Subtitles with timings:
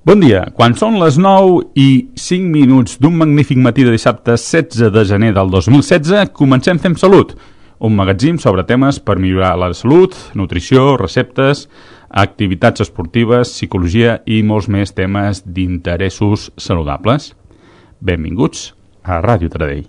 [0.00, 0.46] Bon dia.
[0.56, 5.34] Quan són les 9 i 5 minuts d'un magnífic matí de dissabte 16 de gener
[5.36, 7.34] del 2016, comencem Fem Salut,
[7.84, 11.66] un magatzim sobre temes per millorar la salut, nutrició, receptes,
[12.08, 17.34] activitats esportives, psicologia i molts més temes d'interessos saludables.
[18.00, 18.70] Benvinguts
[19.04, 19.84] a Ràdio Tradell.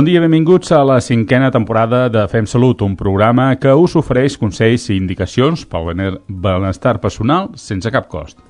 [0.00, 4.38] Bon dia, benvinguts a la cinquena temporada de Fem Salut, un programa que us ofereix
[4.40, 5.90] consells i indicacions pel
[6.24, 8.40] benestar personal sense cap cost.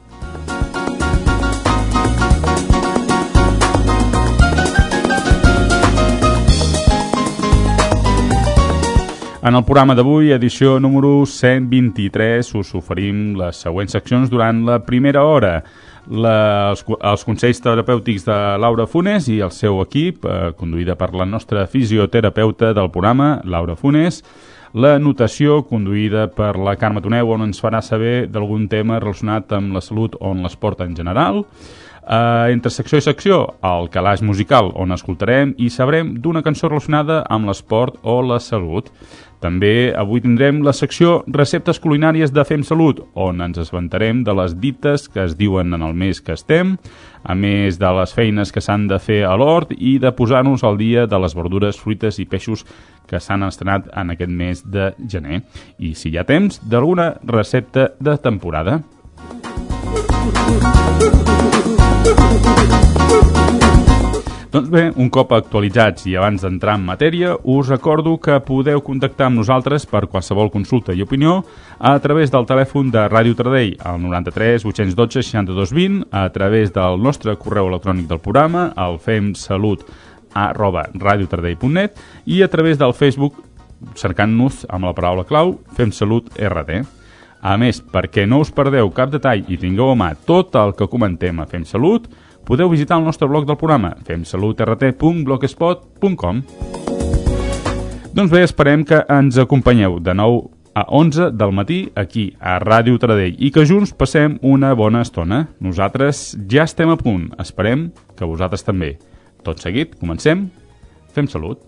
[9.42, 15.26] En el programa d'avui, edició número 123, us oferim les següents seccions durant la primera
[15.26, 15.64] hora
[16.10, 21.12] la, els, els consells terapèutics de Laura Funes i el seu equip, eh, conduïda per
[21.14, 24.24] la nostra fisioterapeuta del programa, Laura Funes,
[24.74, 29.74] la notació conduïda per la Carme Toneu, on ens farà saber d'algun tema relacionat amb
[29.74, 31.44] la salut o amb l'esport en general,
[32.00, 37.20] Uh, entre secció i secció, el calaix musical, on escoltarem i sabrem d'una cançó relacionada
[37.28, 38.88] amb l'esport o la salut.
[39.40, 44.56] També avui tindrem la secció Receptes culinàries de Fem Salut, on ens assabentarem de les
[44.60, 46.74] dites que es diuen en el mes que estem,
[47.24, 50.80] a més de les feines que s'han de fer a l'hort i de posar-nos al
[50.80, 52.64] dia de les verdures, fruites i peixos
[53.08, 55.42] que s'han estrenat en aquest mes de gener.
[55.78, 58.80] I, si hi ha temps, d'alguna recepta de temporada.
[64.50, 69.28] Doncs bé, un cop actualitzats i abans d'entrar en matèria, us recordo que podeu contactar
[69.28, 71.36] amb nosaltres per qualsevol consulta i opinió
[71.78, 76.98] a través del telèfon de Ràdio Tradell al 93 812 62 20, a través del
[76.98, 79.86] nostre correu electrònic del programa, al femsalut
[80.34, 83.38] arroba radiotradell.net i a través del Facebook
[83.94, 86.99] cercant-nos amb la paraula clau Fem RT.
[87.40, 90.88] A més, perquè no us perdeu cap detall i tingueu a mà tot el que
[90.92, 92.04] comentem a Fem Salut,
[92.44, 96.42] podeu visitar el nostre blog del programa femsalutrt.blogspot.com
[98.10, 102.98] Doncs bé, esperem que ens acompanyeu de nou a 11 del matí aquí a Ràdio
[103.00, 105.44] Tradell i que junts passem una bona estona.
[105.62, 108.96] Nosaltres ja estem a punt, esperem que vosaltres també.
[109.46, 110.48] Tot seguit, comencem.
[111.14, 111.62] Fem salut.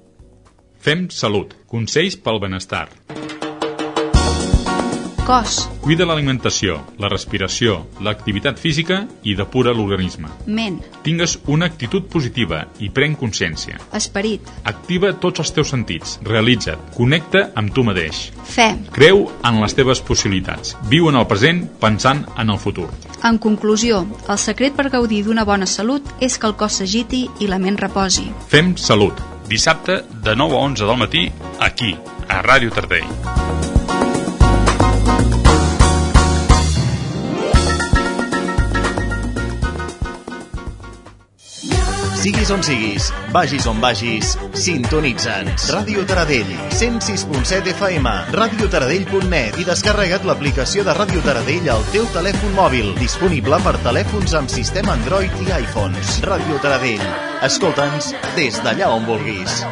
[0.83, 1.55] Fem salut.
[1.71, 2.89] Consells pel benestar.
[5.23, 5.69] Cos.
[5.83, 10.31] Cuida l'alimentació, la respiració, l'activitat física i depura l'organisme.
[10.47, 10.81] Ment.
[11.07, 13.79] Tingues una actitud positiva i pren consciència.
[13.95, 14.51] Esperit.
[14.67, 18.25] Activa tots els teus sentits, realitza't, connecta amb tu mateix.
[18.51, 18.73] Fe.
[18.95, 20.75] Creu en les teves possibilitats.
[20.91, 22.89] Viu en el present pensant en el futur.
[23.23, 27.51] En conclusió, el secret per gaudir d'una bona salut és que el cos s'agiti i
[27.51, 28.27] la ment reposi.
[28.51, 29.23] Fem salut.
[29.47, 31.29] Dissabte de 9 a 11 del matí,
[31.61, 31.95] aquí,
[32.27, 33.72] a Ràdio Tardell.
[42.23, 45.65] Siguis on siguis, vagis on vagis, sintonitza'ns.
[45.75, 48.07] Ràdio Taradell, 106.7 FM,
[48.39, 54.53] radiotaradell.net i descarrega't l'aplicació de Ràdio Taradell al teu telèfon mòbil, disponible per telèfons amb
[54.55, 56.21] sistema Android i iPhones.
[56.23, 57.03] Ràdio Taradell,
[57.43, 59.65] escolta'ns des d'allà on vulguis.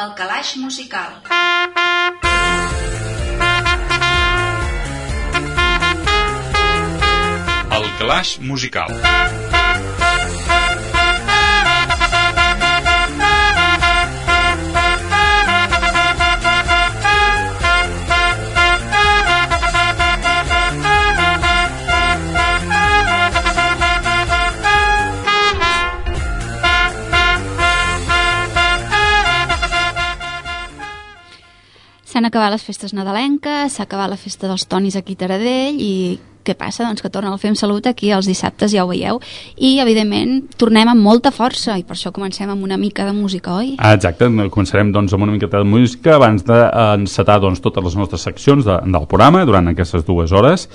[0.00, 1.12] El calaix musical.
[7.76, 8.96] El calaix musical.
[32.18, 36.18] S'han acabat les festes nadalenques, s'ha acabat la festa dels tonis aquí a Taradell i
[36.48, 36.86] què passa?
[36.86, 39.20] Doncs que torna el Fem Salut aquí els dissabtes, ja ho veieu.
[39.56, 43.58] I, evidentment, tornem amb molta força i per això comencem amb una mica de música,
[43.60, 43.74] oi?
[43.78, 48.24] Ah, exacte, començarem doncs, amb una miqueta de música abans d'encetar doncs, totes les nostres
[48.24, 50.68] seccions de, del programa durant aquestes dues hores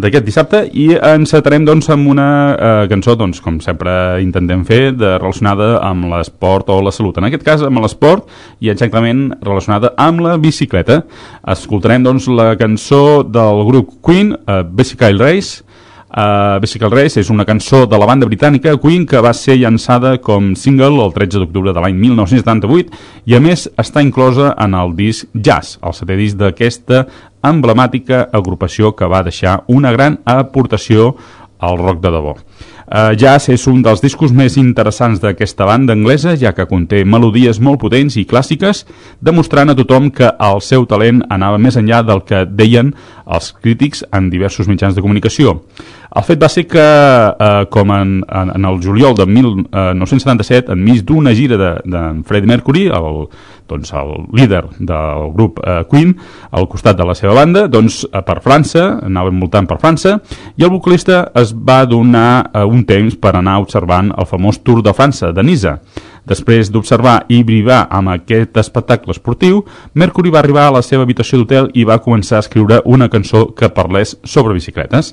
[0.00, 3.92] d'aquest dissabte i encetarem doncs, amb una eh, cançó, doncs, com sempre
[4.24, 7.20] intentem fer, de, relacionada amb l'esport o la salut.
[7.20, 8.26] En aquest cas, amb l'esport
[8.64, 11.02] i exactament relacionada amb la bicicleta.
[11.54, 15.64] Escoltarem doncs, la cançó del grup Queen, eh, Bicycle Race.
[16.14, 20.12] Uh, Bicycle Race és una cançó de la banda britànica Queen que va ser llançada
[20.22, 24.94] com single el 13 d'octubre de l'any 1978 i a més està inclosa en el
[24.94, 27.02] disc Jazz, el setè disc d'aquesta
[27.42, 31.16] emblemàtica agrupació que va deixar una gran aportació
[31.58, 32.36] al rock de debò.
[32.84, 37.60] Uh, Jazz és un dels discos més interessants d'aquesta banda anglesa, ja que conté melodies
[37.60, 38.84] molt potents i clàssiques,
[39.24, 42.92] demostrant a tothom que el seu talent anava més enllà del que deien
[43.24, 45.62] els crítics en diversos mitjans de comunicació.
[46.14, 51.02] El fet va ser que, eh, com en, en, en el juliol de 1977, enmig
[51.08, 53.24] d'una gira de, de Freddie Mercury, el,
[53.68, 56.14] doncs el líder del grup eh, Queen,
[56.50, 60.18] al costat de la seva banda, doncs eh, per França, anava envoltant per França,
[60.56, 64.82] i el vocalista es va donar eh, un temps per anar observant el famós Tour
[64.84, 65.78] de França, de Nisa.
[66.24, 69.60] Després d'observar i brivar amb aquest espectacle esportiu,
[69.92, 73.50] Mercury va arribar a la seva habitació d'hotel i va començar a escriure una cançó
[73.52, 75.12] que parlés sobre bicicletes.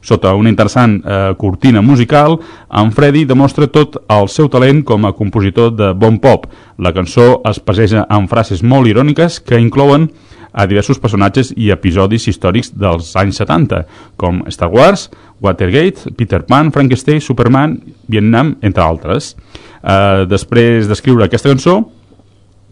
[0.00, 2.38] Sota una interessant eh, cortina musical,
[2.72, 6.46] en Freddy demostra tot el seu talent com a compositor de bon pop.
[6.78, 10.08] La cançó es passeja amb frases molt iròniques que inclouen
[10.52, 13.84] a diversos personatges i episodis històrics dels anys 70,
[14.18, 15.08] com Star Wars,
[15.40, 19.34] Watergate, Peter Pan, Frankenstein, Superman, Vietnam, entre altres.
[19.80, 21.80] Eh, després d'escriure aquesta cançó,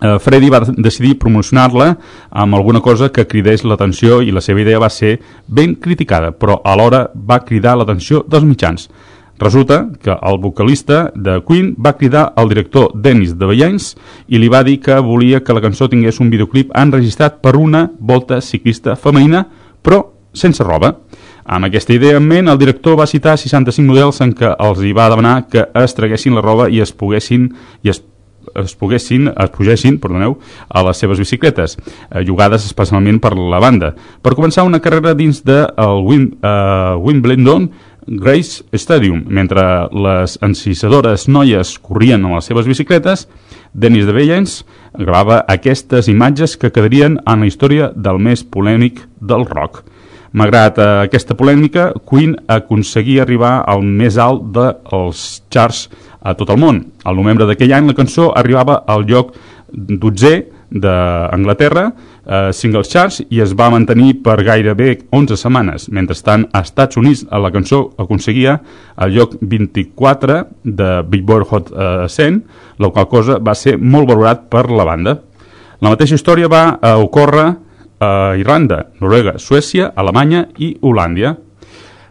[0.00, 1.92] eh, Freddy va decidir promocionar-la
[2.30, 6.60] amb alguna cosa que cridés l'atenció i la seva idea va ser ben criticada, però
[6.64, 8.88] alhora va cridar l'atenció dels mitjans.
[9.38, 13.92] Resulta que el vocalista de Queen va cridar al director Dennis de Bellans
[14.26, 17.86] i li va dir que volia que la cançó tingués un videoclip enregistrat per una
[18.00, 19.46] volta ciclista femenina,
[19.82, 20.02] però
[20.34, 20.96] sense roba.
[21.46, 24.92] Amb aquesta idea en ment, el director va citar 65 models en què els hi
[24.92, 27.46] va demanar que es traguessin la roba i es poguessin
[27.86, 28.02] i es
[28.56, 31.76] es poguessin, es pugessin perdoneu, a les seves bicicletes,
[32.10, 33.94] eh, jugades especialment per la banda.
[34.22, 37.70] Per començar una carrera dins de el Wim, eh, Wimbledon
[38.08, 39.62] Grace Stadium, mentre
[39.92, 43.28] les encisadores noies corrien amb les seves bicicletes,
[43.74, 44.64] Denis de Bellens
[44.96, 49.84] gravava aquestes imatges que quedarien en la història del més polèmic del rock.
[50.32, 55.86] Malgrat eh, aquesta polèmica, Queen aconseguia arribar al més alt dels charts
[56.28, 56.82] a tot el món.
[57.08, 59.34] Al novembre d'aquell any la cançó arribava al lloc
[59.72, 60.32] 12
[60.68, 61.92] d'Anglaterra,
[62.26, 65.88] eh, Singles Charts, i es va mantenir per gairebé 11 setmanes.
[65.88, 68.58] Mentrestant, a Estats Units la cançó aconseguia
[68.96, 72.42] el lloc 24 de Billboard Hot eh, 100,
[72.78, 75.18] la qual cosa va ser molt valorat per la banda.
[75.80, 77.48] La mateixa història va eh, ocórrer
[77.98, 81.34] a Irlanda, Noruega, Suècia, Alemanya i Holàndia.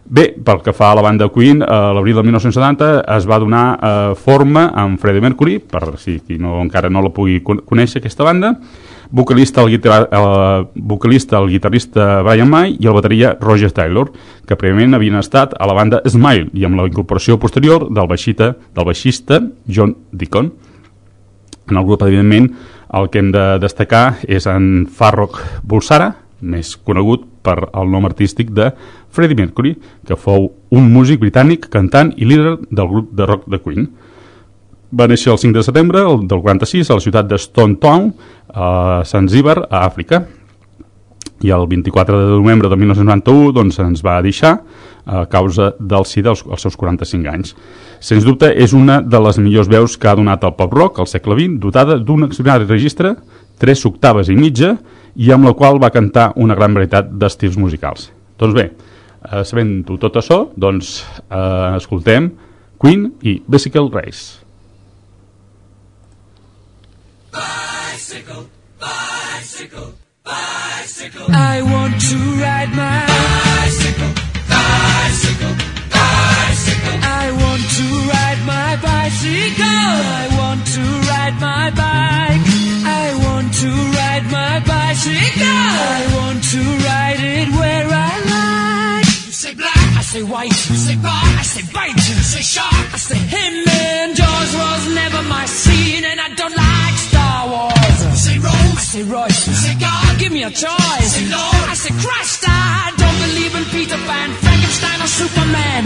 [0.08, 3.64] Bé, pel que fa a la banda Queen, a l'abril del 1970 es va donar
[3.76, 8.24] eh, forma amb Freddie Mercury, per si qui no, encara no la pugui conèixer aquesta
[8.24, 8.54] banda,
[9.12, 14.08] vocalista el, guitar el vocalista, el guitarrista Brian May i el bateria Roger Taylor,
[14.48, 18.54] que prèviament havien estat a la banda Smile i amb la incorporació posterior del baixista,
[18.56, 20.54] del baixista John Deacon.
[21.68, 22.48] En el grup, evidentment,
[22.96, 25.36] el que hem de destacar és en Farrokh
[25.68, 28.70] Bulsara, més conegut per el nom artístic de
[29.08, 29.74] Freddie Mercury,
[30.06, 33.88] que fou un músic britànic, cantant i líder del grup de rock de Queen.
[34.88, 38.12] Va néixer el 5 de setembre del 46 a la ciutat de Stone Town,
[38.48, 40.26] a Zanzíbar, a Àfrica.
[41.38, 44.56] i el 24 de novembre de 1991 doncs, ens va deixar
[45.06, 47.54] a causa del als, als seus 45 anys.
[48.00, 51.36] Sens dubte, és una de les millors veus que ha donat el pop-rock al segle
[51.38, 53.14] XX, dotada d'un extraordinari registre,
[53.58, 54.76] tres octaves i mitja,
[55.18, 58.08] i amb la qual va cantar una gran varietat d'estils musicals.
[58.38, 62.30] Doncs bé, eh, sabent-ho tot això, doncs eh, escoltem
[62.78, 64.38] Queen i Bicycle Race.
[67.34, 68.46] Bicycle,
[68.78, 69.90] bicycle,
[70.22, 71.26] bicycle.
[71.34, 74.12] I want to ride my bicycle,
[74.54, 75.54] bicycle,
[75.90, 76.96] bicycle.
[77.02, 79.66] I want to ride my bicycle.
[79.66, 82.07] I want to ride my bike.
[85.04, 85.46] Bicycle.
[85.46, 89.06] I want to ride it where I like.
[89.26, 90.50] You say black, I say white.
[90.70, 91.94] You say bar, I say bite.
[91.94, 93.54] You say shark, I say him.
[93.68, 97.98] And Jaws was never my scene, and I don't like Star Wars.
[98.10, 99.46] You say Rome, I say Royce.
[99.46, 101.10] You say God, give me a choice.
[101.20, 102.44] You Say Lord, I say Christ.
[102.48, 105.84] I don't believe in Peter Pan, Frankenstein, or Superman.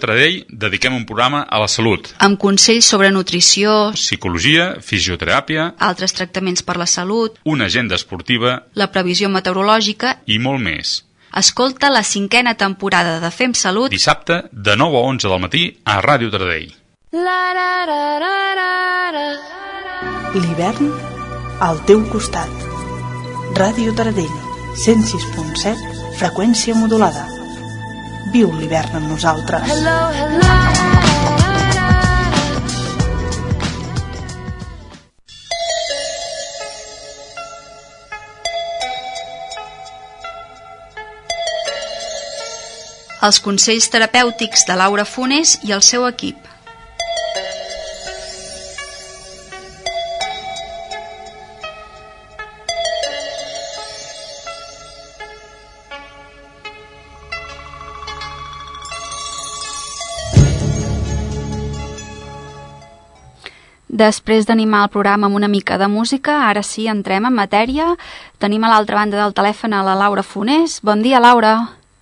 [0.00, 6.64] Tradell dediquem un programa a la salut, amb consells sobre nutrició, psicologia, fisioteràpia, altres tractaments
[6.66, 10.16] per la salut, una agenda esportiva la previsió meteorològica.
[10.26, 11.04] i molt més.
[11.36, 16.00] Escolta la cinquena temporada de Fem Salut Dissabte, de 9 a 11 del matí, a
[16.02, 16.74] Ràdio Tradell.
[20.34, 20.90] L'hivern
[21.60, 22.48] al teu costat.
[23.58, 24.30] Ràdio Taradell,
[24.78, 25.74] 106.7,
[26.20, 27.39] freqüència modulada.
[28.30, 29.72] Viu l'hivern amb nosaltres.
[43.20, 46.49] els consells terapèutics de Laura Funes i el seu equip.
[64.00, 67.90] Després d'animar el programa amb una mica de música, ara sí, entrem en matèria.
[68.40, 70.78] Tenim a l'altra banda del telèfon a la Laura Funés.
[70.80, 71.50] Bon dia, Laura.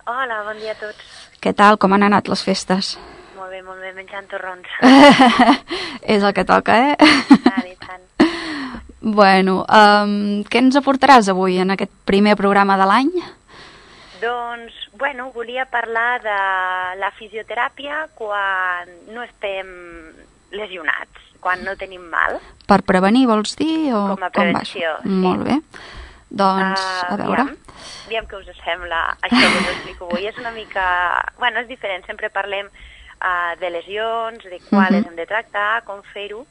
[0.07, 1.17] Hola, bon dia a tots.
[1.43, 1.75] Què tal?
[1.75, 2.93] Com han anat les festes?
[3.35, 4.71] Molt bé, molt bé, menjant torrons.
[6.15, 6.95] És el que toca, eh?
[7.43, 8.05] tant i tant.
[9.19, 13.11] Bueno, um, què ens aportaràs avui en aquest primer programa de l'any?
[14.23, 16.39] Doncs, bueno, volia parlar de
[16.99, 19.71] la fisioteràpia quan no estem
[20.51, 22.39] lesionats, quan no tenim mal.
[22.67, 23.93] Per prevenir, vols dir?
[23.93, 25.01] O Com a com prevenció, això?
[25.03, 25.09] sí.
[25.23, 25.59] Molt bé.
[26.29, 27.41] Doncs, Ah, a veure...
[27.41, 27.57] Aviam,
[28.05, 30.27] aviam què us sembla això que us explico avui.
[30.29, 30.85] És una mica...
[31.39, 35.07] Bueno, és diferent, sempre parlem uh, de lesions, de quales Mhm.
[35.09, 36.45] hem de tractar, com fer-ho,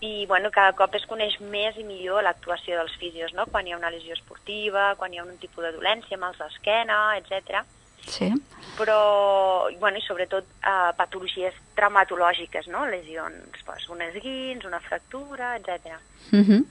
[0.00, 3.46] i bueno, cada cop es coneix més i millor l'actuació dels fisios, no?
[3.46, 7.16] quan hi ha una lesió esportiva, quan hi ha un tipus de dolència, mals d'esquena,
[7.16, 7.62] etc.
[8.06, 8.32] Sí.
[8.78, 12.84] Però, bueno, i sobretot eh, patologies traumatològiques, no?
[12.90, 15.98] lesions, pues, un esguins, una fractura, etc.
[16.32, 16.64] Uh -huh.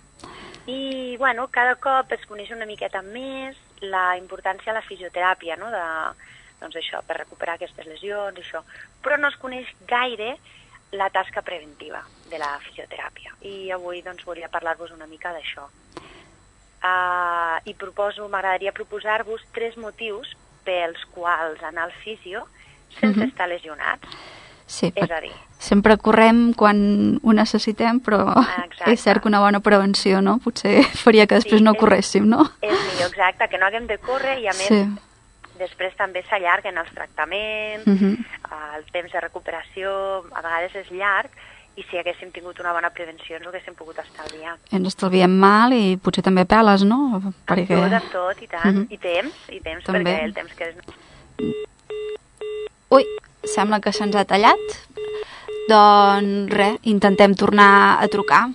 [0.65, 5.69] I, bueno, cada cop es coneix una miqueta més la importància de la fisioteràpia, no?,
[5.71, 5.83] de,
[6.61, 8.63] doncs això, per recuperar aquestes lesions, això.
[9.03, 10.37] Però no es coneix gaire
[10.91, 13.35] la tasca preventiva de la fisioteràpia.
[13.41, 15.67] I avui, doncs, volia parlar-vos una mica d'això.
[16.83, 22.47] Uh, I proposo, m'agradaria proposar-vos tres motius pels quals anar al fisio
[22.99, 23.29] sense Mhm.
[23.29, 24.07] estar lesionats.
[24.65, 28.31] Sí, És a dir, sempre correm quan ho necessitem, però
[28.65, 28.91] Exacte.
[28.91, 30.39] és cert que una bona prevenció, no?
[30.39, 32.43] Potser faria que després Sí, no és- corréssim, no?
[32.61, 34.85] és millor, exacte, que no haguem de córrer i, a més, Sí.
[35.59, 38.13] després també s'allarguen els tractaments, Mhm.
[38.13, 41.29] eh, el temps de recuperació a vegades és llarg
[41.75, 44.55] i si haguéssim tingut una bona prevenció ens ho haguéssim pogut estalviar.
[44.77, 47.21] Ens estalviem mal i potser també peles, no?
[47.49, 47.79] Perquè...
[47.79, 48.75] Amb tot, amb tot, i tant.
[48.75, 48.87] Mhm.
[48.93, 50.03] I temps, i temps, També.
[50.03, 50.75] perquè el temps que és...
[52.93, 53.07] Ui,
[53.55, 54.77] sembla que se'ns ha tallat.
[55.71, 57.71] Doncs res, intentem tornar
[58.03, 58.45] a trucar.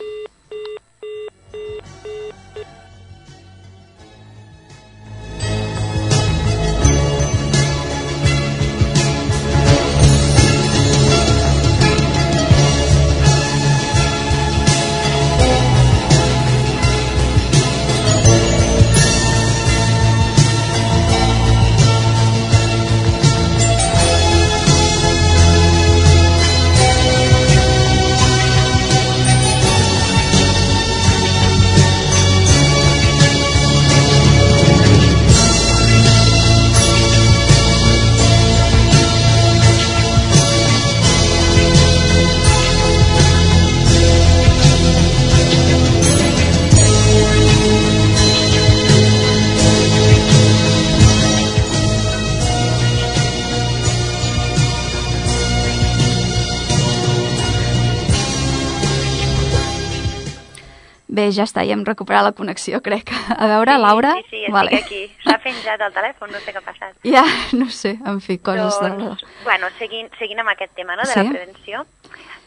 [61.19, 63.11] Bé, ja està, ja hem recuperat la connexió, crec.
[63.35, 64.13] A veure, sí, Laura?
[64.19, 64.77] Sí, sí, estic vale.
[64.79, 65.03] aquí.
[65.25, 66.95] S'ha penjat el telèfon, no sé què ha passat.
[67.15, 67.25] Ja,
[67.59, 68.91] no sé, en fi, coses de...
[69.03, 71.25] Doncs, bueno, seguint, seguint amb aquest tema no, de Sí.
[71.25, 71.85] la prevenció,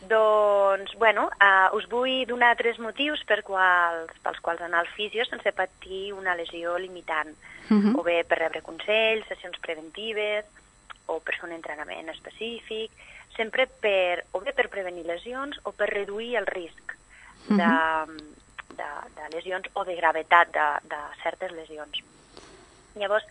[0.10, 5.24] doncs, bueno, uh, us vull donar tres motius per quals, pels quals anar al fisio
[5.30, 7.36] sense patir una lesió limitant,
[7.70, 7.94] Mhm.
[8.00, 10.46] o bé per rebre consells, sessions preventives,
[11.08, 12.92] o per fer un entrenament específic,
[13.38, 16.96] sempre per, o bé per prevenir lesions o per reduir el risc
[17.48, 17.70] de,
[18.82, 22.02] de, de lesions o de gravetat de, de certes lesions.
[23.00, 23.26] Llavors,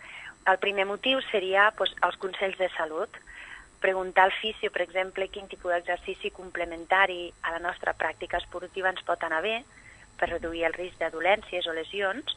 [0.49, 3.19] el primer motiu seria doncs, els consells de salut.
[3.81, 9.05] Preguntar al fisio, per exemple, quin tipus d'exercici complementari a la nostra pràctica esportiva ens
[9.09, 9.61] pot anar bé
[10.21, 12.37] per reduir el risc de dolències o lesions.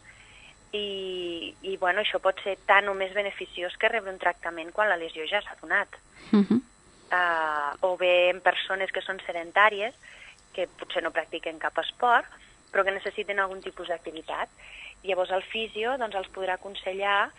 [0.74, 4.90] I, i bueno, això pot ser tant o més beneficiós que rebre un tractament quan
[4.90, 6.00] la lesió ja s'ha donat.
[6.32, 6.62] Mhm.
[7.14, 9.94] Uh, o bé en persones que són sedentàries,
[10.54, 12.26] que potser no practiquen cap esport,
[12.74, 14.50] però que necessiten algun tipus d'activitat.
[15.06, 17.30] Llavors el fisio doncs, els podrà aconsellar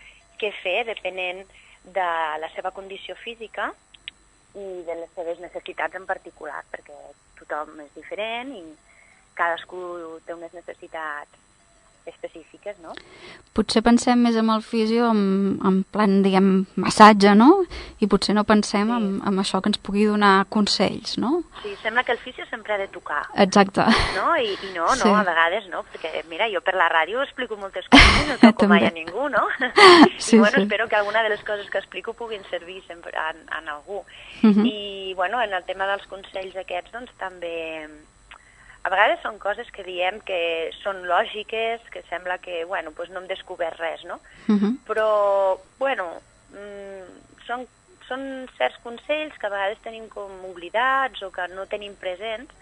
[0.41, 1.43] què fer depenent
[1.85, 2.09] de
[2.41, 3.69] la seva condició física
[4.55, 6.99] i de les seves necessitats en particular, perquè
[7.41, 8.65] tothom és diferent i
[9.35, 9.81] cadascú
[10.25, 11.44] té unes necessitats
[12.07, 12.93] específiques, no?
[13.55, 17.65] Potser pensem més en el fisio en, en plan, diguem, massatge, no?
[18.03, 18.97] I potser no pensem Sí.
[18.97, 21.43] en, en això que ens pugui donar consells, no?
[21.63, 23.81] Sí, sembla que el fisio sempre ha de tocar, Exacte.
[24.17, 24.37] no?
[24.37, 25.09] I, i no, no, Sí.
[25.09, 28.69] a vegades no, perquè mira, jo per la ràdio explico moltes coses i no toco
[28.69, 29.47] mai a ningú, no?
[30.19, 30.63] Sí, I bueno, sí.
[30.63, 34.03] espero que alguna de les coses que explico puguin servir sempre en, en algú.
[34.43, 34.67] Mhm.
[34.67, 37.89] I bueno, en el tema dels consells aquests, doncs també
[38.85, 43.23] a vegades són coses que diem que són lògiques, que sembla que, bueno, doncs no
[43.23, 44.21] hem descobert res, no?
[44.47, 44.79] Mhm.
[44.87, 46.21] però, bueno,
[46.53, 47.67] mm, són,
[48.09, 52.53] són certs consells que a vegades tenim com oblidats o que no tenim presents,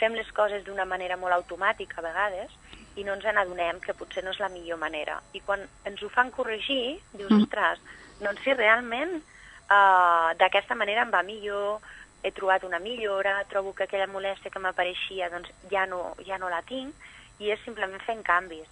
[0.00, 2.50] fem les coses d'una manera molt automàtica a vegades
[2.96, 5.20] i no ens n'adonem que potser no és la millor manera.
[5.32, 7.42] I quan ens ho fan corregir, dius, Mm.
[7.44, 7.78] ostres,
[8.20, 9.22] doncs si realment
[9.70, 11.80] uh, d'aquesta manera em va millor,
[12.22, 16.48] he trobat una millora, trobo que aquella molèstia que m'apareixia doncs ja no, ja no
[16.48, 16.94] la tinc
[17.38, 18.66] i és simplement fent canvis.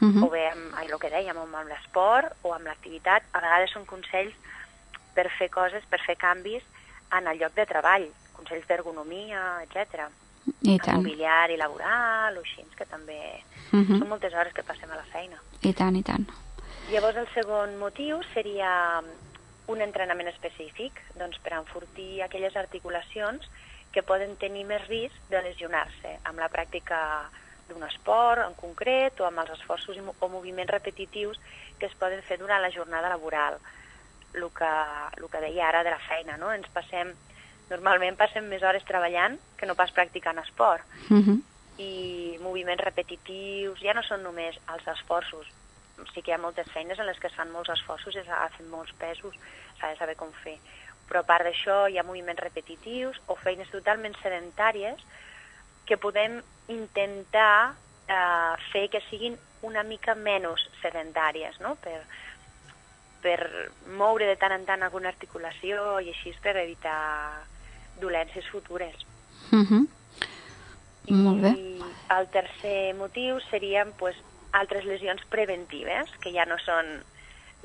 [0.00, 0.26] Uh -huh.
[0.26, 3.22] O bé, amb, el que dèiem, amb, amb l'esport o amb l'activitat.
[3.32, 4.34] A vegades són consells
[5.14, 6.62] per fer coses, per fer canvis
[7.12, 10.08] en el lloc de treball, consells d'ergonomia, etc.
[10.62, 13.98] I El tant, mobiliari laboral o així, que també uh -huh.
[13.98, 15.36] són moltes hores que passem a la feina.
[15.62, 16.26] i tant, i tant.
[16.90, 19.02] Llavors el segon motiu seria
[19.70, 23.46] un entrenament específic doncs, per enfortir aquelles articulacions
[23.94, 27.00] que poden tenir més risc de lesionar-se amb la pràctica
[27.70, 31.38] d'un esport en concret o amb els esforços o moviments repetitius
[31.78, 33.58] que es poden fer durant la jornada laboral.
[34.34, 34.70] El que,
[35.18, 36.52] el que deia ara de la feina, no?
[36.54, 37.14] Ens passem,
[37.70, 41.38] normalment passem més hores treballant que no pas practicant esport Uh -huh.
[41.78, 45.46] i moviments repetitius, ja no són només els esforços,
[46.12, 48.70] sí que hi ha moltes feines en les que es fan molts esforços i s'agafen
[48.70, 49.36] molts pesos,
[49.78, 50.58] s'ha de saber com fer.
[51.08, 55.02] Però a part d'això hi ha moviments repetitius o feines totalment sedentàries
[55.86, 57.74] que podem intentar
[58.06, 61.74] eh, fer que siguin una mica menys sedentàries, no?
[61.82, 62.00] per,
[63.22, 63.38] per
[63.98, 67.00] moure de tant en tant alguna articulació i així per evitar
[68.00, 69.06] dolències futures.
[69.52, 69.86] Uh -huh.
[71.10, 71.50] Molt bé.
[71.58, 71.82] I
[72.16, 74.16] el tercer motiu serien pues,
[74.52, 77.00] altres lesions preventives, que ja no són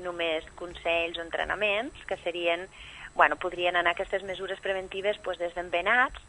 [0.02, 2.66] només consells o entrenaments, que serien,
[3.14, 6.20] bueno, podrien anar aquestes mesures preventives pues, des d'embenats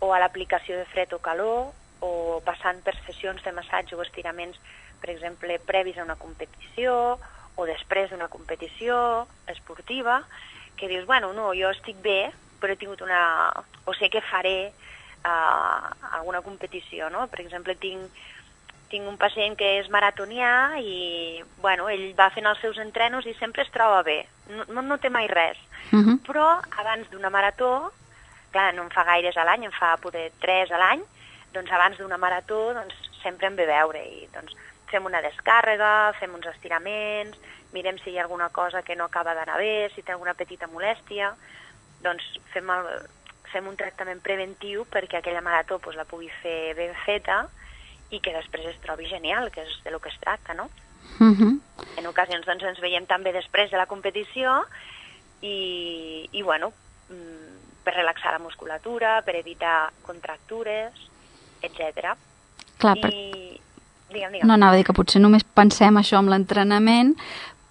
[0.00, 4.58] o a l'aplicació de fred o calor o passant per sessions de massatge o estiraments,
[5.02, 7.18] per exemple, previs a una competició
[7.56, 10.22] o després d'una competició esportiva,
[10.76, 13.52] que dius, bueno, no, jo estic bé, però he tingut una...
[13.84, 17.26] o sé que faré uh, alguna competició, no?
[17.28, 18.22] Per exemple, tinc,
[18.90, 23.34] tinc un pacient que és maratonià i, bueno, ell va fent els seus entrenos i
[23.38, 25.58] sempre es troba bé, no, no, no té mai res.
[25.92, 26.16] Uh -huh.
[26.26, 27.92] Però abans d'una marató,
[28.50, 31.02] clar, no en fa gaires a l'any, en fa poder 3 a l'any,
[31.52, 34.54] doncs abans d'una marató doncs, sempre em ve veure i doncs,
[34.90, 37.38] fem una descàrrega, fem uns estiraments,
[37.72, 40.66] mirem si hi ha alguna cosa que no acaba d'anar bé, si té alguna petita
[40.66, 41.34] molèstia,
[42.02, 42.86] doncs fem, el,
[43.52, 47.48] fem un tractament preventiu perquè aquella marató doncs, la pugui fer ben feta
[48.10, 50.68] i que després es trobi genial, que és de lo que es tracta, no?
[51.18, 51.60] Uh -huh.
[51.96, 54.64] En ocasions doncs, ens veiem també després de la competició
[55.42, 56.72] i, i bueno,
[57.08, 60.92] mm, per relaxar la musculatura, per evitar contractures,
[61.62, 62.16] etc.
[62.78, 63.12] Clar, per...
[63.12, 63.60] I...
[64.10, 64.46] Digue'm, digue'm.
[64.46, 67.14] no anava a dir que potser només pensem això amb l'entrenament,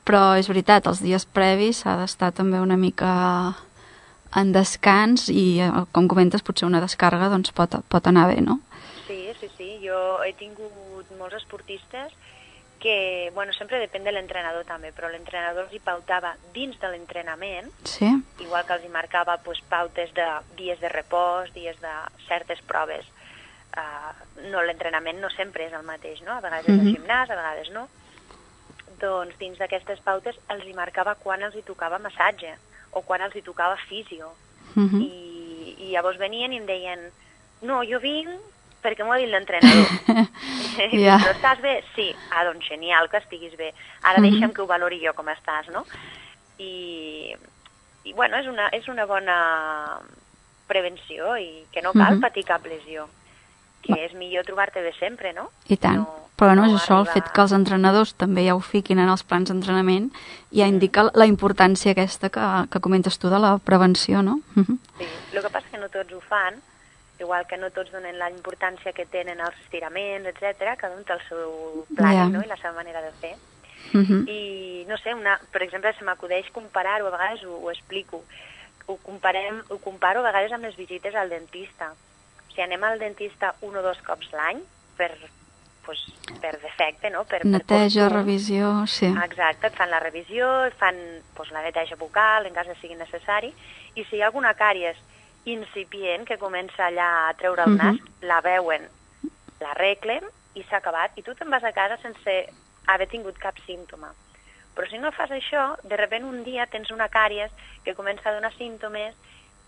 [0.05, 3.55] però és veritat, els dies previs s'ha d'estar també una mica
[4.35, 8.59] en descans i, eh, com comentes, potser una descàrrega doncs, pot, pot anar bé, no?
[9.83, 12.13] Jo he tingut molts esportistes
[12.79, 17.67] que, bueno, sempre depèn de l'entrenador també, però l'entrenador els hi pautava dins de l'entrenament,
[17.83, 18.07] Sí?
[18.39, 21.91] igual que els hi marcava pues, pautes de dies de repòs, dies de
[22.27, 23.05] certes proves.
[23.75, 24.13] Uh,
[24.49, 26.31] no, l'entrenament no sempre és el mateix, no?
[26.33, 26.87] A vegades és Mhm.
[26.87, 27.87] el gimnàs, a vegades no.
[28.99, 32.55] Doncs dins d'aquestes pautes els hi marcava quan els hi tocava massatge
[32.91, 34.31] o quan els hi tocava fisio.
[34.75, 35.01] Uh -huh.
[35.01, 37.11] I, i llavors venien i em deien
[37.61, 38.29] no, jo vinc
[38.83, 39.87] perquè m'ho ha dit l'entrenador.
[40.79, 41.83] Dic, Però estàs bé?
[41.95, 42.15] Sí.
[42.31, 43.73] Ah, doncs genial que estiguis bé.
[44.03, 44.29] Ara Mhm.
[44.31, 45.85] deixa'm que ho valori jo com estàs, no?
[46.57, 47.35] I,
[48.03, 49.99] i bueno, és una, és una bona
[50.67, 52.21] prevenció i que no cal Mhm.
[52.21, 53.07] patir cap lesió.
[53.81, 55.51] Que és millor trobar-te bé sempre, no?
[55.67, 55.97] I tant.
[55.97, 58.59] No- Però no, no és això, el arribar- fet que els entrenadors també ja ho
[58.61, 60.09] fiquin en els plans d'entrenament
[60.51, 62.39] ja indica la importància aquesta que,
[62.71, 64.39] que comentes tu de la prevenció, no?
[64.55, 64.77] Uh -huh.
[64.99, 66.55] Sí, el que passa que no tots ho fan,
[67.19, 70.75] igual que no tots donen la importància que tenen els estiraments, etc.
[70.77, 72.25] cada un té el seu plan Ja.
[72.29, 72.41] no?
[72.41, 73.35] i la seva manera de fer.
[73.93, 74.29] Uh -huh.
[74.29, 78.23] I, no sé, una, per exemple, se m'acudeix comparar-ho, a vegades ho, ho explico,
[78.87, 81.91] ho, comparem, ho comparo a vegades amb les visites al dentista.
[81.91, 84.59] O sigui, anem al dentista un o dos cops l'any
[84.97, 85.11] per,
[85.85, 85.99] pues,
[86.41, 87.23] per defecte, no?
[87.25, 88.17] Per, per Neteja, costum.
[88.17, 89.05] revisió, sí.
[89.05, 90.95] Exacte, et fan la revisió, et fan
[91.35, 93.53] doncs, la neteja bucal en cas que sigui necessari,
[93.95, 94.97] i si hi ha alguna càries
[95.45, 98.27] incipient que comença allà a treure el nas, Mhm.
[98.27, 98.87] la veuen,
[99.59, 100.23] l'arreglen
[100.55, 102.49] i s'ha acabat, i tu te'n vas a casa sense
[102.87, 104.13] haver tingut cap símptoma.
[104.75, 107.51] Però si no fas això, de repent un dia tens una càries
[107.83, 109.15] que comença a donar símptomes,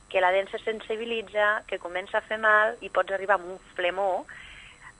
[0.09, 3.59] que la dent se sensibilitza, que comença a fer mal i pots arribar amb un
[3.75, 4.25] flemó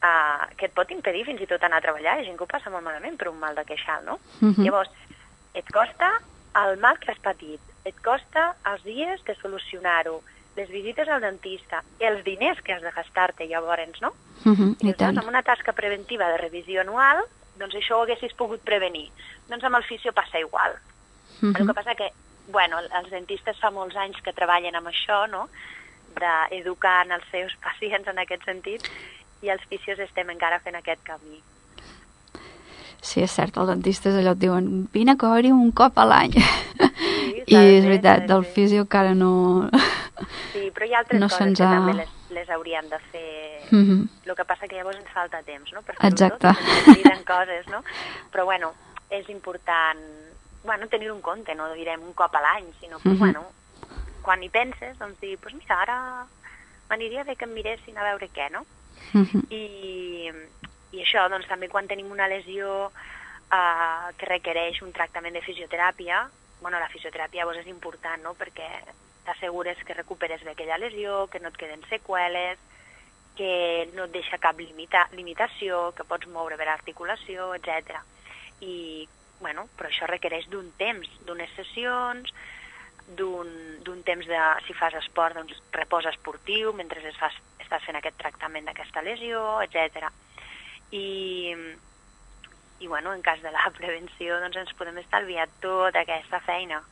[0.03, 2.15] uh, que et pot impedir fins i tot anar a treballar.
[2.17, 4.19] Hi ha gent que ho passa molt malament per un mal de queixal, no?
[4.39, 4.63] Mhm.
[4.65, 4.89] Llavors,
[5.53, 6.09] et costa
[6.55, 10.21] el mal que has patit, et costa els dies de solucionar-ho,
[10.55, 14.13] les visites al dentista, els diners que has de gastar-te llavors, no?
[14.45, 14.75] Uh -huh.
[14.79, 15.13] I tant.
[15.13, 17.23] doncs, amb una tasca preventiva de revisió anual,
[17.57, 19.09] doncs això ho haguessis pogut prevenir.
[19.49, 20.73] Doncs amb el fisio passa igual.
[21.41, 21.73] Uh El que -huh.
[21.73, 22.11] passa que,
[22.47, 25.49] bueno, els dentistes fa molts anys que treballen amb això, no?,
[26.19, 28.81] d'educar els seus pacients en aquest sentit,
[29.41, 31.41] i els fisios estem encara fent aquest camí.
[33.01, 36.35] Sí, és cert, els dentistes allò et diuen vine a cobrir un cop a l'any.
[36.37, 39.69] Sí, I és fer, veritat, del fisio encara no...
[40.51, 43.61] Sí, però hi ha altres No coses que ha- també les, les hauríem de fer.
[43.71, 44.09] Mhm.
[44.25, 46.29] El que passa que llavors ens falta temps, no?, per Exacte.
[46.37, 47.83] tot, coses, no?
[48.31, 48.73] Però, bueno,
[49.09, 49.99] és important,
[50.63, 53.19] bueno, tenir-ho en compte, no direm un cop a l'any, sinó que, Mhm.
[53.19, 53.45] bueno,
[54.21, 56.27] quan hi penses, doncs dir, pues mira, ara
[56.89, 58.65] m'aniria bé que em miressin a veure què, no?
[59.13, 59.45] Mhm.
[59.49, 60.29] I,
[60.91, 62.91] i això, doncs també quan tenim una lesió
[63.53, 66.29] eh, que requereix un tractament de fisioteràpia,
[66.61, 68.67] bueno, la fisioteràpia llavors és important, no?, perquè
[69.31, 72.59] t'assegures que recuperes bé aquella lesió, que no et queden seqüeles,
[73.39, 77.95] que no et deixa cap limita limitació, que pots moure bé l'articulació, etc.
[78.61, 79.07] I,
[79.39, 82.33] bueno, però això requereix d'un temps, d'unes sessions,
[83.17, 88.19] d'un temps de, si fas esport, doncs repòs esportiu mentre es fas, estàs fent aquest
[88.19, 90.11] tractament d'aquesta lesió, etc.
[90.91, 91.55] I,
[92.79, 96.83] i bueno, en cas de la prevenció doncs ens podem estalviar tota aquesta feina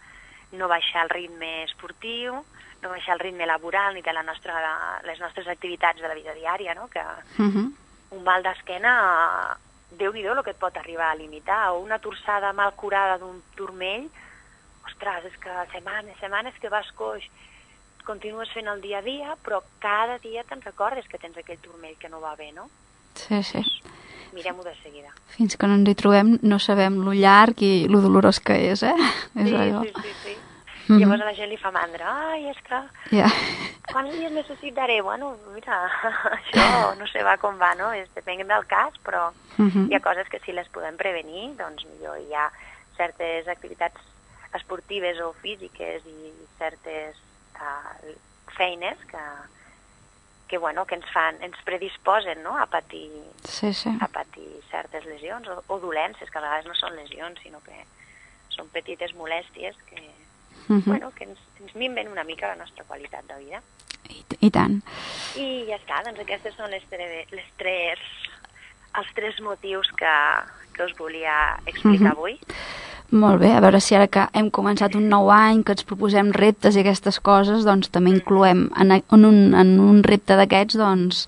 [0.52, 2.44] no baixar el ritme esportiu
[2.82, 6.34] no baixar el ritme laboral ni de la nostra, les nostres activitats de la vida
[6.34, 6.88] diària no?
[6.88, 7.04] que
[7.38, 7.74] Mhm.
[8.12, 9.58] un mal d'esquena
[9.92, 13.42] déu nhi el que et pot arribar a limitar o una torçada mal curada d'un
[13.56, 14.10] turmell
[14.86, 17.26] ostres, és que setmanes, setmanes que vas coix
[18.06, 21.98] continues fent el dia a dia però cada dia te'n recordes que tens aquell turmell
[21.98, 22.70] que no va bé, no?
[23.14, 23.62] Sí, sí.
[24.34, 25.10] Mirem-ho de seguida.
[25.36, 28.84] Fins que no ens hi trobem no sabem lo llarg i lo dolorós que és,
[28.84, 28.94] eh?
[29.36, 29.84] És sí, allò.
[29.84, 30.36] sí, sí, sí.
[30.90, 31.00] Mhm.
[31.00, 32.12] Llavors a la gent li fa mandra.
[32.34, 32.80] Ai, és que
[33.16, 33.28] Ja.
[33.92, 35.02] quants dies necessitaré?
[35.02, 35.80] Bueno, mira,
[36.38, 37.92] això no sé va com va, no?
[37.94, 39.90] És, depèn del cas, però Mhm.
[39.92, 42.18] hi ha coses que si les podem prevenir, doncs millor.
[42.20, 42.52] Hi ha
[42.98, 44.00] certes activitats
[44.54, 47.16] esportives o físiques i certes
[47.60, 48.16] uh,
[48.58, 49.20] feines que,
[50.50, 52.58] que, bueno, que ens fan, ens predisposen no?
[52.58, 53.12] a patir
[53.46, 53.90] Sí, sí.
[54.02, 57.78] a patir certes lesions o, o dolències, que a vegades no són lesions, sinó que
[58.50, 60.10] són petites molèsties que,
[60.70, 60.84] Mhm.
[60.86, 63.62] bueno, que ens, ens minven una mica la nostra qualitat de vida.
[64.10, 64.82] I, I tant.
[65.36, 68.00] I ja està, doncs aquestes són les, tre les tres,
[69.00, 70.14] els tres motius que,
[70.74, 72.18] que us volia explicar Mhm.
[72.18, 72.40] avui.
[73.12, 76.30] Molt bé, a veure si ara que hem començat un nou any, que ens proposem
[76.36, 81.24] reptes i aquestes coses, doncs també incloem en, en, un, en un repte d'aquests, doncs,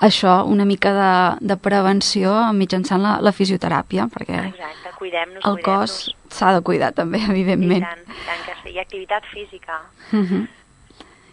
[0.00, 5.96] això, una mica de, de prevenció mitjançant la, la fisioteràpia, perquè Exacte, cuidem-nos, el cos
[6.30, 7.82] s'ha de cuidar també, I evidentment.
[7.82, 8.76] tant, i tant que sí.
[8.76, 9.80] I activitat física.
[10.12, 10.46] Mhm.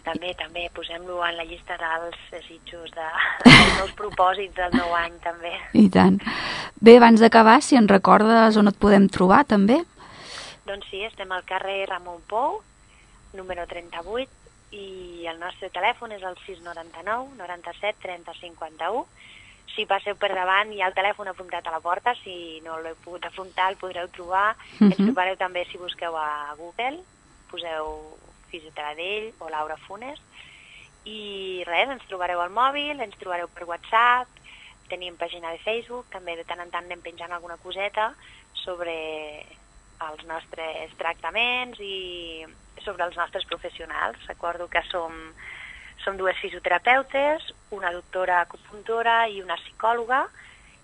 [0.06, 3.06] També, també, posem-lo en la llista dels desitjos, de,
[3.44, 5.50] dels nous propòsits del nou any, també.
[5.74, 6.20] I tant.
[6.78, 9.80] Bé, abans d'acabar, si ens recordes on et podem trobar, també.
[10.66, 12.60] Doncs sí, estem al carrer Ramon Pou,
[13.34, 14.30] número 38,
[14.76, 19.04] i el nostre telèfon és el 699 97 30 51.
[19.74, 22.94] Si passeu per davant hi ha el telèfon apuntat a la porta, si no l'heu
[23.04, 24.54] pogut apuntar el podreu trobar.
[24.80, 25.06] Ens Mhm.
[25.10, 27.02] trobareu també si busqueu a Google,
[27.50, 28.16] poseu
[28.56, 30.20] Fisioteradell o Laura Funes,
[31.06, 34.42] i res, ens trobareu al mòbil, ens trobareu per WhatsApp,
[34.90, 38.10] tenim pàgina de Facebook, també de tant en tant anem penjant alguna coseta
[38.64, 38.94] sobre
[40.06, 42.44] els nostres tractaments i
[42.84, 44.18] sobre els nostres professionals.
[44.28, 45.14] Recordo que som,
[46.04, 50.26] som dues fisioterapeutes, una doctora acupuntora i una psicòloga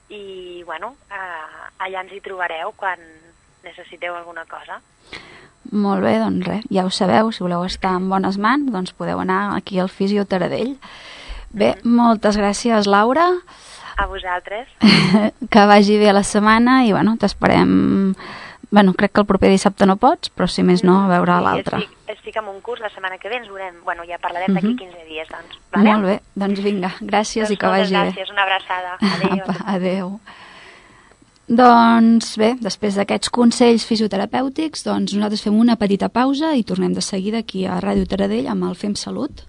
[0.09, 3.03] i, bueno, eh, allà ens hi trobareu quan
[3.65, 4.81] necessiteu alguna cosa.
[5.73, 9.21] Molt bé, doncs res, ja ho sabeu, si voleu estar en bones mans, doncs podeu
[9.23, 10.77] anar aquí al Fisio Taradell.
[11.53, 13.29] Bé, moltes gràcies, Laura,
[13.97, 14.69] A vosaltres.
[15.53, 18.15] que vagi bé la setmana i, bueno, t'esperem...
[18.73, 21.45] Bueno, crec que el proper dissabte no pots, però si més no, a veure Sí,
[21.45, 21.81] l'altre.
[21.83, 24.71] Estic, estic en un curs la setmana que ve, ens veurem, bueno, ja parlarem d'aquí
[24.73, 24.79] Mhm.
[24.79, 25.59] 15 dies, doncs.
[25.75, 25.91] Vale?
[25.93, 28.97] Molt bé, doncs vinga, gràcies Doncs i que vagi gràcies, una abraçada.
[29.13, 29.37] Adéu.
[29.37, 29.43] bé.
[29.43, 30.21] Apa, adéu.
[31.53, 37.05] Doncs bé, després d'aquests consells fisioterapèutics, doncs nosaltres fem una petita pausa i tornem de
[37.05, 39.43] seguida aquí a Ràdio Taradell amb el Fem Salut.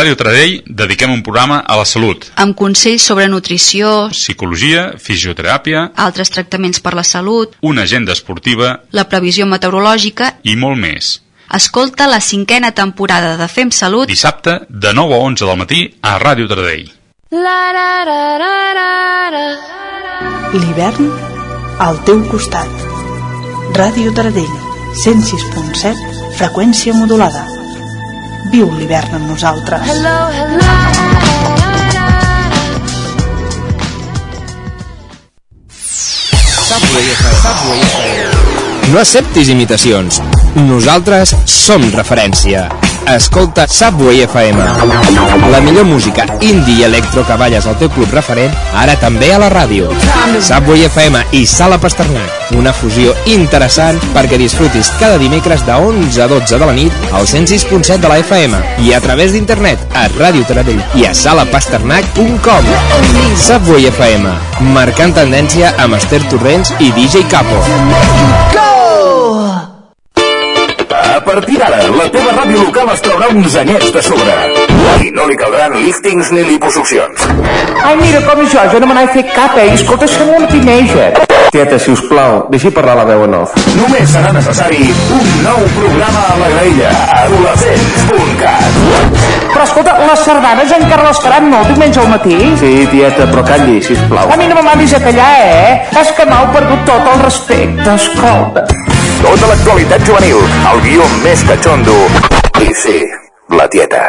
[0.00, 6.32] Ràdio Taradell dediquem un programa a la salut, Amb consells sobre nutrició, psicologia, fisioteràpia, altres
[6.32, 10.30] tractaments per la salut, una agenda esportiva la previsió meteorològica...
[10.48, 11.10] i molt més.
[11.52, 16.16] Escolta la cinquena temporada de Fem Salut Dissabte, de 9 a 11 del matí, a
[16.24, 16.88] Ràdio Taradell.
[20.56, 21.12] L'hivern
[21.90, 22.88] al teu costat.
[23.76, 24.60] Ràdio Taradell,
[25.04, 25.96] 106.7,
[26.40, 27.59] freqüència modulada.
[28.50, 29.86] Viu l'hivern amb nosaltres.
[38.90, 40.18] No acceptis imitacions.
[40.66, 42.66] Nosaltres som referència.
[43.14, 44.58] Escolta Subway FM.
[45.50, 49.40] La millor música indie i electro que balles al teu club referent, ara també a
[49.42, 49.90] la ràdio.
[50.38, 52.54] Subway FM i Sala Pasternak.
[52.58, 57.26] Una fusió interessant perquè disfrutis cada dimecres de 11 a 12 de la nit al
[57.26, 62.72] 106.7 de la FM i a través d'internet a Ràdio Taradell i a salapasternak.com.
[63.34, 64.34] Subway FM,
[64.74, 68.69] marcant tendència amb Esther Torrents i DJ Capo.
[71.20, 74.36] A partir d'ara, la teva ràdio local es traurà uns anyets de sobre.
[75.04, 77.26] I no li caldran líftings ni liposuccions.
[77.84, 79.66] Ai, mira, com jo, jo no me n'he fet cap, eh?
[79.74, 81.10] Escolta, som un teenager.
[81.52, 83.52] Tieta, si us plau, deixi parlar la veu en off.
[83.76, 86.90] Només serà necessari un nou programa a la graella.
[87.26, 88.70] Adolescents.cat
[89.50, 92.38] Però escolta, les sardanes encara les faran no diumenge al matí?
[92.62, 94.32] Sí, tieta, però calli, si plau.
[94.32, 96.00] A mi no me mandis a callar, eh?
[96.00, 98.64] És que m'heu perdut tot el respecte, escolta.
[99.20, 100.38] Tota l'actualitat juvenil,
[100.72, 101.96] el guió més catxondo.
[102.60, 102.98] I sí,
[103.56, 104.00] la tieta.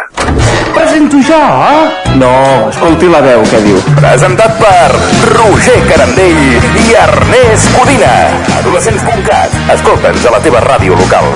[0.74, 2.16] Presento jo, eh?
[2.16, 2.32] No,
[2.70, 3.80] escolti la veu, què diu.
[3.98, 4.90] Presentat per
[5.34, 6.42] Roger Carandell
[6.86, 8.14] i Ernest Codina.
[8.62, 9.60] Adolescents.cat.
[9.76, 11.28] Escolta'ns a la teva ràdio local.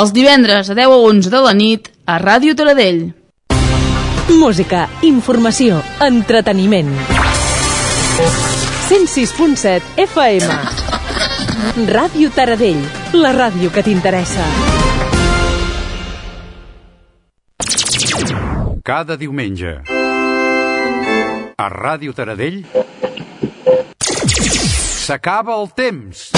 [0.00, 3.10] Els divendres a 10 a 11 de la nit a Ràdio Taradell.
[4.30, 6.94] Música, informació, entreteniment.
[8.88, 10.79] 106.7 FM.
[11.60, 12.80] Ràdio Taradell,
[13.20, 14.44] la ràdio que t'interessa.
[18.82, 19.74] Cada diumenge
[21.60, 22.62] a Ràdio Taradell
[25.04, 26.30] s'acaba el temps.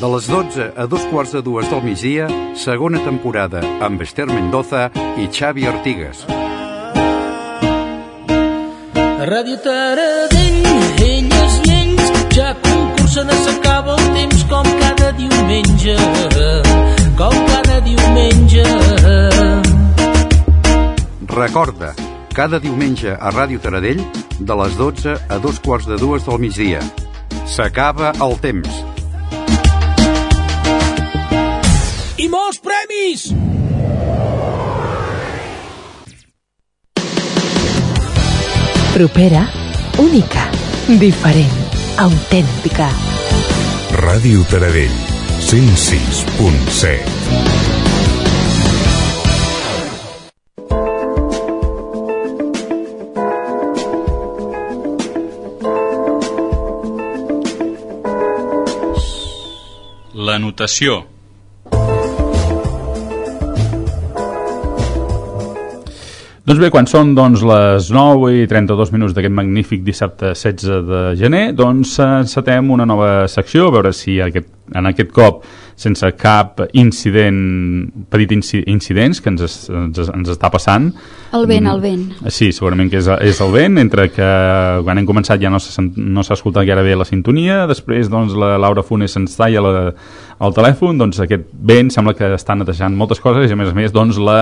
[0.00, 4.88] De les 12 a dos quarts de dues del migdia, segona temporada amb Esther Mendoza
[5.20, 6.24] i Xavi Artigas.
[9.30, 10.62] Ràdio Taradell,
[11.04, 13.99] elles i ells ja concursen a s'acaba
[15.20, 15.96] diumenge,
[17.18, 18.64] com cada diumenge.
[21.30, 21.92] Recorda,
[22.34, 24.00] cada diumenge a Ràdio Taradell,
[24.40, 26.80] de les 12 a dos quarts de dues del migdia.
[27.46, 28.80] S'acaba el temps.
[32.20, 33.30] I molts premis!
[38.90, 39.46] Propera,
[40.02, 40.48] única,
[41.00, 41.56] diferent,
[41.96, 42.90] autèntica.
[44.00, 45.09] Ràdio Taradell,
[45.50, 47.02] 106.7.
[60.14, 61.09] La notació.
[66.50, 71.02] Doncs bé, quan són doncs, les 9 i 32 minuts d'aquest magnífic dissabte 16 de
[71.20, 75.44] gener, doncs encetem una nova secció, a veure si aquest, en aquest cop,
[75.80, 77.38] sense cap incident,
[78.12, 80.90] petit inci incidents que ens, ens, ens està passant.
[81.36, 82.02] El vent, el vent.
[82.28, 84.30] Sí, segurament que és, és el vent, entre que
[84.84, 88.56] quan hem començat ja no s'ha no escoltat gaire bé la sintonia, després doncs, la
[88.60, 89.72] Laura Funes se'ns talla la,
[90.40, 93.76] el telèfon, doncs aquest vent sembla que està netejant moltes coses i a més a
[93.76, 94.38] més doncs, la,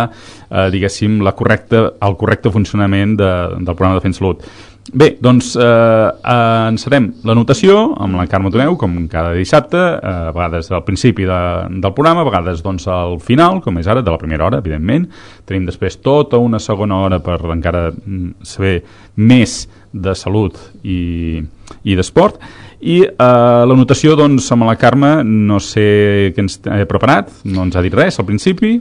[0.49, 4.43] eh, diguéssim, la correcta, el correcte funcionament de, del programa de Fent Salut.
[4.89, 10.13] Bé, doncs eh, eh, encerem la notació amb la Carme Toneu, com cada dissabte, eh,
[10.31, 14.01] a vegades al principi de, del programa, a vegades doncs, al final, com és ara,
[14.01, 15.05] de la primera hora, evidentment.
[15.49, 18.79] Tenim després tota una segona hora per encara mm, saber
[19.21, 19.61] més
[19.93, 21.43] de salut i,
[21.85, 22.41] i d'esport.
[22.81, 23.15] I eh,
[23.69, 27.85] la notació, doncs, amb la Carme, no sé què ens he preparat, no ens ha
[27.85, 28.79] dit res al principi,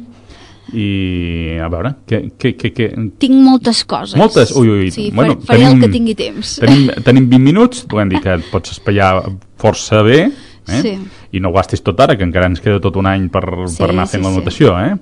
[0.74, 2.90] i a veure que, que, que, que...
[3.22, 4.52] tinc moltes coses moltes?
[4.58, 8.12] Ui, ui, sí, bueno, faré tenim, el que tingui temps tenim, tenim 20 minuts podem
[8.12, 9.12] dir que et pots espaiar
[9.62, 10.82] força bé eh?
[10.82, 10.94] sí.
[11.32, 13.92] i no gastis tot ara que encara ens queda tot un any per, sí, per
[13.94, 14.94] anar fent sí, la notació eh?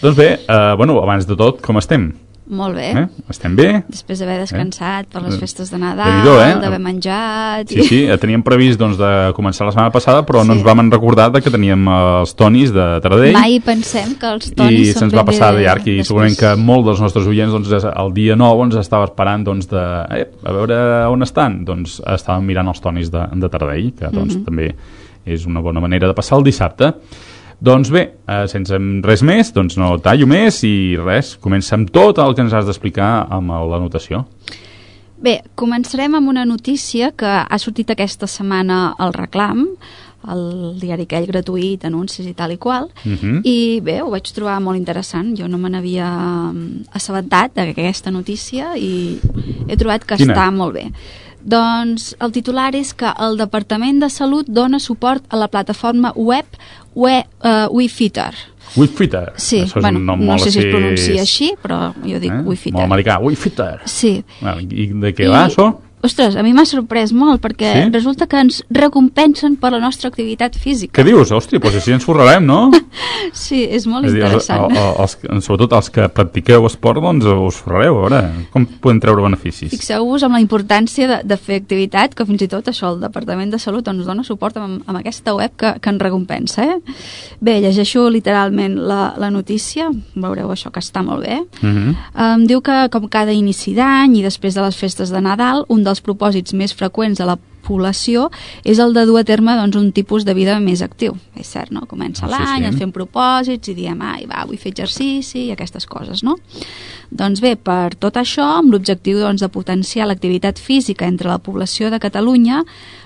[0.00, 2.10] doncs bé, eh, bueno, abans de tot com estem?
[2.48, 2.92] Molt bé.
[2.94, 3.06] Eh?
[3.32, 3.82] Estem bé?
[3.90, 5.38] Després d'haver descansat per les Eh?
[5.40, 6.60] festes de Nadal, Déu-n'hi-do, eh?
[6.62, 7.68] d'haver menjat...
[7.68, 10.60] Sí, sí, eh, teníem previst doncs, de començar la setmana passada, però no Sí.
[10.60, 13.32] ens vam recordar que teníem eh, els tonis de Taradell.
[13.34, 16.06] Mai pensem que els i tonis són se'ns va passar de llarg i després.
[16.06, 19.82] segurament que molts dels nostres oients doncs, el dia 9 ens estava esperant doncs, de,
[20.14, 20.78] eh, a veure
[21.10, 24.44] on estan doncs estàvem mirant els tonis de, de Taradell que doncs, Mhm.
[24.44, 24.74] també
[25.26, 26.94] és una bona manera de passar el dissabte
[27.60, 32.18] doncs bé, eh, sense res més doncs no tallo més i res comença amb tot
[32.18, 34.26] el que ens has d'explicar amb l'anotació
[35.16, 39.62] Bé, començarem amb una notícia que ha sortit aquesta setmana al Reclam,
[40.28, 43.40] el diari aquell gratuït, anuncis i tal i qual, Mhm.
[43.42, 45.32] i bé, ho vaig trobar molt interessant.
[45.38, 49.18] Jo no me n'havia mm, assabentat d'aquesta notícia i
[49.66, 50.34] he trobat que Quina?
[50.34, 50.92] està molt bé.
[51.42, 56.44] Doncs el titular és que el Departament de Salut dona suport a la plataforma web
[56.96, 58.32] We, uh, WeFitter.
[58.76, 62.18] Wifitter Sí, Això és bueno, un nom no sé si es pronuncia així, però jo
[62.18, 62.40] dic eh?
[62.44, 62.74] WeFitter.
[62.74, 64.16] molt americà, Wifitter Sí.
[64.42, 65.68] I de què va això?
[66.06, 67.90] Ostres, a mi m'ha sorprès molt perquè Sí?
[67.92, 70.94] resulta que ens recompensen per la nostra activitat física.
[71.00, 71.32] Què dius?
[71.34, 72.70] Hòstia, doncs així ens forrarem, no?
[73.36, 74.76] Sí, és molt És a dir, els, interessant.
[75.02, 78.20] els, els, sobretot els que practiqueu esport, doncs us forrareu, a veure,
[78.54, 79.72] com podem treure beneficis?
[79.74, 83.50] Fixeu-vos amb la importància de, de fer activitat, que fins i tot això, el Departament
[83.52, 86.64] de Salut ens dona suport amb, amb aquesta web que, que ens recompensa.
[86.64, 86.96] Eh?
[87.44, 91.42] Bé, llegeixo literalment la, la notícia, veureu això que està molt bé.
[91.60, 91.92] Mhm.
[92.30, 95.82] Em diu que, com cada inici d'any i després de les festes de Nadal, un
[95.84, 98.28] dels propòsits més freqüents de la població
[98.62, 101.16] és el de dur a terme doncs, un tipus de vida més actiu.
[101.34, 101.82] És cert, no?
[101.90, 102.68] Comença Ah, sí, l'any, sí.
[102.70, 106.36] ens fem propòsits i diem, ai, va, vull fer exercici i aquestes coses, no?
[107.10, 111.90] Doncs bé, per tot això, amb l'objectiu doncs, de potenciar l'activitat física entre la població
[111.90, 112.64] de Catalunya,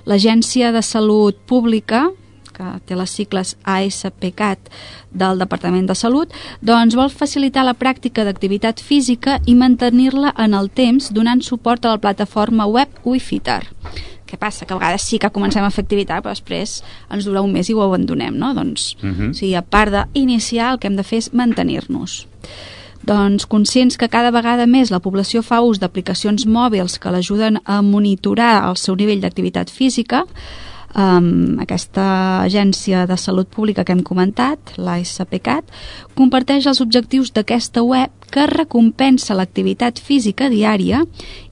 [0.09, 2.11] l'Agència de Salut Pública,
[2.61, 4.71] que té les cicles ASPCAT
[5.11, 10.71] del Departament de Salut, doncs vol facilitar la pràctica d'activitat física i mantenir-la en el
[10.71, 13.63] temps donant suport a la plataforma web WeFitter.
[14.31, 14.67] Què passa?
[14.67, 16.77] Que a vegades sí que comencem a fer activitat, però després
[17.11, 18.53] ens dura un mes i ho abandonem, no?
[18.55, 19.31] Doncs, Mhm.
[19.31, 22.27] o sigui, a part d'iniciar, el que hem de fer és mantenir-nos.
[23.03, 27.81] Doncs conscients que cada vegada més la població fa ús d'aplicacions mòbils que l'ajuden a
[27.83, 30.27] monitorar el seu nivell d'activitat física,
[30.95, 32.05] um, aquesta
[32.45, 35.71] agència de salut pública que hem comentat, l'ASPCAT,
[36.19, 41.03] comparteix els objectius d'aquesta web que recompensa l'activitat física diària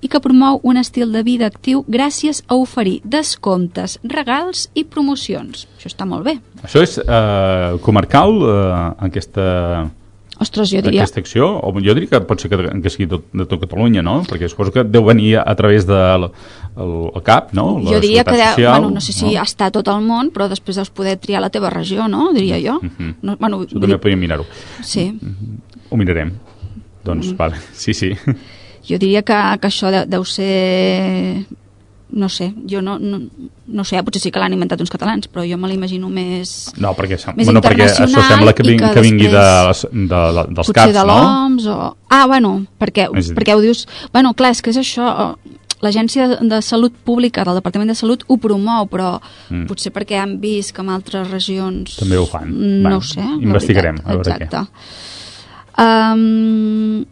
[0.00, 5.66] i que promou un estil de vida actiu gràcies a oferir descomptes, regals i promocions.
[5.78, 6.38] Això està molt bé.
[6.62, 9.88] Això és eh, comarcal, eh, aquesta,
[10.40, 11.02] Ostres, jo diria...
[11.02, 11.46] aquesta acció?
[11.66, 14.20] O jo diria que pot ser que, que sigui tot, de tot Catalunya, no?
[14.28, 17.80] Perquè suposo que deu venir a, través del el, el CAP, no?
[17.82, 19.42] La jo diria que, deu, Social, bueno, no sé si no?
[19.42, 22.28] està tot el món, però després deus poder triar la teva regió, no?
[22.32, 22.78] Diria jo.
[22.82, 23.14] Mhm.
[23.22, 24.46] no, bueno, Això també dir- podríem mirar-ho.
[24.82, 25.08] Sí,
[25.90, 26.34] Ho mirarem.
[27.04, 27.36] Doncs, Mhm.
[27.36, 28.12] vale, sí, sí.
[28.88, 31.44] jo diria que, que això deu, deu ser...
[32.10, 33.18] No sé, jo no, no,
[33.68, 36.70] no sé, potser sí que l'han inventat uns catalans, però jo me l'imagino més...
[36.80, 39.42] No, perquè, Més bueno, perquè això sembla que, i ving, que que vingui de,
[39.92, 41.18] de, de, dels CAPs, de no?
[41.68, 41.76] o...
[42.08, 43.84] Ah, bueno, perquè, dir- perquè ho dius...
[44.14, 45.36] Bueno, clar, és que és això...
[45.84, 49.66] L'Agència de Salut Pública del Departament de Salut ho promou, però Mm.
[49.68, 51.98] potser perquè han vist que en altres regions...
[52.00, 52.48] També ho fan.
[52.82, 53.20] Va, No ho sé.
[53.20, 54.08] investigarem, veritat.
[54.08, 54.48] a veure què.
[54.48, 54.64] Exacte.
[55.78, 57.04] Um,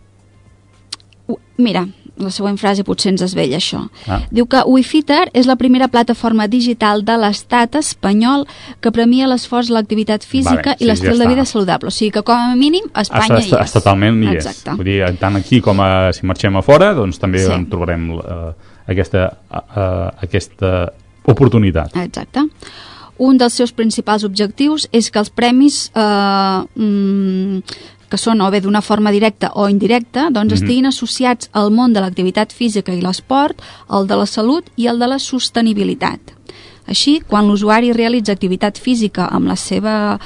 [1.59, 1.87] mira,
[2.17, 3.83] la següent frase potser ens desvella això.
[4.09, 4.21] Ah.
[4.31, 8.47] Diu que WeFitter és la primera plataforma digital de l'estat espanyol
[8.81, 11.93] que premia l'esforç, l'activitat física Vale, sí, i l'estil ja de vida saludable.
[11.93, 13.77] O sigui que com a mínim a Espanya està, hi és.
[13.77, 14.41] totalment hi és.
[14.45, 14.77] Exacte.
[14.79, 17.53] Vull dir, tant aquí com a, si marxem a fora, doncs també Sí.
[17.53, 18.53] en trobarem uh,
[18.89, 20.93] aquesta, uh, aquesta
[21.27, 21.97] oportunitat.
[21.97, 22.47] Exacte.
[23.19, 26.03] Un dels seus principals objectius és que els premis eh,
[26.77, 27.63] mm,
[28.17, 30.63] que són o bé d'una forma directa o indirecta, doncs Mhm.
[30.63, 33.61] estiguin associats al món de l'activitat física i l'esport,
[33.91, 36.21] el de la salut i el de la sostenibilitat.
[36.87, 40.19] Així, quan l'usuari realitza activitat física amb la seva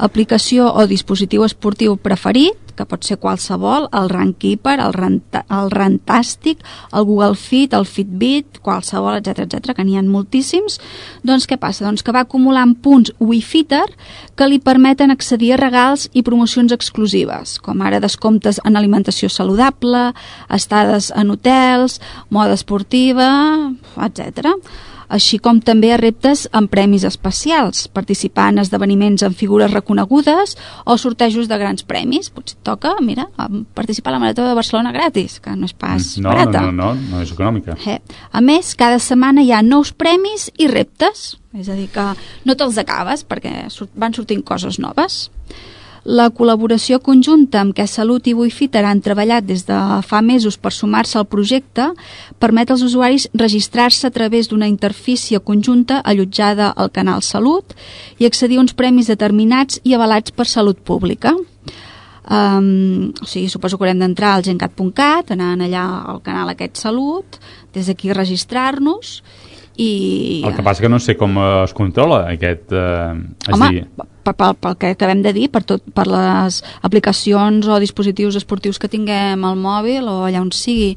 [0.00, 6.62] aplicació o dispositiu esportiu preferit, que pot ser qualsevol, el Runkeeper, el, Ranta, el Rantastic,
[6.96, 10.78] el Google Fit, el Fitbit, qualsevol, etc etc que n'hi ha moltíssims,
[11.26, 11.84] doncs què passa?
[11.84, 13.84] Doncs que va acumulant punts WeFitter
[14.36, 20.10] que li permeten accedir a regals i promocions exclusives, com ara descomptes en alimentació saludable,
[20.48, 22.00] estades en hotels,
[22.32, 23.28] moda esportiva,
[24.08, 24.56] etc
[25.10, 30.56] així com també a reptes amb premis especials, participar en esdeveniments amb figures reconegudes
[30.86, 32.30] o sortejos de grans premis.
[32.30, 33.26] Potser et toca, mira,
[33.74, 36.62] participar a la Marató de Barcelona gratis, que no és pas no, barata.
[36.62, 37.76] no, no, no, no és econòmica.
[37.86, 37.98] Eh.
[38.30, 42.06] A més, cada setmana hi ha nous premis i reptes, és a dir, que
[42.46, 43.66] no te'ls acabes perquè
[43.98, 45.26] van sortint coses noves.
[46.04, 49.76] La col·laboració conjunta amb què Salut i Buifiter han treballat des de
[50.06, 51.90] fa mesos per sumar-se al projecte
[52.40, 57.76] permet als usuaris registrar-se a través d'una interfície conjunta allotjada al canal Salut
[58.18, 61.34] i accedir a uns premis determinats i avalats per Salut Pública.
[62.30, 65.84] Um, o sigui, suposo que haurem d'entrar al gencat.cat, anant allà
[66.14, 67.40] al canal aquest Salut,
[67.74, 69.20] des d'aquí registrar-nos
[69.80, 70.42] i...
[70.44, 72.72] El que passa que no sé com es controla aquest...
[72.72, 73.86] Eh, Home, dir,
[74.26, 78.80] per, pel, pel que acabem de dir, per, tot, per les aplicacions o dispositius esportius
[78.80, 80.92] que tinguem al mòbil o allà on sigui,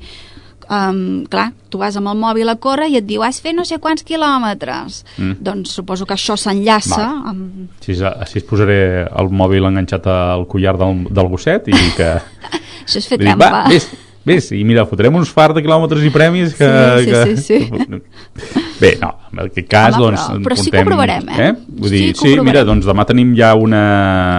[0.68, 3.66] um, clar, tu vas amb el mòbil a córrer i et diu has fet no
[3.68, 5.04] sé quants quilòmetres.
[5.18, 5.40] Mm.
[5.44, 7.68] doncs suposo que això s'enllaça amb...
[7.80, 12.16] així, així es posaré el mòbil enganxat al collar del, del gosset i que...
[12.86, 13.50] això és fer trampa.
[13.50, 13.88] va, vés,
[14.26, 16.68] vés, i mira, fotrem uns far de quilòmetres i premis que...
[16.68, 17.38] Sí, sí, que...
[17.38, 18.02] sí, sí.
[18.80, 20.22] Bé, no, en aquest cas, Home, doncs...
[20.28, 21.52] però- però sí que comptem- ho provarem, eh?
[21.68, 23.82] Vull dir, Sí ho sí, mira, doncs demà tenim ja una...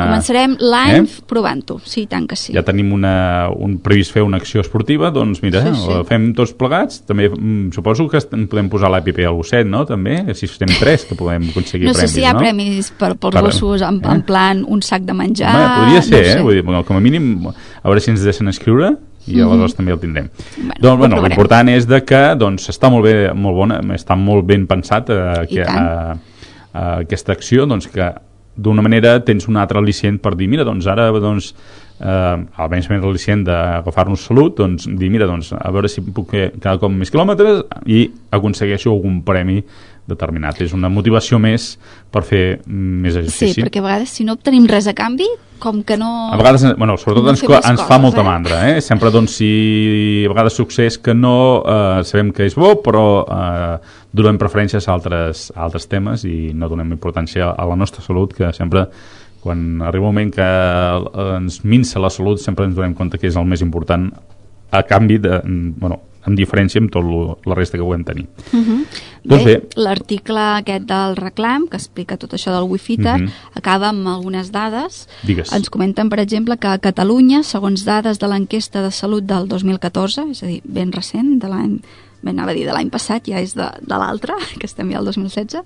[0.08, 1.22] començarem live Eh?
[1.30, 5.40] provant-ho, sí, tant que sí Ja tenim una, un previst fer una acció esportiva, doncs
[5.42, 5.92] mira, Sí, sí, sí.
[5.94, 6.02] sí.
[6.10, 7.00] fem tots plegats.
[7.08, 8.20] També mm, suposo que
[8.50, 9.84] podem posar l'APP al gosset, no?
[9.88, 12.42] També, si estem tres, que podem aconseguir no sé premis, si hi ha no?
[12.44, 14.12] premis per, pels Per- gossos en, eh?
[14.14, 16.38] en plan un sac de menjar Home, podria ser, no sé.
[16.38, 16.42] eh?
[16.42, 18.94] Vull dir, com a mínim, a veure si ens deixen escriure
[19.26, 20.28] i aleshores també el tindrem.
[20.56, 24.46] Bueno, doncs, bueno, l'important és de que doncs, està molt bé, molt bona, està molt
[24.48, 26.44] ben pensat eh, que, eh,
[26.74, 28.12] eh, aquesta acció, doncs que
[28.54, 31.52] d'una manera tens un altre al·licient per dir, mira, doncs ara doncs,
[31.98, 36.50] eh, almenys més al·licient d'agafar-nos salut, doncs dir, mira, doncs, a veure si puc fer
[36.60, 39.62] cada cop més quilòmetres i aconsegueixo algun premi
[40.06, 40.60] determinat.
[40.60, 41.74] És una motivació més
[42.12, 43.64] per fer més Sí, exercici.
[43.64, 45.26] perquè a vegades si no obtenim res a canvi,
[45.58, 46.30] com que no...
[46.32, 48.26] A vegades, bueno, sobretot no ens, ens fa molta eh?
[48.26, 48.80] mandra, eh?
[48.84, 53.76] Sempre, doncs, si a vegades succeeix que no eh, sabem que és bo, però eh,
[54.12, 58.34] donem preferències a altres, a altres temes i no donem importància a la nostra salut,
[58.36, 58.86] que sempre,
[59.40, 63.30] quan arriba un moment que eh, ens minça la salut, sempre ens donem compte que
[63.30, 64.10] és el més important
[64.74, 65.40] a canvi de,
[65.78, 68.26] bueno, en diferència amb tot lo, la resta que puguem tenir.
[68.52, 68.84] Uh -huh.
[69.24, 69.62] Doncs bé.
[69.76, 73.30] L'article aquest del reclam, que explica tot això del Wi-Fi-ter, Mhm.
[73.54, 75.08] acaba amb algunes dades.
[75.22, 75.52] Digues.
[75.52, 80.30] Ens comenten, per exemple, que a Catalunya, segons dades de l'enquesta de salut del 2014,
[80.30, 81.80] és a dir, ben recent, de l'any
[82.24, 84.98] bé, anava a dir de l'any passat, ja és de, de l'altre, que estem ja
[84.98, 85.62] al 2016,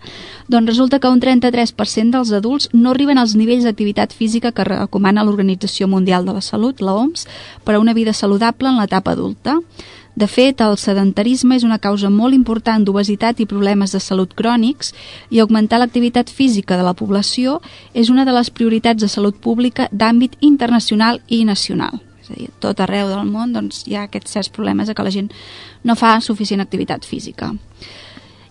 [0.48, 5.24] doncs resulta que un 33% dels adults no arriben als nivells d'activitat física que recomana
[5.24, 7.26] l'Organització Mundial de la Salut, la OMS,
[7.64, 9.58] per a una vida saludable en l'etapa adulta.
[10.18, 14.90] De fet, el sedentarisme és una causa molt important d'obesitat i problemes de salut crònics
[15.30, 17.60] i augmentar l'activitat física de la població
[17.94, 22.00] és una de les prioritats de salut pública d'àmbit internacional i nacional.
[22.24, 25.06] És a dir, tot arreu del món doncs, hi ha aquests certs problemes de que
[25.06, 25.30] la gent
[25.86, 27.52] no fa suficient activitat física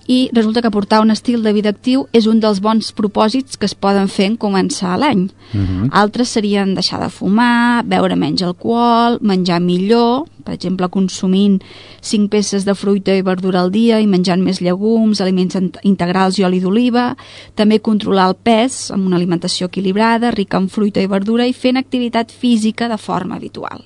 [0.07, 3.67] i resulta que portar un estil de vida actiu és un dels bons propòsits que
[3.67, 5.27] es poden fer en començar l'any.
[5.53, 5.89] Mhm.
[5.91, 11.61] Altres serien deixar de fumar, beure menys alcohol, menjar millor, per exemple, consumint
[11.99, 16.39] 5 peces de fruita i verdura al dia i menjant més llegums, aliments int- integrals
[16.39, 17.17] i oli d'oliva,
[17.53, 21.75] també controlar el pes amb una alimentació equilibrada, rica en fruita i verdura i fent
[21.75, 23.83] activitat física de forma habitual.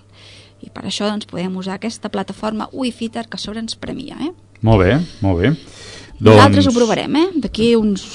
[0.62, 4.16] I per això doncs, podem usar aquesta plataforma Wi-Fi que a sobre ens premia.
[4.22, 4.32] Eh?
[4.62, 5.56] Molt bé, molt bé.
[6.22, 6.38] Doncs...
[6.38, 7.28] Nosaltres ho provarem, eh?
[7.42, 8.06] D'aquí uns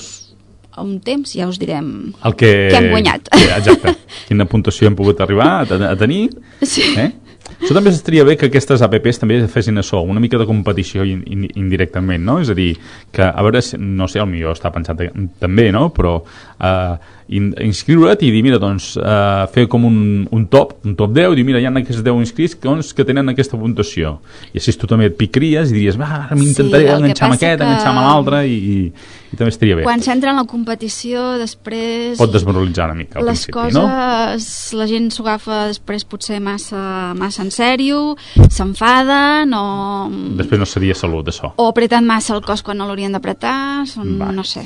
[0.76, 2.50] a un temps ja us direm el que...
[2.70, 3.30] què hem guanyat.
[3.32, 3.94] Sí, exacte.
[4.28, 6.28] Quina puntuació hem pogut arribar a, a tenir.
[6.62, 6.84] Sí.
[7.00, 7.08] Eh?
[7.56, 11.22] Això també estaria bé que aquestes apps també fessin això, una mica de competició in,
[11.32, 12.38] in, indirectament, no?
[12.42, 12.74] És a dir,
[13.14, 15.00] que a veure, si, no sé, el millor està pensat
[15.40, 15.88] també, no?
[15.96, 16.98] Però in,
[17.28, 19.96] inscriure't i dir, mira, doncs, uh, fer com un,
[20.30, 23.04] un top, un top 10, dir, mira, hi ha aquests 10 inscrits que, doncs, que
[23.08, 24.16] tenen aquesta puntuació.
[24.54, 27.58] I així tu també et picaries i diries, va, ara m'intentaré Sí, enganxar amb aquest,
[27.58, 28.76] que- enganxar amb l'altre i, i,
[29.32, 29.86] i també estaria bé.
[29.88, 32.14] Quan s'entra en la competició, després...
[32.20, 34.78] Pot desmoralitzar una mica al les principi, coses, no?
[34.80, 38.14] la gent s'ho agafa després potser massa, massa en sèrio,
[38.48, 39.64] s'enfaden o,
[40.38, 41.52] Després no seria salut, això.
[41.56, 44.62] o apreten massa el cos quan no l'haurien d'apretar, són, no sé.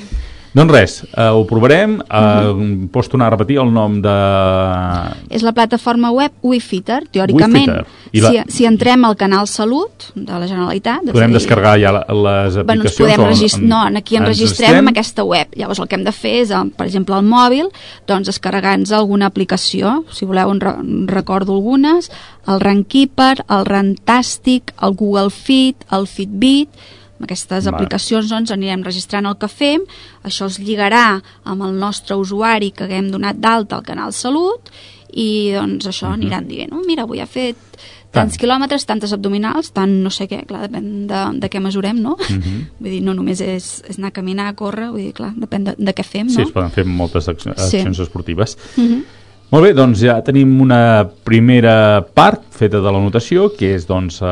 [0.53, 2.01] Doncs res, eh, ho provarem.
[2.03, 4.15] Eh, Pots tornar a repetir el nom de...
[5.31, 7.71] És la plataforma web Wi-Fitter, teòricament.
[8.11, 11.07] I la- Si, si entrem al canal Salut de la Generalitat...
[11.13, 12.99] Podem dir, descarregar ja la- les Bueno, aplicacions?
[13.15, 15.55] podem o registrar, no, aquí ens registrem en aquesta web.
[15.55, 17.71] Llavors el que hem de fer és, eh, per exemple, al mòbil,
[18.11, 20.01] doncs descarregar-nos alguna aplicació.
[20.11, 22.11] Si voleu, en, re en recordo algunes.
[22.51, 26.69] El Runkeeper, el Runtastic, el Google Fit, el Fitbit...
[27.21, 27.77] Amb aquestes Vale.
[27.77, 29.83] aplicacions doncs, anirem registrant el que fem,
[30.25, 34.71] això es lligarà amb el nostre usuari que haguem donat d'alta al canal Salut
[35.13, 36.15] i doncs això Mhm.
[36.15, 37.57] aniran dient, oh, mira, avui ha fet
[38.11, 42.17] tants quilòmetres, tantes abdominals, tant no sé què, clar, depèn de, de què mesurem, no?
[42.17, 42.65] Mhm.
[42.81, 45.65] Vull dir, no només és, és anar a caminar, a córrer, vull dir, clar, depèn
[45.65, 46.45] de, de què fem, Sí, no?
[46.45, 47.51] es poden fer moltes ac Sí.
[47.51, 48.57] accions esportives.
[48.77, 49.05] Mhm.
[49.51, 54.21] Molt bé, doncs ja tenim una primera part feta de la notació, que és doncs,
[54.23, 54.29] eh,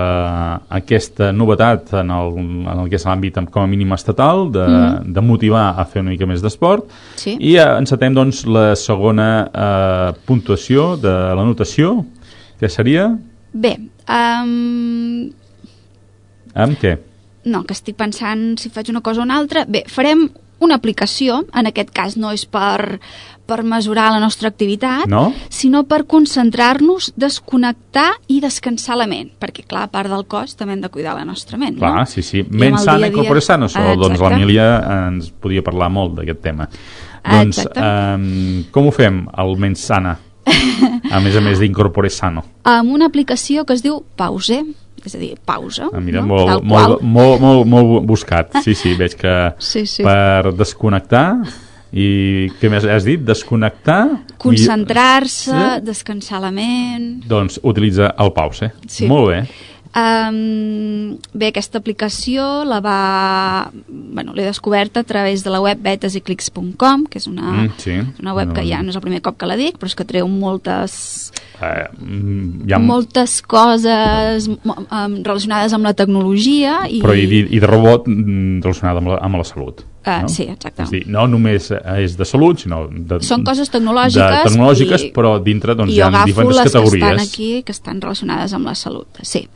[0.79, 5.12] aquesta novetat en el, en el que és l'àmbit com a mínim estatal, de, Mhm.
[5.12, 6.85] de motivar a fer una mica més d'esport.
[7.16, 7.37] Sí.
[7.41, 12.05] I eh, encetem doncs, la segona eh, puntuació de la notació,
[12.61, 13.19] que seria...
[13.53, 13.77] Bé,
[14.09, 15.31] um,
[16.55, 16.99] Amb què?
[17.45, 19.64] no, que estic pensant si faig una cosa o una altra.
[19.66, 20.29] Bé, farem
[20.61, 22.99] una aplicació, en aquest cas no és per,
[23.49, 25.33] per mesurar la nostra activitat, No?
[25.49, 30.75] sinó per concentrar-nos, desconnectar i descansar la ment, perquè clar, a part del cos també
[30.77, 32.07] hem de cuidar la nostra ment, Clar, no?
[32.07, 32.45] sí, sí.
[32.51, 33.69] Ment sana i corpore sano.
[33.75, 34.69] Ah, doncs l'Emília
[35.09, 36.69] ens podia parlar molt d'aquest tema.
[37.23, 40.19] Ah, doncs, um, com ho fem, el ment sana?
[41.13, 42.41] A més a més d'incorpore sano.
[42.65, 44.63] Amb una aplicació que es diu Pause,
[45.07, 45.89] és a dir, pausa.
[45.93, 46.27] Ah, mira, no?
[46.35, 48.59] molt, molt, molt, molt, molt buscat.
[48.65, 49.35] Sí, sí, veig que
[49.71, 50.03] Sí, sí.
[50.07, 51.27] per desconnectar
[51.93, 53.23] i què més has dit?
[53.25, 54.03] Desconnectar?
[54.39, 55.81] Concentrar-se, Sí.
[55.87, 57.23] descansar la ment...
[57.25, 58.73] I, doncs utilitza el pause.
[58.87, 59.07] Sí.
[59.09, 59.41] Molt bé.
[59.99, 63.71] Um, bé, aquesta aplicació la va...
[63.89, 67.97] Bueno, l'he descoberta a través de la web betasiclics.com, que és una, Mm, sí.
[68.21, 70.07] una web que ja no és el primer cop que la dic, però és que
[70.09, 77.01] treu moltes, Eh, mm, hi ha, moltes coses um, relacionades amb la tecnologia i...
[77.03, 79.83] però i, i de robot mm, relacionat amb la, amb la salut.
[80.05, 80.29] Ah, no?
[80.29, 80.83] sí, exacte.
[80.85, 85.13] És dir, no només és de salut, sinó de, Són coses tecnològiques de tecnològiques i-
[85.13, 87.03] però dintre doncs, hi ha diferents les categories.
[87.05, 89.49] que estan aquí, que estan relacionades amb la salut, sí.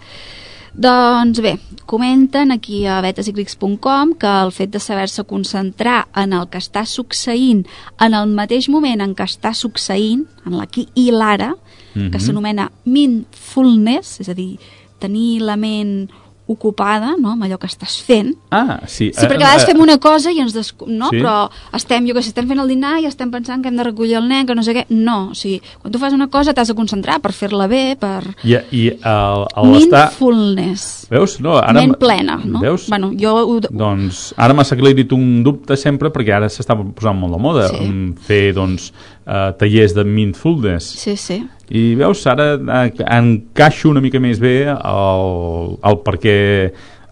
[0.75, 6.57] Doncs bé, comenten aquí a betasiclics.com que el fet de saber-se concentrar en el que
[6.59, 7.67] està succeint
[8.01, 11.55] en el mateix moment en què està succeint, en l'aquí i l'ara,
[11.95, 12.11] Mhm.
[12.11, 14.59] que s'anomena mindfulness, és a dir,
[14.99, 16.09] tenir la ment
[16.53, 19.11] ocupada no, amb allò que estàs fent, Ah, sí.
[19.17, 20.73] Sí, perquè a eh, vegades eh, fem una cosa i ens des...
[20.87, 21.09] no?
[21.11, 21.19] Sí.
[21.23, 23.87] Però estem, jo que sé, estem fent el dinar i estem pensant que hem de
[23.89, 24.85] recollir el nen, que no sé què.
[24.93, 28.21] No, o sigui, quan tu fas una cosa t'has de concentrar per fer-la bé, per...
[28.45, 30.05] I, i el, el estar...
[30.11, 30.85] Mindfulness.
[31.13, 31.39] Veus?
[31.41, 31.75] No, ara...
[31.81, 32.61] Ment plena, no?
[32.61, 32.89] Veus?
[32.93, 33.59] Bueno, jo ho...
[33.71, 37.85] Doncs ara m'ha aclarit un dubte sempre perquè ara s'està posant molt de moda Sí.
[37.87, 38.91] mm, fer doncs,
[39.27, 41.43] eh, tallers de mindfulness Sí, sí.
[41.71, 46.37] i veus, ara eh, encaixo una mica més bé el, el per què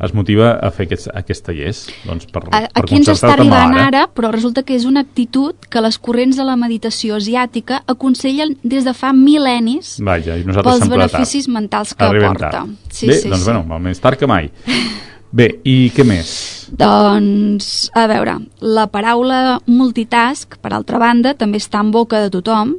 [0.01, 3.75] es motiva a fer aquests, aquests tallers doncs per, A- per Aquí ens està arribant
[3.75, 3.87] l'ara.
[3.91, 8.55] ara, però resulta que és una actitud que les corrents de la meditació asiàtica aconsellen
[8.63, 12.51] des de fa mil·lennis Vaja, i pels beneficis mentals que Arribem aporta.
[12.63, 12.71] tard.
[12.89, 13.51] Sí, Bé, sí, doncs sí.
[13.53, 14.49] bueno, més tard que mai.
[15.31, 16.31] Bé, i què més?
[16.75, 18.35] Doncs, a veure,
[18.67, 22.75] la paraula multitask, per altra banda, també està en boca de tothom,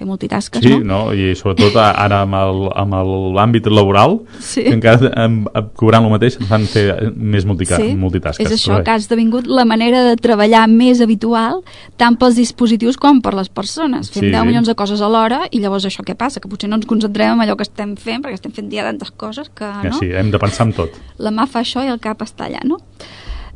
[0.00, 1.06] fer multitasques, Sí, no?
[1.06, 1.14] no?
[1.14, 2.94] I sobretot ara amb amb
[3.36, 4.64] l'àmbit laboral, Sí.
[4.64, 8.46] que encara em, em, cobrant el mateix ens fan fer més multica, multitasques.
[8.48, 11.60] és això que ha esdevingut la manera de treballar més habitual
[12.00, 14.10] tant pels dispositius com per les persones.
[14.10, 14.30] Fem Sí.
[14.32, 16.40] 10 milions de coses alhora i llavors això què passa?
[16.40, 19.10] Que potser no ens concentrem en allò que estem fent perquè estem fent ja tantes
[19.12, 19.98] coses que Ja, no?
[19.98, 20.90] sí, hem de pensar en tot.
[21.18, 22.78] la mà fa això i el cap està allà, no?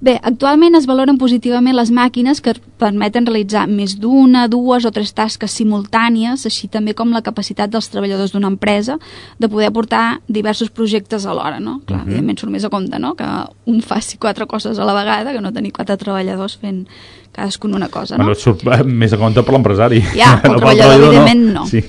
[0.01, 5.13] Bé, actualment es valoren positivament les màquines que permeten realitzar més d'una, dues o tres
[5.15, 8.99] tasques simultànies, així també com la capacitat dels treballadors d'una empresa
[9.39, 11.81] de poder portar diversos projectes alhora, no?
[11.87, 12.07] Clar, Mhm.
[12.09, 13.25] evidentment surt més a compte, no?, que
[13.67, 16.87] un faci quatre coses a la vegada, que no tenir quatre treballadors fent
[17.33, 18.25] cadascun una cosa, no?
[18.25, 20.01] Bueno, surt eh, més a compte per l'empresari.
[20.15, 21.67] Ja, pel No treballador, evidentment, no.
[21.67, 21.83] Sí.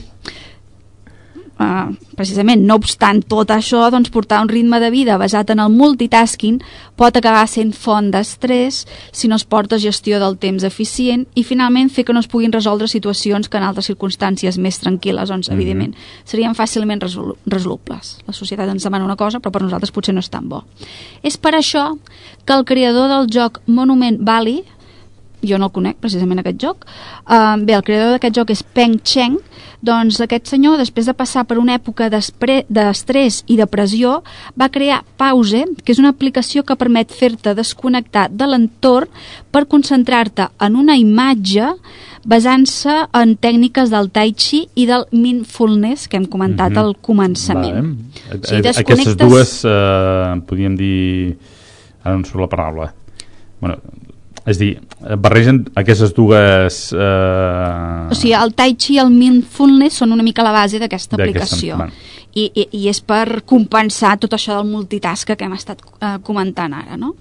[1.56, 5.70] Uh, precisament, no obstant tot això, doncs portar un ritme de vida basat en el
[5.72, 6.58] multitasking
[7.00, 8.82] pot acabar sent font d'estrès
[9.16, 12.52] si no es porta gestió del temps eficient i finalment fer que no es puguin
[12.52, 15.56] resoldre situacions que en altres circumstàncies més tranquil·les, doncs, Mhm.
[15.56, 15.96] evidentment,
[16.26, 18.18] serien fàcilment resolu resolubles.
[18.28, 20.66] La societat ens demana una cosa, però per nosaltres potser no és tan bo.
[21.24, 21.98] És per això
[22.44, 24.66] que el creador del joc Monument Valley,
[25.44, 26.86] jo no el conec precisament aquest joc
[27.30, 29.38] uh, bé, el creador d'aquest joc és Peng Cheng
[29.86, 34.22] doncs aquest senyor després de passar per una època d'estrès i depressió
[34.60, 39.10] va crear Pause que és una aplicació que permet fer-te desconnectar de l'entorn
[39.52, 41.68] per concentrar-te en una imatge
[42.26, 46.78] basant-se en tècniques del Tai Chi i del Mindfulness que hem comentat Mhm.
[46.82, 48.42] al començament Vale.
[48.42, 51.38] O sigui, Eh, Aquestes desconnectes- dues, eh, podríem dir...
[52.04, 52.94] Ara no surt la paraula.
[53.60, 53.78] Bueno,
[54.46, 54.72] és dir,
[55.18, 56.92] barregen aquestes dues...
[56.94, 61.18] Eh, O sigui, el Tai Chi i el Mindfulness són una mica la base d'aquesta
[61.18, 61.78] aplicació.
[61.78, 61.92] bueno.
[62.36, 66.74] I, i, I és per compensar tot això del multitask que hem estat eh, comentant
[66.76, 67.14] ara, no?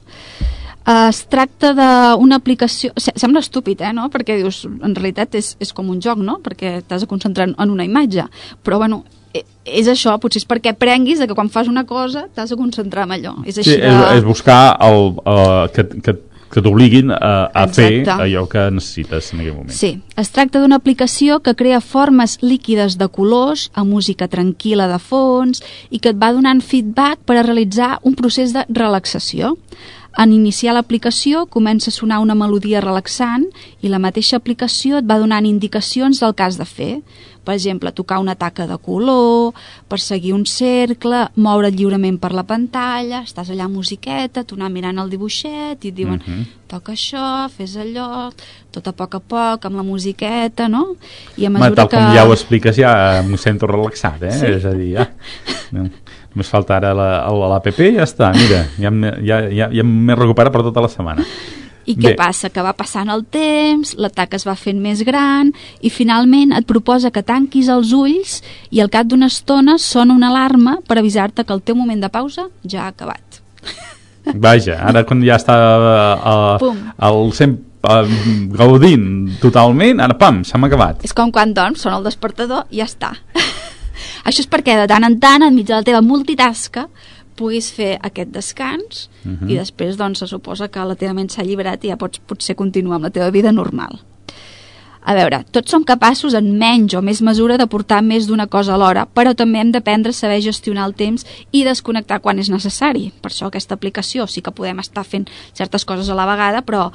[0.85, 2.91] Eh, es tracta d'una aplicació...
[2.99, 4.09] se- Sembla estúpid, eh, no?
[4.11, 6.41] Perquè dius, en realitat és, és com un joc, no?
[6.43, 8.27] Perquè t'has de concentrar en una imatge.
[8.67, 12.27] Però, bueno, eh, és això, potser és perquè aprenguis de que quan fas una cosa
[12.35, 13.37] t'has de concentrar en allò.
[13.47, 13.87] És així sí, de...
[13.95, 16.19] és, és buscar el, el, que, que,
[16.55, 19.75] que t'obliguin a, a fer allò que necessites en aquell moment.
[19.75, 25.01] Sí, es tracta d'una aplicació que crea formes líquides de colors, a música tranquil·la de
[25.03, 29.57] fons i que et va donant feedback per a realitzar un procés de relaxació.
[30.15, 33.49] En iniciar l'aplicació comença a sonar una melodia relaxant
[33.83, 36.93] i la mateixa aplicació et va donant indicacions del que has de fer.
[37.45, 39.53] Per exemple, tocar una taca de color,
[39.89, 45.11] perseguir un cercle, moure't lliurement per la pantalla, estàs allà musiqueta, tu anar mirant el
[45.13, 46.45] dibuixet i et diuen Mhm.
[46.67, 48.33] toca això, fes allò,
[48.73, 50.97] tot a poc a poc, amb la musiqueta, no?
[51.37, 51.97] I a mesura tal que...
[51.97, 54.33] com ja ho expliques, ja m'ho sento relaxat, eh?
[54.33, 54.47] Sí.
[54.47, 55.11] És a dir, ja...
[55.71, 55.85] No,
[56.35, 58.91] només falta ara la- la- l'APP i ja està, mira, ja,
[59.23, 61.23] ja, ja, ja m'he recuperat per tota la setmana.
[61.85, 62.15] I què Bé.
[62.17, 62.51] passa?
[62.51, 65.53] Que va passant el temps, l'atac es va fent més gran
[65.85, 70.31] i finalment et proposa que tanquis els ulls i al cap d'una estona sona una
[70.33, 73.43] alarma per avisar-te que el teu moment de pausa ja ha acabat.
[74.47, 76.81] Vaja, ara quan ja està uh, Pum.
[76.97, 78.17] el 100 uh,
[78.57, 81.05] gaudint totalment, ara pam, s'ha acabat.
[81.05, 83.13] És com quan dorms, sona el despertador i ja està.
[84.25, 86.89] Això és perquè de tant en tant, enmig de la teva multitasca,
[87.37, 89.51] puguis fer aquest descans Mhm.
[89.51, 92.55] i després doncs, se suposa que la teva ment s'ha alliberat i ja pots potser
[92.55, 94.01] continuar amb la teva vida normal.
[95.07, 98.73] A veure, tots som capaços en menys o més mesura de portar més d'una cosa
[98.73, 103.13] alhora, però també hem d'aprendre a saber gestionar el temps i desconnectar quan és necessari.
[103.21, 106.91] Per això aquesta aplicació sí que podem estar fent certes coses a la vegada, però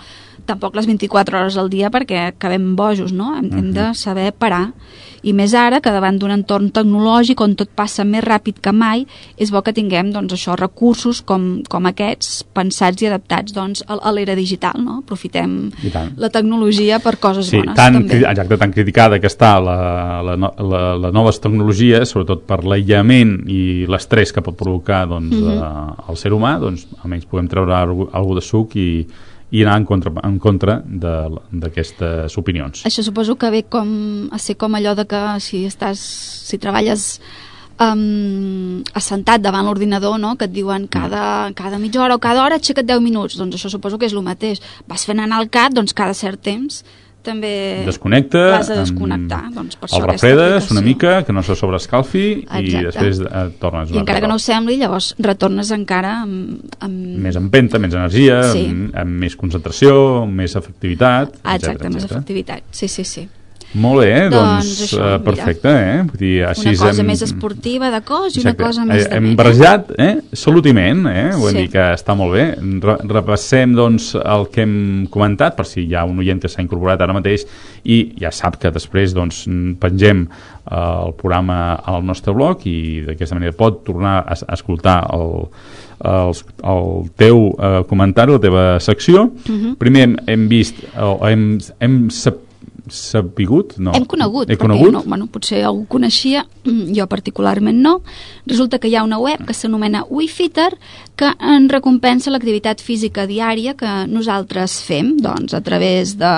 [0.50, 3.36] tampoc les 24 hores al dia perquè acabem bojos, no?
[3.38, 4.72] Hem, hem de saber parar.
[5.22, 9.02] I més ara que davant d'un entorn tecnològic on tot passa més ràpid que mai,
[9.36, 13.98] és bo que tinguem doncs, això recursos com, com aquests pensats i adaptats doncs, a,
[14.16, 14.80] l'era digital.
[14.80, 15.02] No?
[15.04, 15.58] Aprofitem
[16.16, 17.76] la tecnologia per coses Sí, bones.
[17.76, 18.22] tan, també.
[18.24, 19.76] exacte, tan criticada que està la,
[20.24, 25.58] la, la, les noves tecnologies, sobretot per l'aïllament i l'estrès que pot provocar doncs, Mhm.
[25.60, 29.06] eh, el ser humà, doncs almenys puguem treure algú de suc i,
[29.52, 32.84] i anar en contra, en contra de- d'aquestes opinions.
[32.86, 35.98] Això suposo que ve com a ser com allò de que si estàs
[36.50, 37.20] si treballes
[37.80, 40.36] um, assentat davant l'ordinador, no?
[40.38, 43.70] que et diuen cada, cada mitja hora o cada hora aixeca't 10 minuts, doncs això
[43.72, 44.62] suposo que és el mateix.
[44.88, 46.84] Vas fent anar el cap, doncs cada cert temps
[47.24, 49.42] també Desconnecta, l'has de desconnectar.
[49.48, 52.86] em, Doncs per el refredes una mica, que no se sobrescalfi i Exacte.
[52.86, 57.18] després eh, tornes I encara que no ho sembli, llavors retornes encara amb, amb...
[57.26, 58.66] Més empenta, més energia, Sí.
[58.70, 62.64] amb, amb més concentració, amb més efectivitat, Exacte, etcètera, més efectivitat.
[62.72, 63.28] Sí, sí, sí.
[63.78, 65.20] Molt bé, Doncs doncs, això, eh, mira.
[65.24, 65.98] perfecte, eh?
[66.08, 68.64] Vull dir, així Una cosa hem, més esportiva de cos i Exacte.
[68.64, 70.16] una cosa més Eh, de Hem barrejat, eh?
[70.34, 71.30] Salut i ment, eh?
[71.36, 71.58] Vull Sí.
[71.58, 72.58] dir que està molt bé.
[72.82, 76.64] Re repassem, doncs, el que hem comentat, per si hi ha un oient que s'ha
[76.64, 77.46] incorporat ara mateix
[77.86, 79.46] i ja sap que després, doncs,
[79.80, 80.28] pengem
[80.72, 85.46] eh, el programa al nostre blog i d'aquesta manera pot tornar a, a escoltar el,
[86.06, 89.30] el, el teu eh, comentari, la teva secció.
[89.48, 89.76] Mhm.
[89.78, 92.49] Primer hem, hem vist, o hem, hem sap,
[92.88, 93.78] sapigut?
[93.78, 93.94] No.
[93.98, 94.94] Hem conegut, He perquè conegut?
[94.96, 96.46] No, bueno, potser algú coneixia,
[96.98, 98.00] jo particularment no.
[98.50, 100.72] Resulta que hi ha una web que s'anomena WeFitter
[101.20, 106.34] que en recompensa l'activitat física diària que nosaltres fem, doncs, a través de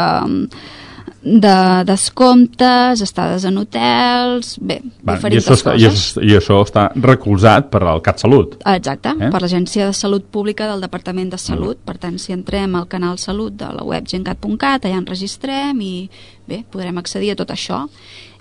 [1.22, 6.00] de descomptes, estades en hotels, bé, Va, i, diferents això està, i, coses.
[6.18, 8.58] això, I això està recolzat per al CatSalut.
[8.66, 9.30] Exacte, Eh?
[9.30, 11.78] per l'Agència de Salut Pública del Departament de Salut.
[11.86, 16.10] Per tant, si entrem al canal Salut de la web gencat.cat, allà ens registrem i
[16.48, 17.86] bé, podrem accedir a tot això.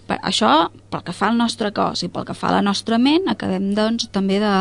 [0.09, 2.99] Per això, pel que fa al nostre cos i pel que fa a la nostra
[2.99, 4.55] ment, acabem doncs, també de,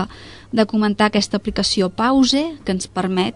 [0.51, 3.33] de comentar aquesta aplicació Pause, que ens permet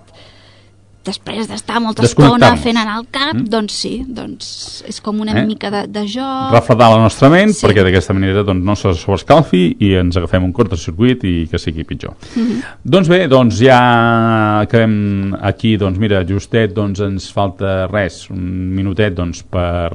[1.04, 3.48] després d'estar molta estona fent anar el cap, Mm.
[3.50, 5.46] doncs sí, doncs és com una Eh?
[5.46, 6.52] mica de, de joc.
[6.54, 7.66] refredar la nostra ment sí.
[7.66, 11.84] perquè d'aquesta manera doncs, no se sobrescalfi i ens agafem un cortocircuit i que sigui
[11.84, 12.14] pitjor.
[12.36, 12.62] Mhm.
[12.84, 19.14] Doncs bé, doncs ja acabem aquí, doncs mira, justet doncs ens falta res, un minutet
[19.16, 19.92] doncs per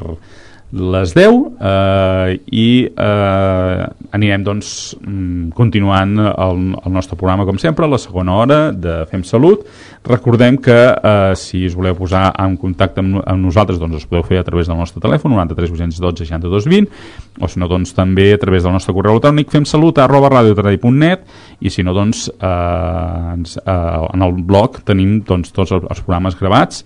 [0.71, 7.87] les 10 eh, i eh, anirem doncs mm, continuant el, el nostre programa com sempre,
[7.87, 9.64] a la segona hora de Fem Salut.
[10.05, 14.27] Recordem que eh, si us voleu posar en contacte amb, amb nosaltres doncs us podeu
[14.29, 18.31] fer a través del nostre telèfon 93 812 62 20 o si no doncs també
[18.35, 21.25] a través del nostre correu electrònic femsalut arroba radiotradi.net
[21.64, 26.37] i si no doncs eh, ens, eh, en el blog tenim doncs, tots els programes
[26.37, 26.85] gravats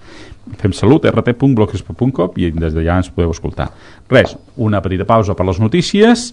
[0.58, 3.70] femsalut, rt.blogspot.com i des d'allà ens podeu escoltar.
[4.10, 6.32] Res, una petita pausa per les notícies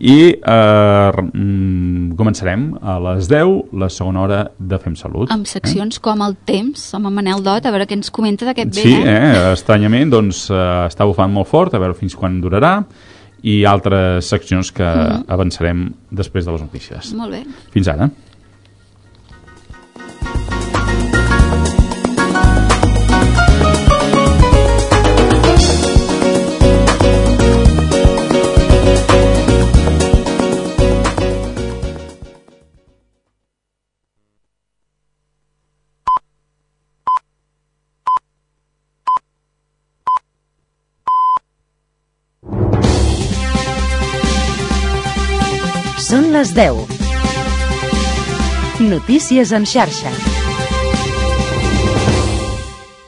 [0.00, 5.30] i eh, mm, començarem a les 10 la segona hora de Fem Salut.
[5.30, 8.74] amb seccions com el temps, amb en Manel Dot, a veure què ens comenta d'aquest
[8.80, 9.32] Sí, vent, eh?
[9.34, 12.78] eh, estranyament doncs, eh, està bufant molt fort, a veure fins quan durarà
[13.42, 15.24] i altres seccions que Mhm.
[15.28, 17.12] avançarem després de les notícies.
[17.14, 17.44] Molt bé.
[17.72, 18.10] Fins ara.
[46.50, 46.74] Les 10.
[48.80, 50.10] Notícies en xarxa.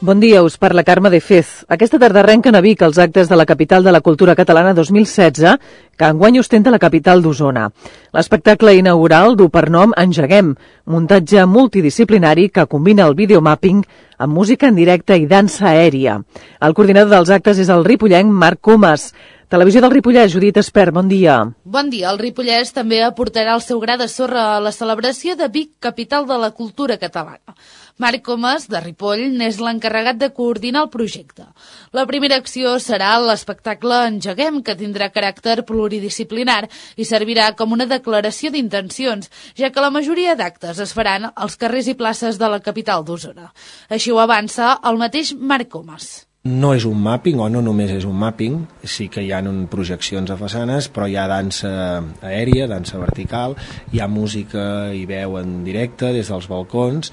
[0.02, 1.64] Bon dia, us parla Carme de Fez.
[1.68, 5.58] Aquesta tarda arrenquen a Vic els actes de la capital de la cultura catalana 2016,
[5.96, 7.68] que enguany ostenta la capital d'Osona.
[8.12, 13.84] L'espectacle inaugural du per nom Engeguem, muntatge multidisciplinari que combina el videomapping
[14.18, 16.18] amb música en directe i dansa aèria.
[16.60, 19.12] El coordinador dels actes és el ripollenc Marc Comas.
[19.52, 21.34] Televisió del Ripollès, Judit Espert, bon dia.
[21.68, 22.06] Bon dia.
[22.08, 26.24] El Ripollès també aportarà el seu gra de sorra a la celebració de Vic, capital
[26.30, 27.52] de la cultura catalana.
[28.00, 31.44] Marc Comas, de Ripoll, n'és l'encarregat de coordinar el projecte.
[31.92, 36.62] La primera acció serà l'espectacle Engeguem, que tindrà caràcter pluridisciplinar
[36.96, 41.92] i servirà com una declaració d'intencions, ja que la majoria d'actes es faran als carrers
[41.92, 43.52] i places de la capital d'Osona.
[43.92, 46.12] Així ho avança el mateix Marc Comas.
[46.42, 49.60] No és un mapping, o no només és un mapping, sí que hi ha un
[49.70, 51.70] projeccions a façanes, però hi ha dansa
[52.18, 53.54] aèria, dansa vertical,
[53.94, 57.12] hi ha música i veu en directe des dels balcons,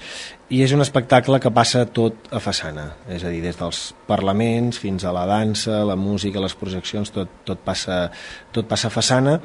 [0.50, 4.82] i és un espectacle que passa tot a façana, és a dir, des dels parlaments
[4.82, 8.08] fins a la dansa, la música, les projeccions, tot, tot, passa,
[8.50, 9.38] tot passa a façana,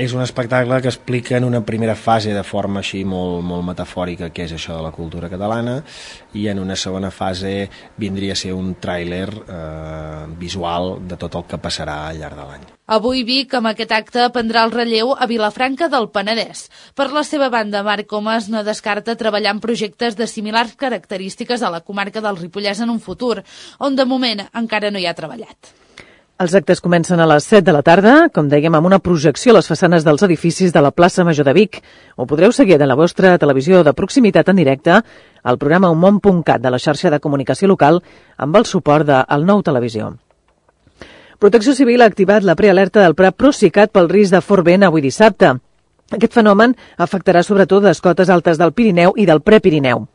[0.00, 4.30] és un espectacle que explica en una primera fase de forma així molt, molt metafòrica
[4.32, 5.74] què és això de la cultura catalana
[6.32, 7.68] i en una segona fase
[8.00, 12.46] vindria a ser un tràiler eh, visual de tot el que passarà al llarg de
[12.48, 12.64] l'any.
[12.96, 16.64] Avui Vic, amb aquest acte, prendrà el relleu a Vilafranca del Penedès.
[16.96, 21.70] Per la seva banda, Marc Comas no descarta treballar en projectes de similars característiques a
[21.76, 23.44] la comarca del Ripollès en un futur,
[23.78, 25.74] on de moment encara no hi ha treballat.
[26.40, 29.58] Els actes comencen a les 7 de la tarda, com dèiem, amb una projecció a
[29.58, 31.82] les façanes dels edificis de la plaça Major de Vic.
[32.16, 34.94] Ho podreu seguir de la vostra televisió de proximitat en directe
[35.42, 38.00] al programa unmont.cat de la xarxa de comunicació local
[38.38, 40.14] amb el suport de El Nou Televisió.
[41.38, 45.04] Protecció Civil ha activat la prealerta del Prat Procicat pel risc de fort vent avui
[45.04, 45.58] dissabte.
[46.08, 50.06] Aquest fenomen afectarà sobretot les cotes altes del Pirineu i del Prepirineu.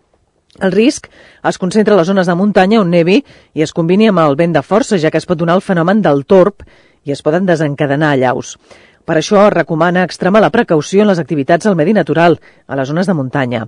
[0.64, 1.10] El risc
[1.44, 3.18] es concentra a les zones de muntanya on nevi
[3.54, 6.02] i es combini amb el vent de força, ja que es pot donar el fenomen
[6.02, 6.64] del torb
[7.04, 8.56] i es poden desencadenar allaus.
[9.06, 12.88] Per això es recomana extremar la precaució en les activitats al medi natural, a les
[12.88, 13.68] zones de muntanya.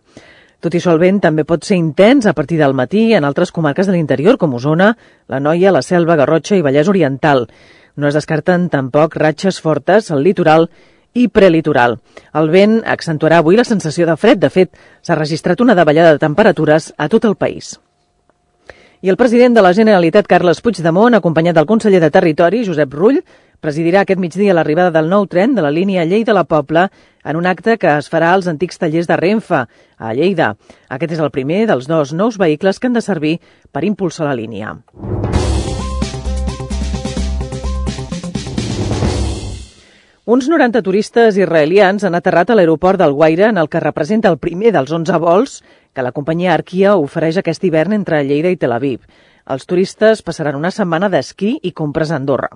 [0.60, 3.52] Tot i això, el vent també pot ser intens a partir del matí en altres
[3.54, 4.96] comarques de l'interior, com Osona,
[5.28, 7.46] la Noia, la Selva, Garrotxa i Vallès Oriental.
[7.96, 10.72] No es descarten tampoc ratxes fortes al litoral
[11.18, 11.98] i prelitoral.
[12.38, 14.40] El vent accentuarà avui la sensació de fred.
[14.44, 17.76] De fet, s'ha registrat una davallada de temperatures a tot el país.
[19.02, 23.20] I el president de la Generalitat, Carles Puigdemont, acompanyat del conseller de Territori, Josep Rull,
[23.62, 26.88] presidirà aquest migdia l'arribada del nou tren de la línia Lleida-la Pobla
[27.24, 29.66] en un acte que es farà als antics tallers de Renfe,
[29.98, 30.54] a Lleida.
[30.90, 33.38] Aquest és el primer dels dos nous vehicles que han de servir
[33.72, 34.78] per impulsar la línia.
[40.28, 44.36] Uns 90 turistes israelians han aterrat a l'aeroport del Guaire en el que representa el
[44.44, 45.54] primer dels 11 vols
[45.96, 49.06] que la companyia Arquia ofereix aquest hivern entre Lleida i Tel Aviv.
[49.48, 52.50] Els turistes passaran una setmana d'esquí i compres a Andorra.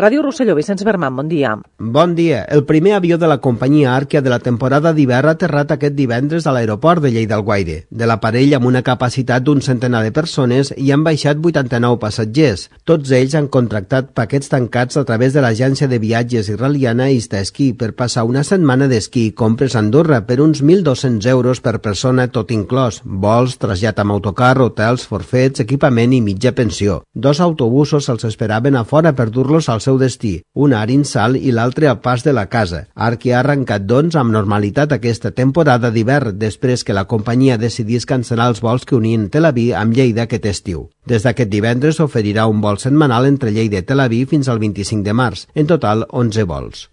[0.00, 1.52] Ràdio Rosselló, Vicenç Berman, bon dia.
[1.78, 2.40] Bon dia.
[2.50, 6.48] El primer avió de la companyia Arquia de la temporada d'hivern ha aterrat aquest divendres
[6.48, 7.84] a l'aeroport de Lleida al Guaire.
[7.90, 12.66] De l'aparell amb una capacitat d'un centenar de persones i han baixat 89 passatgers.
[12.84, 17.92] Tots ells han contractat paquets tancats a través de l'agència de viatges israeliana Esquí per
[17.94, 22.50] passar una setmana d'esquí i compres a Andorra per uns 1.200 euros per persona tot
[22.50, 23.02] inclòs.
[23.04, 27.02] Vols, trasllat amb autocar, hotels, forfets, equipament i mitja pensió.
[27.14, 31.52] Dos autobusos els esperaven a fora per dur-los al seu destí, un a Arinsal i
[31.52, 32.86] l'altre al pas de la casa.
[32.94, 38.48] Arqui ha arrencat, doncs, amb normalitat aquesta temporada d'hivern després que la companyia decidís cancel·lar
[38.52, 40.88] els vols que unien Tel Aviv amb Lleida aquest estiu.
[41.06, 45.04] Des d'aquest divendres s'oferirà un vol setmanal entre Lleida i Tel Aviv fins al 25
[45.04, 46.88] de març, en total 11 vols.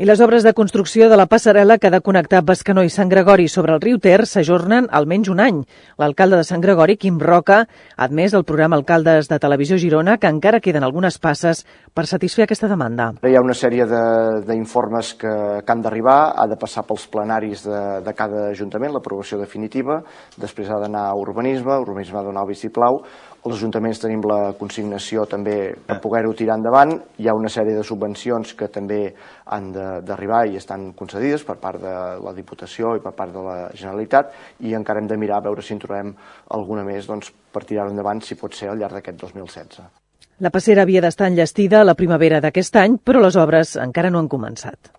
[0.00, 3.10] I les obres de construcció de la passarel·la que ha de connectar Bescanó i Sant
[3.12, 5.58] Gregori sobre el riu Ter s'ajornen almenys un any.
[6.00, 10.30] L'alcalde de Sant Gregori, Quim Roca, ha admès al programa Alcaldes de Televisió Girona que
[10.32, 13.10] encara queden algunes passes per satisfer aquesta demanda.
[13.28, 13.84] Hi ha una sèrie
[14.48, 19.36] d'informes que, que han d'arribar, ha de passar pels plenaris de, de cada ajuntament, l'aprovació
[19.42, 20.00] definitiva,
[20.40, 23.02] després ha d'anar a urbanisme, urbanisme ha de donar el vistiplau,
[23.40, 26.92] els ajuntaments tenim la consignació també per poder-ho tirar endavant.
[27.18, 29.00] Hi ha una sèrie de subvencions que també
[29.46, 33.56] han d'arribar i estan concedides per part de la Diputació i per part de la
[33.72, 36.12] Generalitat i encara hem de mirar a veure si en trobem
[36.56, 39.88] alguna més doncs, per tirar-ho endavant, si pot ser al llarg d'aquest 2016.
[40.40, 44.20] La passera havia d'estar enllestida a la primavera d'aquest any, però les obres encara no
[44.20, 44.92] han començat.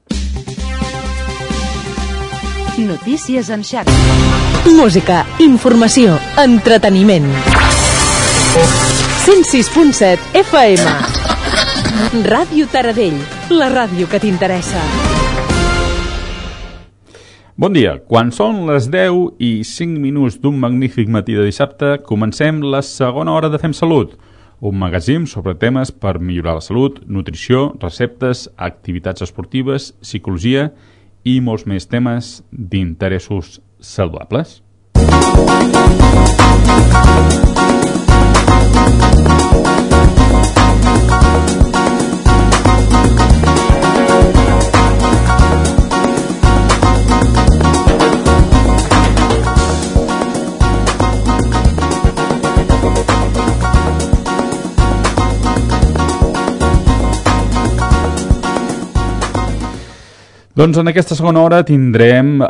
[2.81, 4.71] Notícies en xarxa.
[4.77, 7.29] Música, informació, entreteniment.
[8.51, 10.83] 106.7 FM.
[12.27, 13.15] Ràdio Taradell,
[13.55, 14.81] la ràdio que t'interessa.
[17.55, 17.93] Bon dia.
[18.09, 23.31] Quan són les 10 i 5 minuts d'un magnífic matí de dissabte, comencem la segona
[23.37, 24.17] hora de Fem Salut,
[24.59, 30.73] un magazín sobre temes per millorar la salut, nutrició, receptes, activitats esportives, psicologia
[31.23, 34.59] i molts més temes d'interessos saludables.
[41.23, 41.60] Thank you.
[60.61, 62.49] Doncs en aquesta segona hora tindrem eh,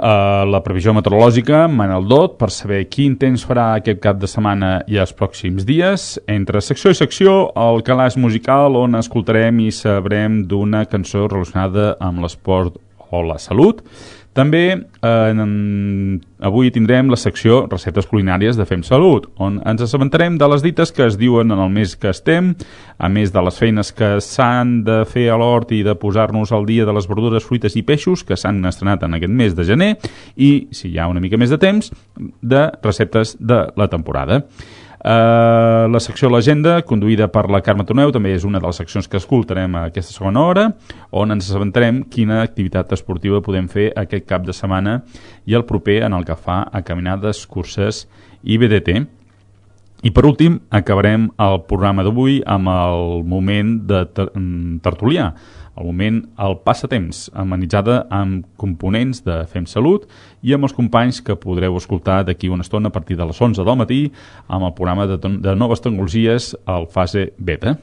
[0.51, 4.72] la previsió meteorològica amb Manel Dot per saber quin temps farà aquest cap de setmana
[4.91, 6.18] i els pròxims dies.
[6.28, 12.20] Entre secció i secció, el calaix musical on escoltarem i sabrem d'una cançó relacionada amb
[12.26, 12.82] l'esport
[13.16, 13.80] o la salut.
[14.38, 20.38] També eh, en, avui tindrem la secció Receptes culinàries de Fem Salut, on ens assabentarem
[20.40, 22.54] de les dites que es diuen en el mes que estem,
[22.96, 26.64] a més de les feines que s'han de fer a l'hort i de posar-nos al
[26.70, 29.92] dia de les verdures, fruites i peixos que s'han estrenat en aquest mes de gener
[30.38, 34.46] i, si hi ha una mica més de temps, de receptes de la temporada.
[35.02, 39.08] Uh, la secció L'Agenda, conduïda per la Carme Toneu, també és una de les seccions
[39.10, 40.66] que escoltarem a aquesta segona hora,
[41.10, 44.99] on ens assabentarem quina activitat esportiva podem fer aquest cap de setmana
[45.49, 48.04] i el proper en el que fa a caminades, curses
[48.43, 48.99] i BDT.
[50.06, 54.30] I per últim, acabarem el programa d'avui amb el moment de ter
[54.86, 55.32] tertulià,
[55.76, 60.08] al moment el passatemps, amenitzada amb components de Fem Salut
[60.44, 63.64] i amb els companys que podreu escoltar d'aquí una estona a partir de les 11
[63.64, 64.02] del matí
[64.48, 67.78] amb el programa de, de noves tecnologies al fase beta.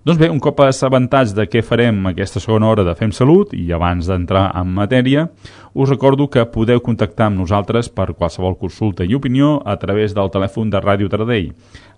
[0.00, 3.66] Doncs bé, un cop assabentats de què farem aquesta segona hora de Fem Salut i
[3.76, 5.26] abans d'entrar en matèria,
[5.76, 10.32] us recordo que podeu contactar amb nosaltres per qualsevol consulta i opinió a través del
[10.32, 11.50] telèfon de Ràdio Taradell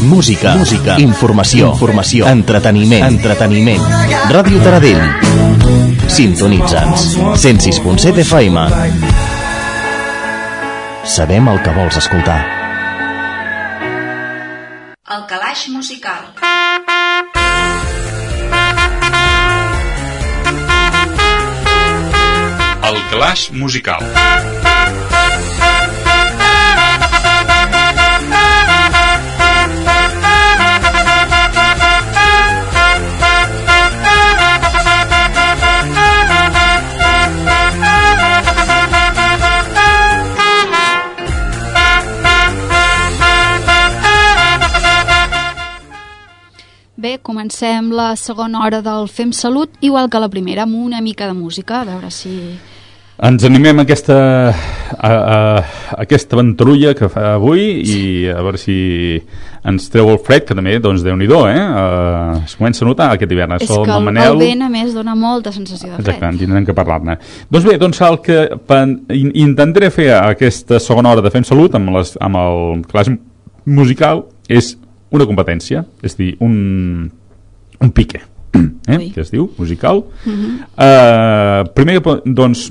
[0.00, 3.82] Música, música, informació, informació, entreteniment, entreteniment.
[4.30, 5.02] Ràdio Taradell.
[6.06, 7.18] Sintonitza'ns.
[7.42, 9.29] 106.7 FM.
[11.04, 12.40] Sabem el que vols escoltar.
[15.16, 16.28] El calaix musical.
[22.90, 24.69] El Clash Musical.
[47.00, 51.24] Bé, comencem la segona hora del Fem Salut, igual que la primera, amb una mica
[51.24, 52.34] de música, a veure si...
[53.24, 54.16] Ens animem a aquesta,
[54.50, 58.76] a, a, a aquesta aventurulla que fa avui i a veure si
[59.64, 61.30] ens treu el fred, que també, doncs, déu nhi eh?
[61.30, 63.56] Uh, es comença a notar aquest hivern.
[63.56, 64.34] És que el, Manel...
[64.34, 66.04] el vent, a més, dona molta sensació de fred.
[66.04, 67.16] Exacte, en tindrem que parlar-ne.
[67.48, 71.80] Doncs bé, doncs el que pen, in, intentaré fer aquesta segona hora de Fem Salut
[71.80, 73.08] amb, les, amb el class
[73.64, 74.74] musical és
[75.10, 77.10] una competència, és dir, un,
[77.80, 78.22] un pique,
[78.88, 79.00] eh?
[79.14, 80.04] que es diu, musical.
[80.24, 80.52] Uh -huh.
[80.76, 82.70] uh, primer, doncs,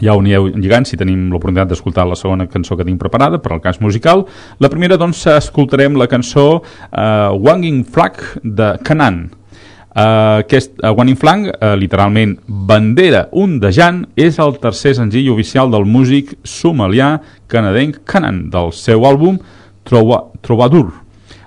[0.00, 3.52] ja ho anireu lligant si tenim l'oportunitat d'escoltar la segona cançó que tinc preparada per
[3.52, 4.26] al cas musical.
[4.58, 9.30] La primera, doncs, escoltarem la cançó uh, Wanging Flag de Canaan.
[9.92, 15.84] Uh, aquest uh, Wanging Flag, uh, literalment bandera ondejant, és el tercer senzill oficial del
[15.84, 19.36] músic somalià canadenc Canaan, del seu àlbum
[19.84, 21.01] Trova, Trovadur.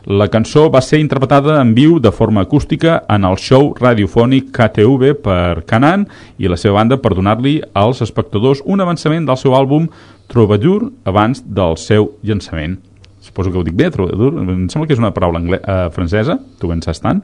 [0.05, 5.15] La cançó va ser interpretada en viu de forma acústica en el show radiofònic KTV
[5.23, 6.05] per Canaan
[6.37, 9.87] i la seva banda per donar-li als espectadors un avançament del seu àlbum
[10.29, 12.77] Troubadour abans del seu llançament.
[13.25, 16.37] suposo que ho dic bé, troubadour, em sembla que és una paraula angle uh, francesa,
[16.61, 17.23] tu en saps tant?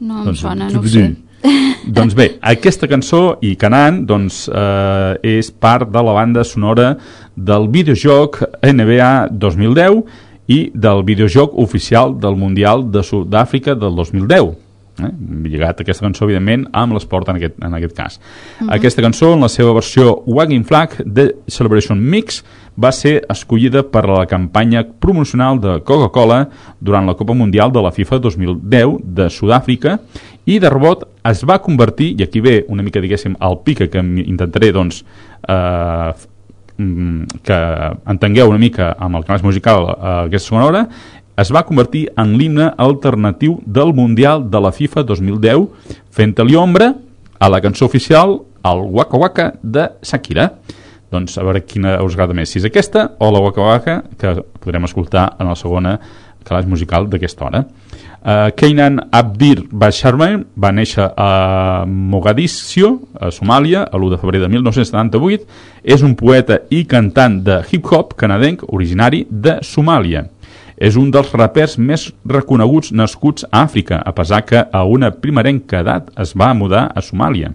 [0.00, 1.10] No em Doncs, sona, no ho sé.
[1.98, 6.94] doncs bé, aquesta cançó i Canan doncs, eh, és part de la banda sonora
[7.36, 10.00] del videojoc NBA 2010
[10.48, 14.48] i del videojoc oficial del Mundial de Sud-àfrica del 2010
[14.98, 15.10] eh?
[15.44, 18.16] lligat aquesta cançó evidentment amb l'esport en, aquest, en aquest cas
[18.60, 18.70] Mhm.
[18.74, 22.42] aquesta cançó en la seva versió Wagging Flag de Celebration Mix
[22.78, 26.48] va ser escollida per a la campanya promocional de Coca-Cola
[26.80, 29.98] durant la Copa Mundial de la FIFA 2010 de Sud-àfrica
[30.46, 33.98] i de rebot es va convertir, i aquí ve una mica diguéssim el pica que
[33.98, 35.04] intentaré doncs
[35.46, 36.37] eh, mm,
[36.78, 37.58] que
[38.06, 40.82] entengueu una mica amb el canal musical eh, aquesta segona hora
[41.38, 46.92] es va convertir en l'himne alternatiu del Mundial de la FIFA 2010 fent-li ombra
[47.38, 50.50] a la cançó oficial el Waka Waka de Shakira.
[51.10, 54.34] Doncs a veure quina us agrada més si és aquesta o la Waka Waka que
[54.60, 55.94] podrem escoltar en la segona
[56.48, 57.66] calaix musical d'aquesta hora
[58.18, 64.48] Uh, Keinan Abdir Basharman va néixer a Mogadiscio, a Somàlia, a l'1 de febrer de
[64.50, 65.46] 1978.
[65.86, 70.24] És un poeta i cantant de hip-hop canadenc originari de Somàlia.
[70.76, 75.80] És un dels rapers més reconeguts nascuts a Àfrica, a pesar que a una primerenca
[75.84, 77.52] edat es va mudar a Somàlia.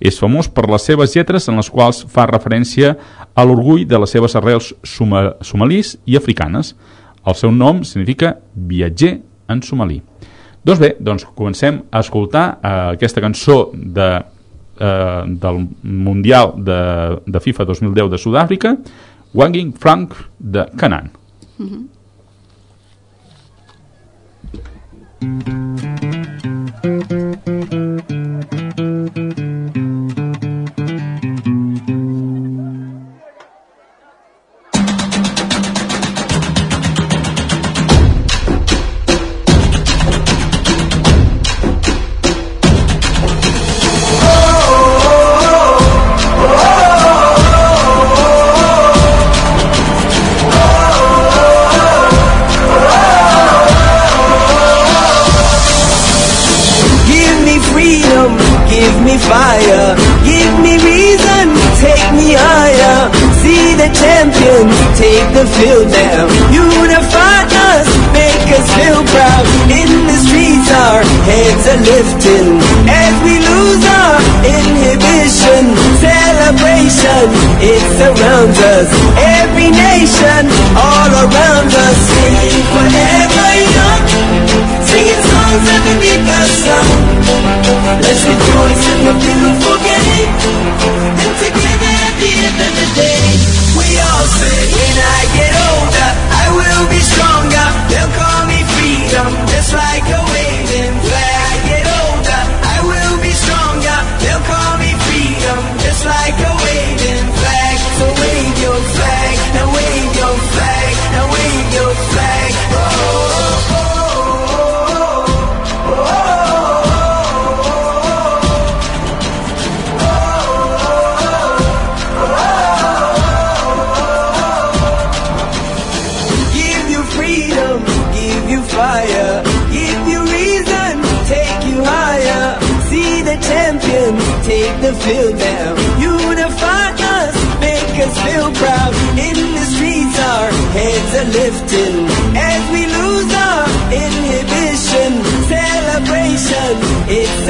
[0.00, 2.96] És famós per les seves lletres en les quals fa referència
[3.36, 6.72] a l'orgull de les seves arrels soma somalís i africanes.
[7.26, 9.18] El seu nom significa viatger
[9.50, 10.00] en somalí.
[10.64, 14.10] Doncs bé, doncs comencem a escoltar eh, aquesta cançó de,
[14.80, 16.80] eh, del Mundial de,
[17.26, 18.76] de FIFA 2010 de Sud-àfrica,
[19.34, 21.10] Wanging Frank de Canaan.
[21.58, 21.88] Mhm.
[25.20, 25.59] Give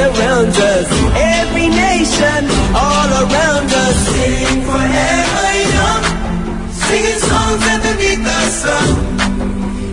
[0.01, 0.87] surrounds us.
[1.13, 2.41] Every nation,
[2.73, 3.97] all around us.
[4.09, 6.03] Sing forever young.
[6.85, 8.89] Singing songs underneath the sun.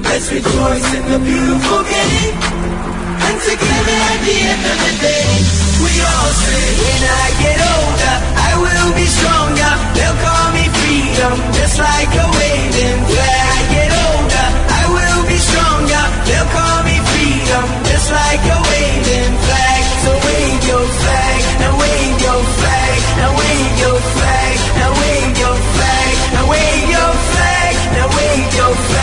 [0.09, 2.37] Let's rejoice in the beautiful game.
[3.27, 5.29] And together at the end of the day,
[5.85, 8.17] we all say, when I get older,
[8.49, 9.73] I will be stronger.
[9.97, 13.47] They'll call me freedom, just like a waving flag.
[13.57, 14.47] I get older,
[14.81, 16.05] I will be stronger.
[16.27, 16.68] They'll call
[23.21, 28.75] now wave your flag, now wave your flag, now wave your flag, now wave your
[28.89, 28.98] flag,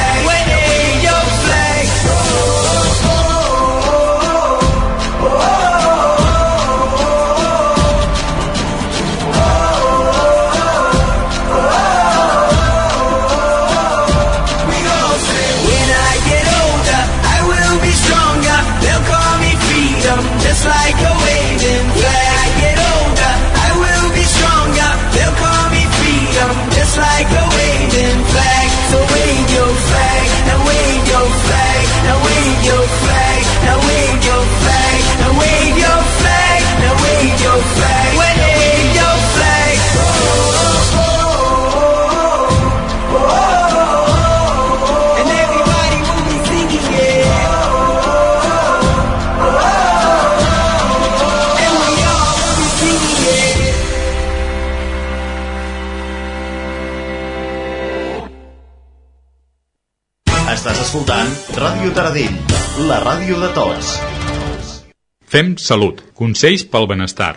[62.16, 63.90] Taradell, la ràdio de tots.
[65.28, 66.00] Fem salut.
[66.16, 67.34] Consells pel benestar.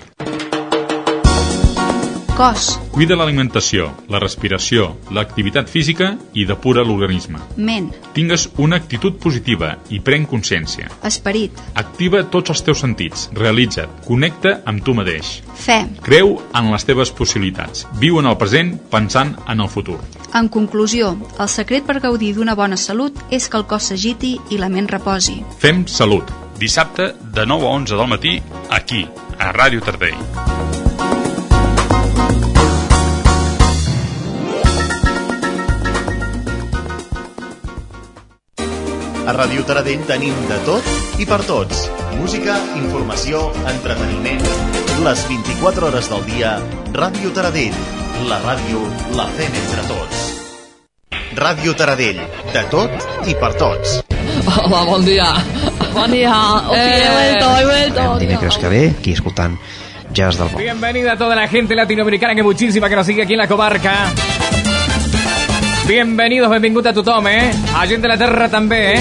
[2.38, 7.40] Cos, Cuida l'alimentació, la respiració, l'activitat física i depura l'organisme.
[7.56, 10.86] ment, Tingues una actitud positiva i pren consciència.
[11.02, 15.42] esperit, Activa tots els teus sentits, realitza't, connecta amb tu mateix.
[15.54, 15.86] fe.
[16.02, 17.86] Creu en les teves possibilitats.
[17.98, 19.98] Viu en el present pensant en el futur.
[20.32, 24.58] En conclusió, el secret per gaudir d'una bona salut és que el cos s'agiti i
[24.58, 25.42] la ment reposi.
[25.58, 26.24] Fem salut.
[26.58, 29.08] Dissabte de 9 a 11 del matí, aquí,
[29.38, 30.57] a Ràdio Tardell.
[39.28, 40.86] A Ràdio Taradell tenim de tot
[41.20, 41.82] i per tots.
[42.16, 44.40] Música, informació, entreteniment...
[45.04, 46.54] Les 24 hores del dia,
[46.96, 47.76] Ràdio Taradell.
[48.30, 48.80] La ràdio
[49.18, 50.22] la fem entre tots.
[51.36, 52.22] Ràdio Taradell.
[52.54, 53.98] De tot i per tots.
[54.48, 55.28] Hola, bon dia.
[55.92, 56.32] Bon dia.
[56.72, 58.08] Uy, he vuelto, he vuelto.
[58.24, 59.60] Dimecres que ve, aquí escoltant
[60.08, 60.64] Jazz del Bo.
[60.64, 64.08] Bienvenida a toda la gente latinoamericana que muchísima que nos sigue aquí en la comarca.
[65.88, 67.50] Bienvenidos, benvingut a tothom, eh?
[67.74, 68.98] A gent de la terra també, eh?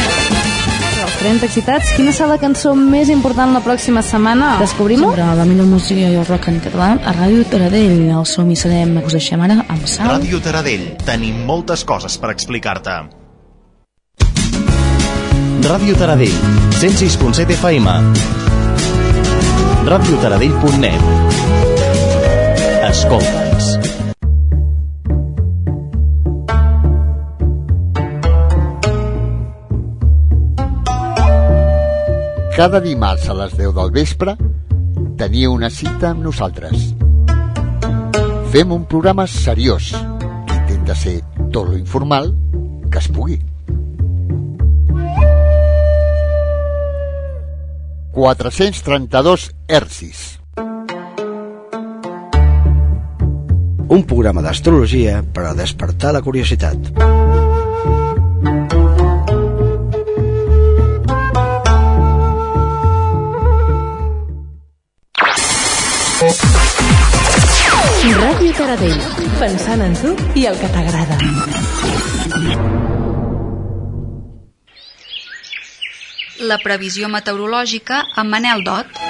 [1.03, 4.53] Els 30 excitats, quina serà la cançó més important la pròxima setmana?
[4.61, 5.09] Descobrim-ho?
[5.11, 8.05] Sempre la millor música i el rock en català a Ràdio Taradell.
[8.07, 10.13] El som i serem, us deixem ara amb Sal.
[10.13, 10.85] Ràdio Taradell.
[11.03, 12.95] Tenim moltes coses per explicar-te.
[15.67, 16.39] Ràdio Taradell.
[16.79, 17.97] 106.7 FM.
[19.91, 21.03] radiotaradell.net
[22.87, 23.46] Escolta'ns.
[32.57, 34.33] Cada dimarts a les 10 del vespre
[35.19, 36.87] tenia una cita amb nosaltres.
[38.49, 41.13] Fem un programa seriós que intenta ser
[41.53, 42.31] tot lo informal
[42.89, 43.37] que es pugui.
[48.17, 50.25] 432 hercis.
[53.85, 57.46] Un programa d'astrologia per a despertar la curiositat.
[68.17, 68.99] Ràdio Taradell.
[69.39, 71.17] Pensant en tu i el que t'agrada.
[76.51, 79.01] La previsió meteorològica amb Manel Dot.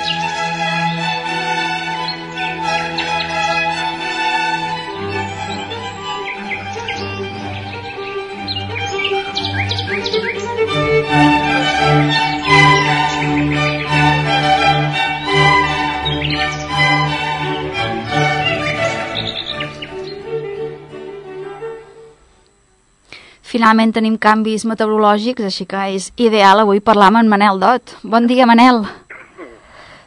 [23.58, 27.96] Finalment tenim canvis meteorològics, així que és ideal avui parlar amb en Manel Dot.
[28.06, 28.84] Bon dia, Manel.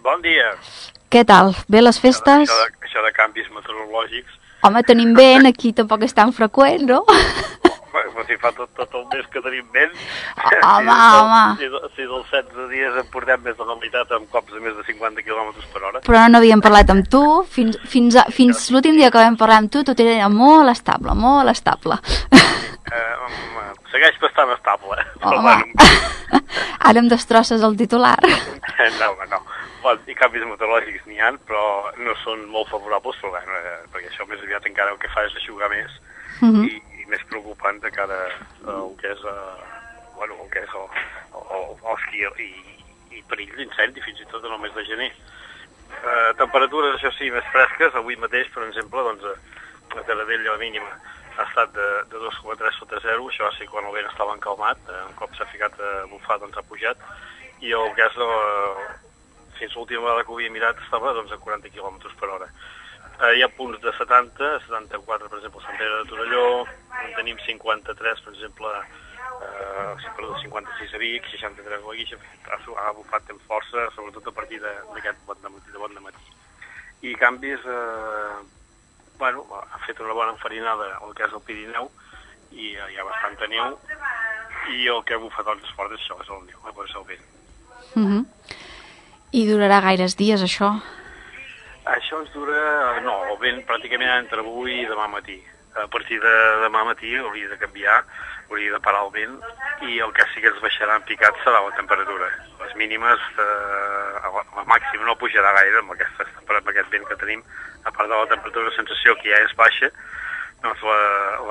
[0.07, 0.53] Bon dia.
[1.11, 1.51] Què tal?
[1.67, 2.45] Bé les festes?
[2.47, 7.01] Això de, això de canvis meteorològics, Home, tenim vent, aquí tampoc és tan freqüent, no?
[8.21, 9.93] bueno, si fa tot, tot el mes que tenim vent,
[10.71, 11.43] Home, si, home.
[11.57, 14.77] si, si dels 16 dies en portem més de la meitat amb cops de més
[14.77, 16.03] de 50 km per hora.
[16.07, 19.63] Però no havíem parlat amb tu, fins, fins, a, fins l'últim dia que vam parlar
[19.65, 21.99] amb tu, tot era molt estable, molt estable.
[22.91, 24.97] Eh, home, segueix bastant estable.
[25.23, 25.43] Però, Home.
[25.47, 25.91] bueno,
[26.91, 28.17] Ara em destrosses el titular.
[28.25, 29.39] no, home, no.
[29.83, 31.61] Bueno, I canvis meteorològics n'hi ha, però
[32.05, 35.23] no són molt favorables, però, bueno, eh, perquè això més aviat encara el que fa
[35.29, 35.89] és aixugar més
[36.41, 36.63] Mhm.
[36.65, 38.19] i, i més preocupant de cara
[38.71, 39.69] al que és, eh,
[40.17, 40.89] bueno, el que és el,
[41.41, 42.51] el, el esquí i,
[43.19, 45.11] i perill d'incendi, fins i tot en el mes de gener.
[45.91, 47.95] Eh, temperatures, això sí, més fresques.
[47.99, 50.87] Avui mateix, per exemple, doncs, a- a Taradell la mínima
[51.41, 54.79] ha estat de, de 2,3 sota 0, això va ser quan el vent estava encalmat,
[54.91, 56.99] eh, un cop s'ha ficat a bufar doncs ha pujat,
[57.65, 58.85] i el gas eh,
[59.59, 62.49] fins l'última vegada que ho havia mirat estava doncs, a 40 km per hora.
[63.21, 66.45] Eh, hi ha punts de 70, 74 per exemple Sant Pere de Torelló,
[67.05, 68.75] en tenim 53 per exemple
[69.41, 72.17] eh, perdó, 56 a Vic, 63 a la Guixa,
[72.51, 76.25] ha, bufat amb força, sobretot a partir d'aquest bon de matí, de bon de matí.
[77.03, 78.37] I canvis, eh,
[79.19, 81.91] bueno, ha fet una bona enfarinada el que és el Pirineu,
[82.53, 83.79] i eh, hi ha bastanta neu,
[84.77, 87.29] i el que ha bufat doncs fort és això, és el neu, és el vent.
[87.95, 88.25] Mhm.
[89.33, 90.75] I durarà gaires dies, això?
[91.87, 95.39] Això ens dura, no, el vent pràcticament entre avui i demà matí.
[95.79, 96.35] A partir de
[96.65, 98.01] demà matí hauria de canviar,
[98.51, 99.37] hauria de parar el vent
[99.87, 102.29] i el que sí que ens baixarà en picat serà la temperatura.
[102.63, 107.19] Les mínimes, eh, la, la màxima no pujarà gaire amb, aquesta, amb aquest vent que
[107.23, 107.45] tenim,
[107.85, 109.93] a part de la temperatura de sensació que ja és baixa,
[110.65, 110.99] doncs la,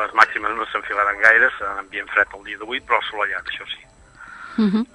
[0.01, 3.65] les màximes no s'enfilaran gaire, serà un ambient fred el dia d'avui, però assolellat, això
[3.71, 3.81] sí.
[4.59, 4.85] Uh -huh.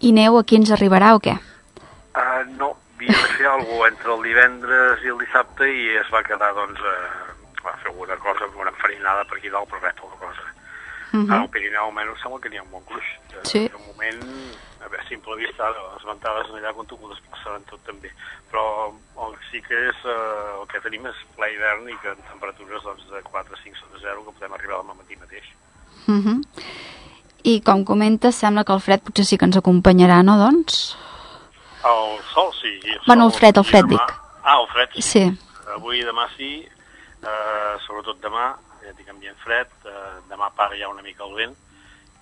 [0.00, 1.36] I neu aquí ens arribarà o què?
[2.16, 6.22] Uh, no, havia de fer alguna entre el divendres i el dissabte i es va
[6.22, 7.25] quedar, doncs, uh,
[7.66, 10.42] va fer alguna cosa, una enfarinada per aquí dalt, però res, poca cosa.
[11.12, 11.42] Uh Ara, -huh.
[11.42, 13.04] al Pirineu almenys sembla que n'hi ha un bon gruix.
[13.32, 13.68] Eh, Sí.
[13.68, 14.22] De moment,
[14.84, 18.10] a veure, simple vista, les ventades allà quan tu ho desplaçaran tot també.
[18.50, 18.92] Però
[19.26, 22.22] el que sí que és, eh, el que tenim és ple hivern i que en
[22.32, 25.44] temperatures doncs, de 4 5 sota 0 que podem arribar al matí mateix.
[26.08, 26.42] Uh -huh.
[27.44, 30.96] I com comentes, sembla que el fred potser sí que ens acompanyarà, no, doncs?
[31.84, 32.80] El sol, sí.
[32.84, 34.14] El Bueno, el sol, fred, el fred, demà- dic.
[34.42, 35.02] Ah, el fred, sí.
[35.02, 35.38] Sí.
[35.76, 36.66] Avui i demà sí,
[37.26, 38.52] eh, sobretot demà,
[38.84, 41.56] ja dic ambient fred, eh, demà para ja una mica el vent,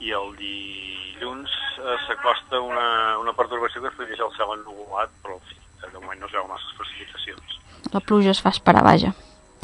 [0.01, 5.12] i el dilluns eh, s'acosta una, una pertorbació que es podria ser el cel ennuvolat,
[5.22, 7.59] però en fi, de moment no es veuen masses precipitacions.
[7.93, 9.12] La pluja es fa esperar, vaja.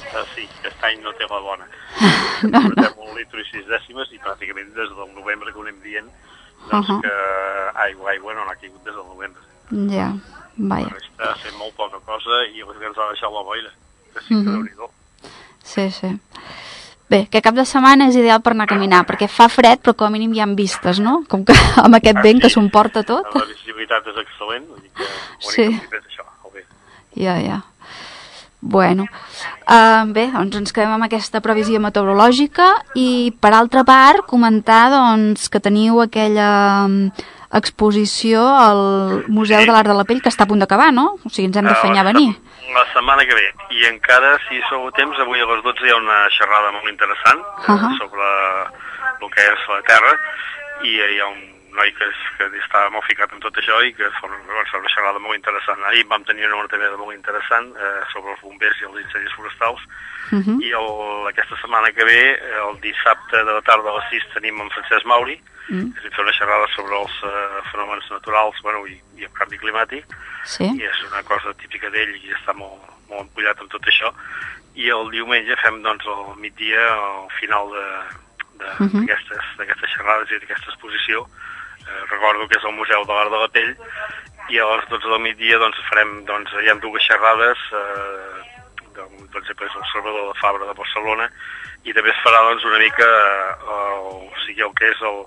[0.01, 1.67] Eh, sí, aquest any no té la bona.
[2.41, 2.71] No, no.
[2.73, 6.07] Portem un litro i sis dècimes i pràcticament des del novembre que ho anem dient
[6.71, 7.01] doncs Uh -huh.
[7.03, 7.13] que
[7.83, 9.43] aigua, aigua no n'ha caigut des del novembre.
[9.93, 10.13] Ja,
[10.57, 10.97] vaja.
[10.97, 13.71] Està fent molt poca cosa i que ens ha deixat la boira.
[14.15, 14.53] Que sí que Mhm.
[14.53, 14.91] Déu-n'hi-do.
[15.71, 16.11] Sí, sí.
[17.11, 19.97] Bé, que cap de setmana és ideal per anar a caminar, perquè fa fred, però
[19.99, 21.25] com a mínim hi ha vistes, no?
[21.31, 23.27] Com que amb aquest vent que s'ho emporta tot.
[23.35, 25.11] La visibilitat és excel·lent, vull dir que
[25.51, 25.67] Sí.
[25.67, 26.71] és això, el vent.
[27.19, 27.59] Ja, ja.
[28.61, 29.07] Bueno,
[29.65, 35.49] uh, bé, doncs ens quedem amb aquesta previsió meteorològica i per altra part comentar doncs,
[35.49, 36.51] que teniu aquella
[36.85, 37.25] mm,
[37.57, 41.17] exposició al Museu de l'Art de la Pell que està a punt d'acabar, no?
[41.25, 42.35] O sigui, ens hem de fenyar a venir.
[42.75, 43.47] La setmana que ve.
[43.75, 46.89] I encara, si sou a temps, avui a les 12 hi ha una xerrada molt
[46.89, 47.89] interessant eh, Ahà.
[47.99, 48.29] sobre
[49.21, 50.13] el que és la Terra
[50.87, 51.41] i hi ha un
[51.75, 55.19] noi que, és, que està molt ficat en tot això i que fa una, xerrada
[55.23, 55.83] molt interessant.
[55.87, 59.81] Ahir vam tenir una també molt interessant eh, sobre els bombers i els incendis forestals
[60.31, 60.61] Mhm.
[60.63, 64.61] i el, aquesta setmana que ve, el dissabte de la tarda a les 6 tenim
[64.63, 65.35] en Francesc Mauri,
[65.69, 65.93] Mm.
[65.95, 70.05] que fa una xerrada sobre els eh, fenòmens naturals bueno, i, i el canvi climàtic,
[70.45, 70.65] Sí.
[70.65, 74.11] i és una cosa típica d'ell i està molt, molt empullat amb tot això.
[74.75, 79.07] I el diumenge fem doncs al migdia, al final de- de- Mhm.
[79.07, 81.27] d'aquestes d'aquestes xerrades i d'aquesta exposició,
[81.87, 83.77] eh, recordo que és el Museu de l'Art de la Pell,
[84.49, 88.43] i a les 12 del migdia doncs, farem, doncs, hi ha dues xerrades, eh,
[88.95, 91.31] de, per exemple, és el Salvador de Fabra de Barcelona,
[91.85, 95.25] i també es farà doncs, una mica, eh, el, o sigui, el que és el,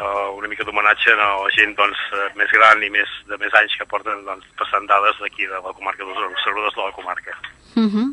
[0.00, 3.54] eh, una mica d'homenatge a la gent doncs, eh, més gran i més, de més
[3.60, 7.38] anys que porten doncs, passant dades d'aquí de la comarca dels observadors de la comarca.
[7.74, 8.12] Mhm.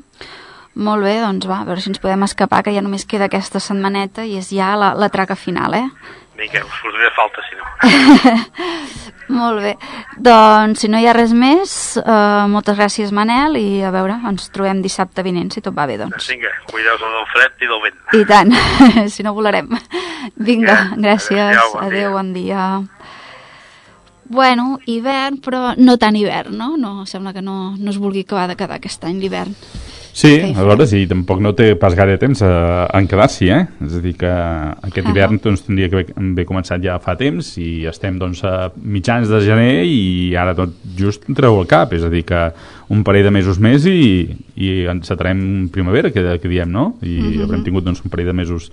[0.74, 3.60] Molt bé, doncs va, a veure si ens podem escapar, que ja només queda aquesta
[3.60, 5.88] setmaneta i és ja la, la traca final, eh?
[6.38, 7.66] Vinga, us podria falta, si no.
[9.42, 9.74] Molt bé.
[10.18, 14.48] Doncs, si no hi ha res més, eh, moltes gràcies, Manel, i a veure, ens
[14.56, 16.30] trobem dissabte vinent, si tot va bé, doncs.
[16.32, 18.00] Vinga, cuideu-vos del fred i del vent.
[18.18, 18.56] I tant,
[19.14, 19.70] si no volarem.
[20.40, 21.52] Vinga, gràcies.
[21.52, 22.66] adéu, bon Adéu, bon dia.
[24.32, 26.78] Bueno, hivern, però no tan hivern, no?
[26.80, 29.52] No, sembla que no, no es vulgui acabar de quedar aquest any l'hivern.
[30.14, 32.50] Sí, a veure, sí, tampoc no té pas gaire temps a,
[32.92, 33.62] a quedar-s'hi, eh?
[33.86, 35.12] És a dir, que aquest Ah.
[35.14, 39.40] hivern doncs, tindria que haver, començat ja fa temps i estem doncs, a mitjans de
[39.46, 42.42] gener i ara tot just treu el cap, és a dir, que
[42.92, 44.28] un parell de mesos més i,
[44.60, 46.98] i encetarem primavera, que, que diem, no?
[47.02, 47.42] I Mhm.
[47.46, 48.70] haurem tingut doncs, un parell de mesos...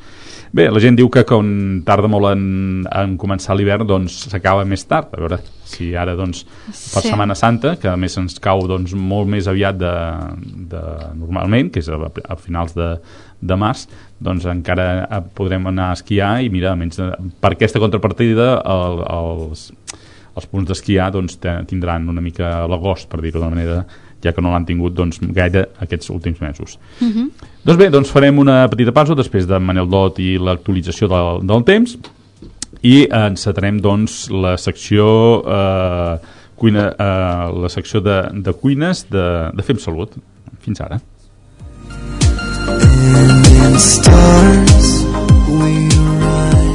[0.52, 2.42] Bé, la gent diu que quan tarda molt en,
[2.88, 5.12] en començar l'hivern, doncs s'acaba més tard.
[5.12, 7.10] A veure si ara, doncs, per Sí.
[7.10, 9.94] Setmana Santa, que a més ens cau doncs, molt més aviat de,
[10.72, 10.82] de
[11.18, 12.94] normalment, que és a, a finals de,
[13.40, 13.86] de març,
[14.18, 19.04] doncs encara eh, podrem anar a esquiar i mira, almenys eh, per aquesta contrapartida el,
[19.04, 19.68] els,
[20.34, 21.38] els punts d'esquiar doncs,
[21.68, 23.82] tindran una mica l'agost, per dir-ho d'una manera,
[24.24, 26.78] ja que no l'han tingut doncs, gaire aquests últims mesos.
[27.00, 27.30] Mhm.
[27.64, 31.64] Doncs bé, doncs farem una petita pausa després de Manel Dot i l'actualització del, del
[31.64, 31.98] temps
[32.82, 35.06] i encetarem doncs la secció
[35.42, 36.18] eh,
[36.58, 40.18] cuina, eh, la secció de, de cuines de, de Fem Salut.
[40.60, 41.00] Fins ara.
[42.68, 45.04] In stars
[45.48, 45.88] we
[46.20, 46.67] ride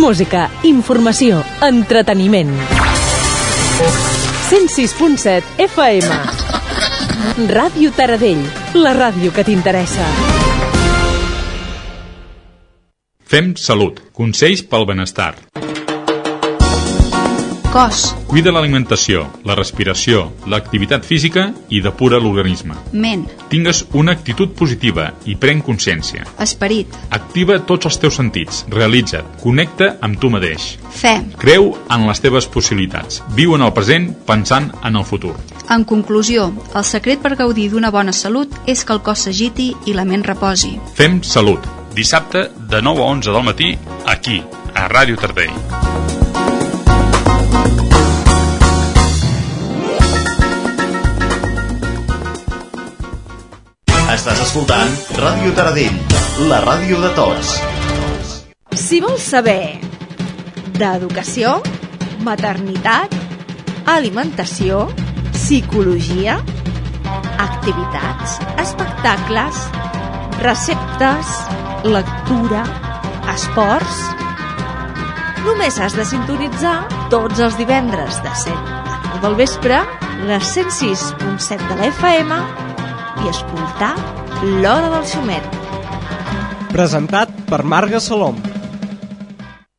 [0.00, 2.50] Música, informació, entreteniment.
[4.50, 6.10] 106.7 FM.
[7.54, 8.42] Ràdio Taradell,
[8.74, 10.08] la ràdio que t'interessa.
[13.24, 14.02] Fem Salut.
[14.12, 15.34] Consells pel benestar.
[17.74, 22.76] Cos, Cuida l'alimentació, la respiració, l'activitat física i depura l'organisme.
[22.92, 26.22] ment, Tingues una actitud positiva i pren consciència.
[26.38, 30.78] esperit, Activa tots els teus sentits, realitza't, connecta amb tu mateix.
[30.90, 31.20] fe.
[31.36, 33.22] Creu en les teves possibilitats.
[33.34, 35.34] Viu en el present pensant en el futur.
[35.68, 39.94] En conclusió, el secret per gaudir d'una bona salut és que el cos s'agiti i
[39.94, 40.78] la ment reposi.
[40.94, 41.58] Fem salut.
[41.94, 43.76] Dissabte de 9 a 11 del matí,
[44.06, 44.42] aquí,
[44.74, 45.93] a Ràdio Tardell.
[54.14, 55.94] Estàs escoltant Ràdio Taradell,
[56.46, 57.48] la ràdio de tots.
[58.78, 59.80] Si vols saber
[60.78, 61.56] d'educació,
[62.22, 63.16] maternitat,
[63.90, 64.84] alimentació,
[65.32, 66.36] psicologia,
[67.42, 69.64] activitats, espectacles,
[70.44, 71.32] receptes,
[71.82, 72.62] lectura,
[73.34, 74.04] esports...
[75.44, 76.76] Només has de sintonitzar
[77.12, 79.82] tots els divendres de 7 a 9 del vespre
[80.30, 82.40] les 106.7 de la FM
[83.24, 83.94] i escoltar
[84.42, 85.44] l'Hora del Xumet.
[86.72, 88.36] Presentat per Marga Salom.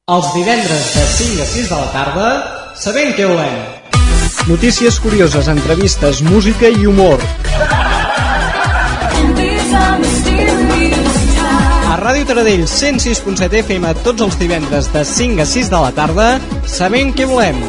[0.10, 2.28] Els divendres de 5 a 6 de la tarda,
[2.78, 3.56] sabem què volem.
[4.50, 7.22] Notícies curioses, entrevistes, música i humor.
[11.86, 16.30] A Ràdio Taradell 106.7 FM tots els divendres de 5 a 6 de la tarda,
[16.70, 17.66] sabem què volem.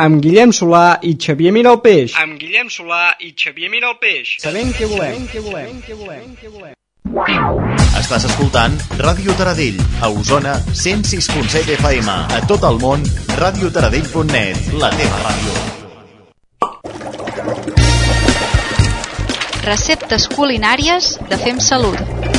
[0.00, 2.14] Amb Guillem Solà i Xavier Miralpeix.
[2.22, 4.38] Amb Guillem Solà i Xavier Miralpeix.
[4.40, 5.26] Sabem què volem.
[5.28, 5.74] Què volem.
[5.84, 6.30] Què volem.
[6.40, 6.72] Què volem.
[8.00, 12.16] Estàs escoltant Ràdio Taradell, a Osona, 106.7 FM.
[12.32, 13.04] A tot el món,
[13.42, 15.52] radiotaradell.net, la teva ràdio.
[19.68, 22.29] Receptes culinàries de Fem Salut.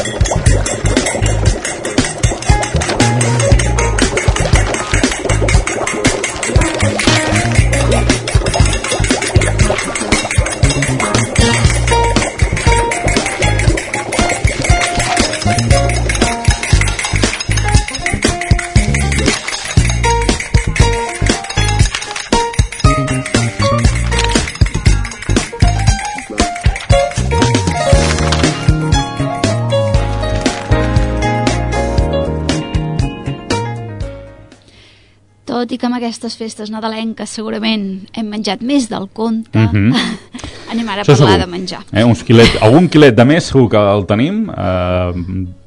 [35.61, 37.83] Tot i que amb aquestes festes nadalenques segurament
[38.17, 39.91] hem menjat més del compte, Mhm.
[40.73, 41.45] anem ara a Això parlar segur.
[41.45, 41.81] de menjar.
[41.93, 45.11] Eh, uns quilet, algun quilet de més segur que el tenim eh,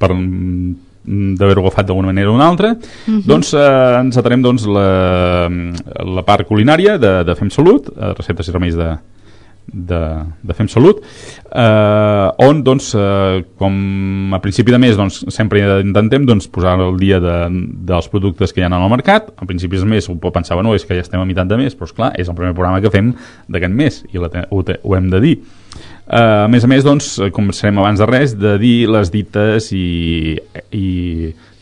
[0.00, 2.72] per mm, d'haver-ho agafat d'alguna manera o una altra
[3.06, 3.22] Mhm.
[3.28, 5.48] doncs eh, ens atarem doncs, la,
[6.16, 8.96] la part culinària de, de Fem Salut eh, receptes i remeis de,
[9.74, 10.00] de,
[10.46, 16.26] de Fem Salut eh, on doncs eh, com a principi de mes doncs, sempre intentem
[16.28, 17.36] doncs, posar el dia de,
[17.90, 20.76] dels productes que hi ha al mercat a principis de mes ho pot pensar, bueno,
[20.78, 22.92] és que ja estem a meitat de mes però esclar, és el primer programa que
[22.94, 23.12] fem
[23.48, 25.36] d'aquest mes i la, ho, ho hem de dir
[26.04, 29.70] Uh, a més a més, doncs, eh, començarem abans de res de dir les dites
[29.72, 30.34] i,
[30.76, 30.88] i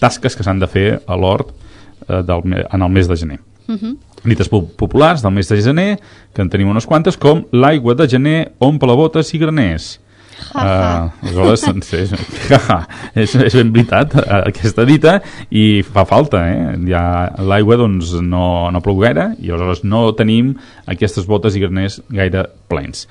[0.02, 3.39] tasques que s'han de fer a l'hort uh, del, en el mes de gener.
[3.70, 3.93] Mhm.
[3.93, 4.11] Dites
[4.48, 5.98] po- populars del mes de gener,
[6.34, 9.98] que en tenim unes quantes, com l'aigua de gener omple botes i graners.
[10.52, 12.12] Uh, aleshores, doncs, és,
[13.14, 15.12] és, és ben veritat eh, aquesta dita
[15.54, 16.72] i fa falta eh?
[16.88, 17.02] ja
[17.38, 20.50] l'aigua doncs, no, no plou gaire i aleshores no tenim
[20.90, 23.06] aquestes botes i graners gaire plens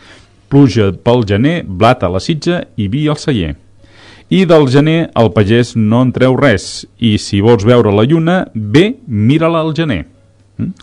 [0.52, 3.54] pluja pel gener, blat a la sitja i vi al celler
[4.28, 8.42] i del gener el pagès no en treu res i si vols veure la lluna
[8.54, 10.04] bé, mira-la al gener
[10.62, 10.74] Mm?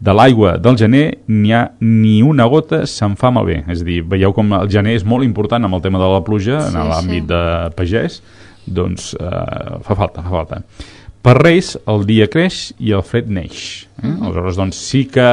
[0.00, 3.62] De l'aigua del gener n'hi ha ni una gota se'n fa malbé.
[3.70, 6.24] És a dir, veieu com el gener és molt important amb el tema de la
[6.26, 7.30] pluja Sí, en l'àmbit sí.
[7.30, 7.42] de
[7.78, 8.20] pagès?
[8.64, 10.62] Doncs eh, fa falta, fa falta
[11.24, 14.04] per Reis el dia creix i el fred neix eh?
[14.04, 14.22] Mhm.
[14.26, 15.24] aleshores doncs sí que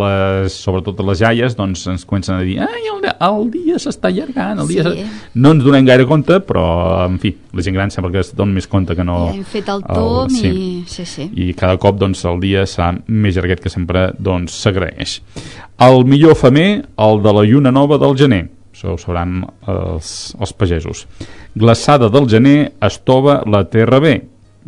[0.00, 4.64] les, sobretot les jaies doncs ens comencen a dir ai, el, el dia s'està allargant
[4.64, 4.88] el dia Sí.
[4.88, 6.66] s'està-" no ens donem gaire compte però
[7.06, 9.44] en fi, la gent gran sembla que es dona més compte que no Ja hem
[9.44, 10.48] fet el tom sí.
[10.50, 10.84] i...
[10.90, 11.30] Sí, sí.
[11.34, 15.20] i cada cop doncs, el dia serà més llarguet que sempre doncs, s'agraeix.
[15.78, 18.48] El millor femer, el de la lluna nova del gener.
[18.72, 21.06] Això ho sabran els, els pagesos.
[21.56, 24.14] Glaçada del gener, estova la terra bé.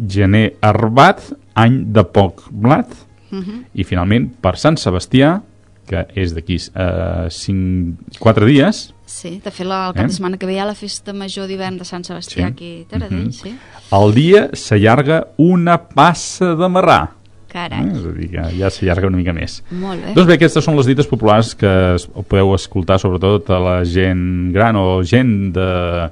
[0.07, 1.21] Gener herbat,
[1.55, 2.89] any de poc blat.
[3.31, 3.65] Mhm.
[3.75, 5.43] I finalment, per Sant Sebastià,
[5.89, 10.09] que és d'aquí eh, 5, 4 dies, Sí, de fet, la, el cap Eh?
[10.09, 12.43] de setmana que ve hi ha la festa major d'hivern de Sant Sebastià Sí.
[12.43, 13.33] aquí a Taradell, Mhm.
[13.33, 13.55] sí.
[13.91, 17.09] el dia s'allarga una passa de marrà.
[17.49, 17.81] Carai.
[17.81, 17.93] Eh?
[17.97, 19.63] És a dir, que ja s'allarga una mica més.
[19.71, 20.13] Molt bé.
[20.13, 21.97] Doncs bé, aquestes són les dites populars que
[22.29, 26.11] podeu escoltar sobretot a la gent gran o gent de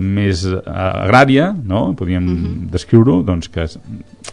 [0.00, 1.92] més eh, agrària, no?
[1.98, 2.70] podríem Mhm.
[2.72, 3.66] descriure-ho, doncs que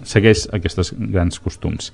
[0.03, 1.91] segueix aquests grans costums.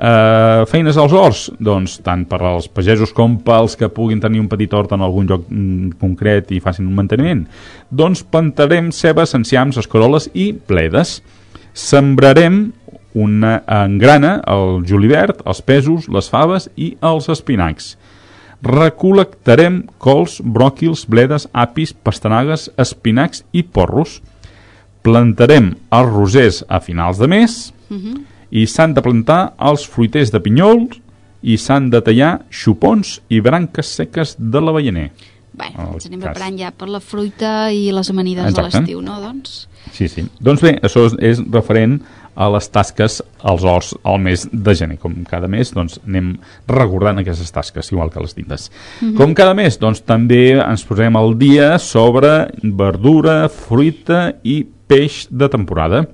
[0.00, 4.46] Uh, feines als horts, doncs tant per als pagesos com pels que puguin tenir un
[4.48, 7.42] petit hort en algun lloc mm, concret i facin un manteniment.
[7.92, 11.18] Doncs plantarem cebes, enciams, escaroles i pledes.
[11.76, 12.72] Sembrarem
[13.12, 17.98] una engrana, el julivert, els pesos, les faves i els espinacs.
[18.62, 24.18] Recol·lectarem cols, bròquils, bledes, apis, pastanagues, espinacs i porros.
[25.02, 28.24] Plantarem els rosers a finals de mes Mhm.
[28.50, 31.00] i s'han de plantar els fruiters de pinyols
[31.42, 35.10] i s'han de tallar xupons i branques seques de l'avellaner.
[35.52, 36.30] Bé, El ens anem cas.
[36.32, 38.70] preparant ja per la fruita i les amanides Exacte.
[38.70, 39.20] de l'estiu, no?
[39.20, 39.68] Doncs...
[39.92, 40.24] Sí, sí.
[40.38, 42.00] Doncs bé, això és, és referent
[42.34, 44.98] a les tasques als horts al mes de gener.
[45.02, 46.34] Com cada mes, doncs, anem
[46.68, 48.70] recordant aquestes tasques, igual que les tintes.
[49.00, 49.16] Mhm.
[49.16, 55.48] Com cada mes, doncs, també ens posem al dia sobre verdura, fruita i peix de
[55.48, 56.06] temporada.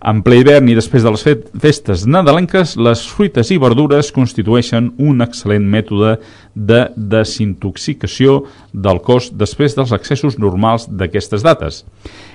[0.00, 4.86] En ple hivern i després de les fe festes nadalenques, les fruites i verdures constitueixen
[4.96, 6.14] un excel·lent mètode
[6.54, 8.38] de desintoxicació
[8.72, 11.82] del cos després dels accessos normals d'aquestes dates.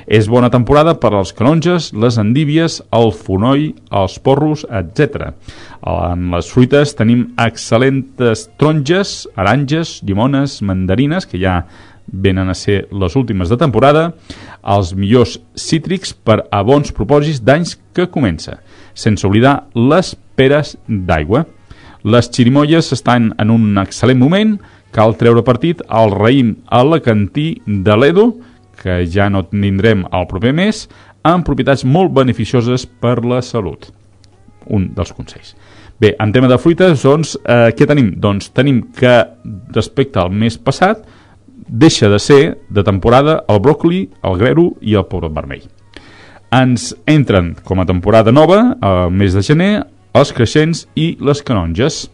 [0.05, 5.31] És bona temporada per als canonges, les endívies, el fonoll, els porros, etc.
[5.81, 11.63] En les fruites tenim excel·lentes taronges, aranges, llimones, mandarines, que ja
[12.21, 14.13] venen a ser les últimes de temporada,
[14.63, 18.59] els millors cítrics per a bons propòsits d'anys que comença,
[18.93, 21.45] sense oblidar les peres d'aigua.
[22.05, 24.57] Les xirimoies estan en un excel·lent moment,
[24.95, 28.29] cal treure partit al raïm alacantí de l'Edo,
[28.81, 30.85] que ja no tindrem el proper mes,
[31.25, 33.89] amb propietats molt beneficioses per la salut.
[34.69, 35.55] Un dels consells.
[35.99, 38.11] Bé, en tema de fruites, doncs, eh, què tenim?
[38.19, 39.15] Doncs tenim que,
[39.73, 41.05] respecte al mes passat,
[41.67, 45.65] deixa de ser de temporada el bròcoli, el grero i el pebrot vermell.
[46.53, 49.71] Ens entren com a temporada nova, al mes de gener,
[50.15, 52.05] els creixents i les canonges.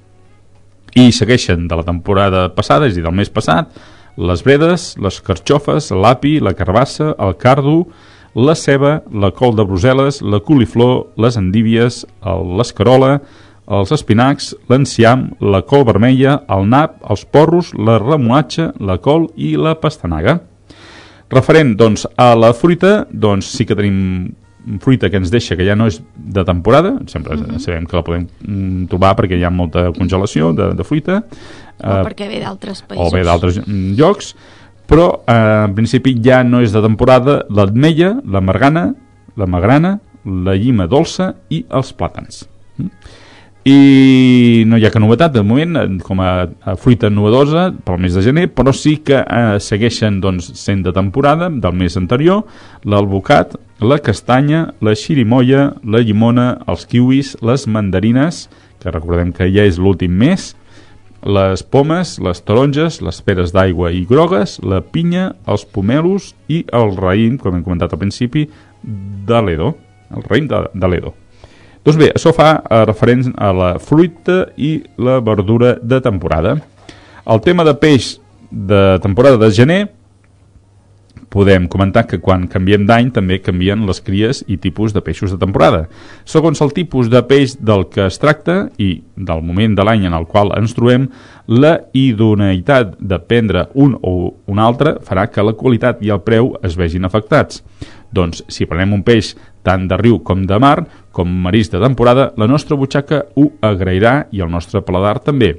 [0.97, 3.69] I segueixen de la temporada passada, és a dir, del mes passat,
[4.17, 7.85] les bredes, les carxofes, l'api, la carbassa, el cardo,
[8.35, 12.05] la ceba, la col de Brussel·les, la coliflor, les endívies,
[12.57, 13.19] l'escarola,
[13.71, 19.53] els espinacs, l'enciam, la col vermella, el nap, els porros, la remolatxa, la col i
[19.59, 20.39] la pastanaga.
[21.31, 24.33] Referent, doncs, a la fruita, doncs sí que tenim
[24.83, 27.59] fruita que ens deixa que ja no és de temporada, sempre Mhm.
[27.59, 31.23] sabem que la podem mm, trobar perquè hi ha molta congelació de, de fruita.
[31.81, 33.13] O eh, perquè ve d'altres o països.
[33.13, 34.35] bé d'altres mm, llocs,
[34.85, 38.93] però eh, en principi ja no és de temporada l'ametlla, la margana,
[39.37, 42.45] la magrana, la llima dolça i els plàtans.
[42.77, 42.89] Mm?
[43.61, 48.15] I no hi ha que novetat de moment com a, a fruita novedosa pel mes
[48.17, 52.41] de gener, però sí que eh, segueixen doncs, sent de temporada del mes anterior
[52.81, 58.47] l'albocat, la castanya, la xirimoia, la llimona, els kiwis, les mandarines,
[58.81, 60.55] que recordem que ja és l'últim mes,
[61.21, 66.97] les pomes, les taronges, les peres d'aigua i grogues, la pinya, els pomelos i el
[66.97, 68.49] raïm, com hem comentat al principi,
[68.81, 69.75] de l'Edo.
[70.11, 71.20] El raïm de, de l'Edo.
[71.81, 76.59] Doncs bé, això fa eh, referents a la fruita i la verdura de temporada.
[77.25, 78.19] El tema de peix
[78.51, 79.81] de temporada de gener
[81.31, 85.39] podem comentar que quan canviem d'any també canvien les cries i tipus de peixos de
[85.39, 85.85] temporada.
[86.27, 90.17] Segons el tipus de peix del que es tracta i del moment de l'any en
[90.17, 91.07] el qual ens trobem,
[91.47, 96.51] la idoneïtat de prendre un o un altre farà que la qualitat i el preu
[96.67, 97.63] es vegin afectats.
[98.11, 99.31] Doncs, si prenem un peix
[99.63, 104.27] tant de riu com de mar, com marisc de temporada, la nostra butxaca ho agrairà
[104.31, 105.55] i el nostre paladar també.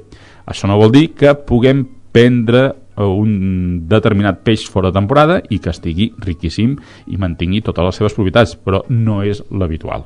[0.49, 5.59] Això no vol dir que puguem prendre eh, un determinat peix fora de temporada i
[5.59, 6.75] que estigui riquíssim
[7.07, 10.05] i mantingui totes les seves propietats, però no és l'habitual.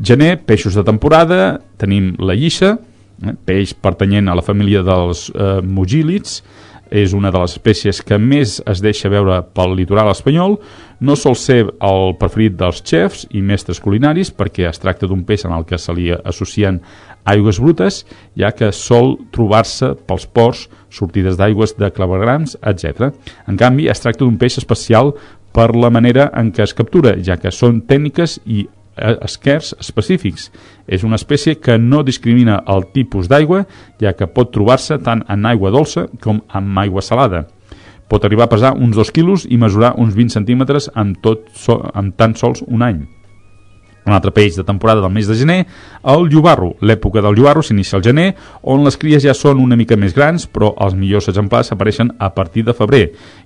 [0.00, 2.78] Gener, peixos de temporada, tenim la lliça,
[3.20, 6.40] eh, peix pertanyent a la família dels eh, mugílids,
[6.92, 10.58] és una de les espècies que més es deixa veure pel litoral espanyol,
[11.00, 15.46] no sol ser el preferit dels xefs i mestres culinaris perquè es tracta d'un peix
[15.48, 16.82] en el que se li associen
[17.24, 18.02] aigües brutes,
[18.36, 23.08] ja que sol trobar-se pels ports, sortides d'aigües de clavegrams, etc.
[23.48, 25.14] En canvi, es tracta d'un peix especial
[25.52, 28.66] per la manera en què es captura, ja que són tècniques i
[28.96, 30.50] esquers específics.
[30.86, 33.64] És una espècie que no discrimina el tipus d'aigua,
[34.00, 37.46] ja que pot trobar-se tant en aigua dolça com en aigua salada.
[38.12, 41.80] Pot arribar a pesar uns 2 quilos i mesurar uns 20 centímetres en, tot so,
[41.94, 43.02] en tan sols un any.
[44.02, 45.60] Un altre peix de temporada del mes de gener,
[46.02, 46.72] el llobarro.
[46.82, 48.32] L'època del llobarro s'inicia al gener,
[48.66, 52.32] on les cries ja són una mica més grans, però els millors exemplars apareixen a
[52.34, 53.04] partir de febrer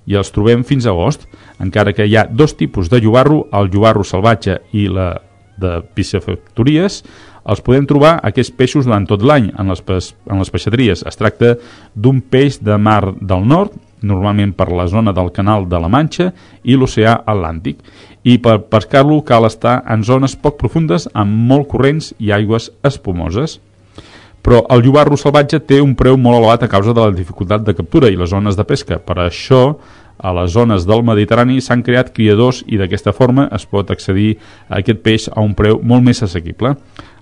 [0.09, 1.27] i els trobem fins a agost.
[1.61, 5.13] Encara que hi ha dos tipus de llobarro, el llobarro salvatge i la
[5.57, 7.01] de piscifactories,
[7.47, 11.03] els podem trobar aquests peixos durant tot l'any en, les en les peixateries.
[11.07, 11.55] Es tracta
[11.95, 16.31] d'un peix de mar del nord, normalment per la zona del canal de la Manxa
[16.63, 17.79] i l'oceà Atlàntic,
[18.27, 23.57] i per pescar-lo cal estar en zones poc profundes amb molt corrents i aigües espumoses.
[24.43, 27.75] Però el llobarro salvatge té un preu molt elevat a causa de la dificultat de
[27.75, 28.99] captura i les zones de pesca.
[28.99, 29.77] Per això,
[30.17, 34.37] a les zones del Mediterrani s'han creat criadors i d'aquesta forma es pot accedir
[34.67, 36.75] a aquest peix a un preu molt més assequible.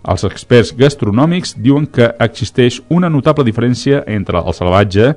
[0.06, 5.14] Els experts gastronòmics diuen que existeix una notable diferència entre el salvatge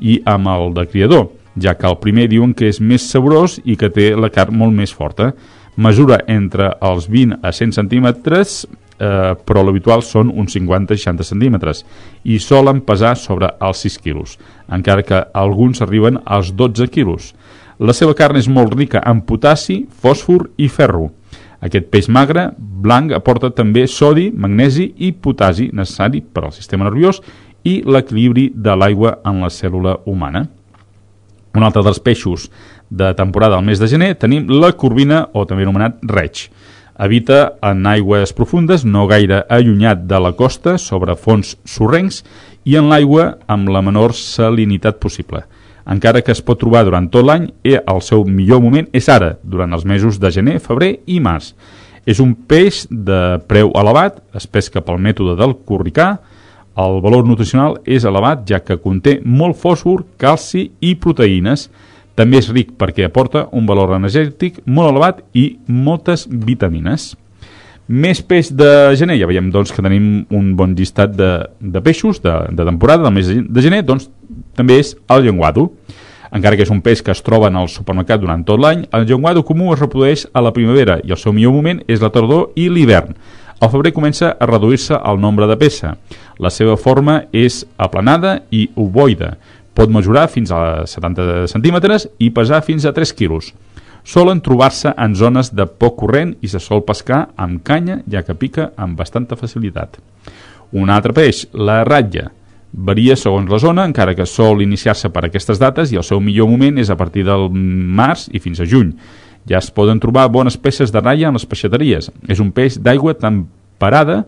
[0.00, 3.76] i amb el de criador, ja que el primer diuen que és més saborós i
[3.76, 5.32] que té la carn molt més forta.
[5.76, 8.66] Mesura entre els 20 a 100 centímetres,
[8.98, 11.84] eh, però l'habitual són uns 50-60 centímetres
[12.24, 14.38] i solen pesar sobre els 6 quilos,
[14.68, 17.32] encara que alguns arriben als 12 quilos.
[17.78, 21.10] La seva carn és molt rica en potassi, fòsfor i ferro.
[21.62, 27.20] Aquest peix magre, blanc, aporta també sodi, magnesi i potasi necessari per al sistema nerviós
[27.64, 30.48] i l'equilibri de l'aigua en la cèl·lula humana.
[31.54, 32.48] Un altre dels peixos
[32.90, 36.48] de temporada al mes de gener tenim la corvina, o també anomenat reig.
[36.96, 42.22] Habita en aigües profundes, no gaire allunyat de la costa, sobre fons sorrencs,
[42.64, 45.46] i en l'aigua amb la menor salinitat possible
[45.86, 49.36] encara que es pot trobar durant tot l'any, eh, el seu millor moment és ara,
[49.42, 51.52] durant els mesos de gener, febrer i març.
[52.06, 56.18] És un peix de preu elevat, es pesca pel mètode del corricà,
[56.78, 61.68] el valor nutricional és elevat ja que conté molt fòsfor, calci i proteïnes.
[62.18, 67.12] També és ric perquè aporta un valor energètic molt elevat i moltes vitamines.
[67.88, 72.22] Més peix de gener, ja veiem doncs, que tenim un bon llistat de, de peixos
[72.24, 74.10] de, de temporada del mes de gener, doncs
[74.56, 75.70] també és el llenguado.
[76.32, 79.04] Encara que és un peix que es troba en el supermercat durant tot l'any, el
[79.08, 82.54] llenguado comú es reprodueix a la primavera i el seu millor moment és la tardor
[82.56, 83.16] i l'hivern.
[83.62, 85.92] Al febrer comença a reduir-se el nombre de peça.
[86.42, 89.36] La seva forma és aplanada i ovoide.
[89.74, 93.52] Pot mesurar fins a 70 centímetres i pesar fins a 3 quilos.
[94.04, 98.34] Solen trobar-se en zones de poc corrent i se sol pescar amb canya, ja que
[98.34, 100.00] pica amb bastanta facilitat.
[100.72, 102.30] Un altre peix, la ratlla
[102.72, 106.48] Varia segons la zona, encara que sol iniciar-se per aquestes dates i el seu millor
[106.48, 108.94] moment és a partir del març i fins a juny.
[109.48, 112.08] Ja es poden trobar bones peces de ratlla en les peixateries.
[112.32, 114.22] És un peix d'aigua temperada,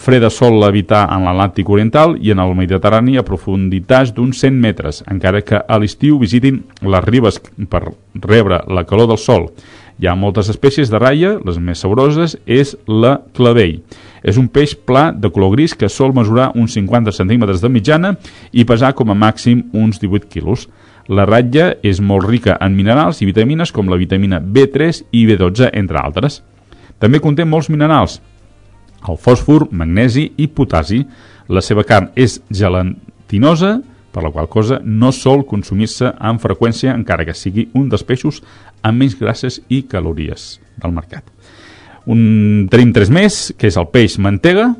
[0.00, 5.02] freda sol habitar en l'Atlàntic Oriental i en el Mediterrani a profunditats d'uns 100 metres,
[5.12, 7.36] encara que a l'estiu visitin les ribes
[7.68, 7.82] per
[8.14, 9.50] rebre la calor del sol.
[10.00, 13.82] Hi ha moltes espècies de ratlla, les més saboroses és la clavell.
[14.24, 18.14] És un peix pla de color gris que sol mesurar uns 50 centímetres de mitjana
[18.52, 20.70] i pesar com a màxim uns 18 quilos.
[21.12, 25.68] La ratlla és molt rica en minerals i vitamines com la vitamina B3 i B12,
[25.76, 26.40] entre altres.
[27.00, 28.20] També conté molts minerals,
[29.08, 31.04] el fòsfor, magnesi i potasi.
[31.50, 33.78] La seva carn és gelatinosa,
[34.10, 38.40] per la qual cosa no sol consumir-se amb freqüència encara que sigui un dels peixos
[38.82, 41.24] amb menys grasses i calories del mercat.
[42.10, 44.70] Un, tenim tres més, que és el peix mantega.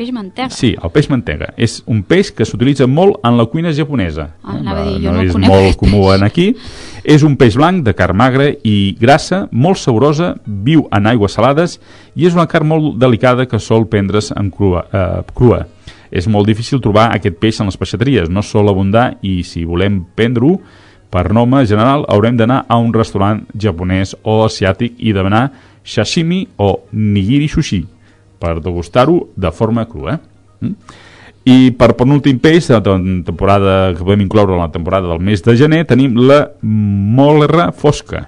[0.00, 0.48] Peix mantega?
[0.48, 1.50] Sí, el peix mantega.
[1.60, 4.30] És un peix que s'utilitza molt en la cuina japonesa.
[4.40, 6.46] Ah, a dir, jo no, no és molt comú en aquí.
[7.04, 11.76] És un peix blanc de carn magra i grassa, molt saborosa, viu en aigües salades
[12.16, 14.86] i és una carn molt delicada que sol prendre's en crua.
[14.88, 15.66] Eh, crua.
[16.08, 20.00] És molt difícil trobar aquest peix en les peixateries, no sol abundar i si volem
[20.16, 20.56] prendre-ho,
[21.12, 25.50] per norma general haurem d'anar a un restaurant japonès o asiàtic i demanar
[25.84, 27.84] sashimi o nigiri sushi
[28.40, 30.18] per degustar-ho de forma crua.
[30.60, 30.74] Mm?
[31.50, 35.56] I per penúltim peix tem- temporada que podem incloure en la temporada del mes de
[35.56, 38.26] gener tenim la molerra fosca.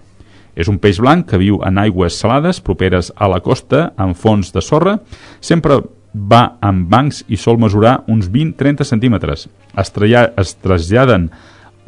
[0.56, 4.52] És un peix blanc que viu en aigües salades properes a la costa amb fons
[4.52, 4.98] de sorra.
[5.40, 5.80] Sempre
[6.12, 9.48] va amb bancs i sol mesurar uns 20-30 centímetres.
[9.76, 9.92] Es,
[10.36, 11.30] es traslladen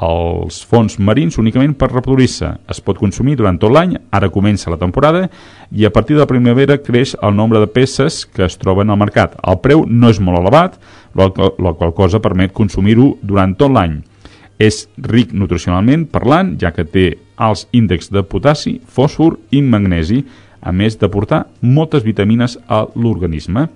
[0.05, 2.51] als fons marins únicament per reproduir-se.
[2.68, 5.28] Es pot consumir durant tot l'any, ara comença la temporada,
[5.72, 9.01] i a partir de la primavera creix el nombre de peces que es troben al
[9.01, 9.39] mercat.
[9.40, 10.76] El preu no és molt elevat,
[11.16, 14.02] la qual cosa permet consumir-ho durant tot l'any.
[14.60, 17.06] És ric nutricionalment parlant, ja que té
[17.36, 20.22] alts índexs de potassi, fòsfor i magnesi,
[20.64, 23.66] a més d'aportar moltes vitamines a l'organisme.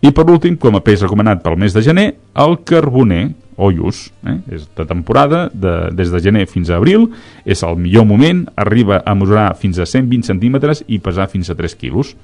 [0.00, 2.06] I per últim, com a peix recomanat pel mes de gener,
[2.40, 4.06] el carboner, o lluç.
[4.24, 4.38] Eh?
[4.56, 7.10] És de temporada, de, des de gener fins a abril,
[7.44, 11.58] és el millor moment, arriba a mesurar fins a 120 centímetres i pesar fins a
[11.58, 12.14] 3 quilos.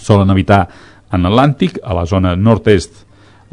[0.00, 0.66] Solen habitar
[1.14, 3.04] en Atlàntic, a la zona nord-est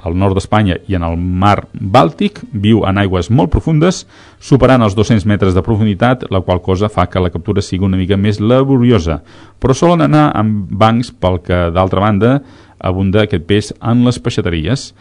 [0.02, 4.06] al nord d'Espanya i en el mar Bàltic, viu en aigües molt profundes,
[4.42, 8.00] superant els 200 metres de profunditat, la qual cosa fa que la captura sigui una
[8.00, 9.22] mica més laboriosa,
[9.62, 12.40] però solen anar amb bancs pel que, d'altra banda,
[12.82, 14.92] abunda aquest peix en les peixateries.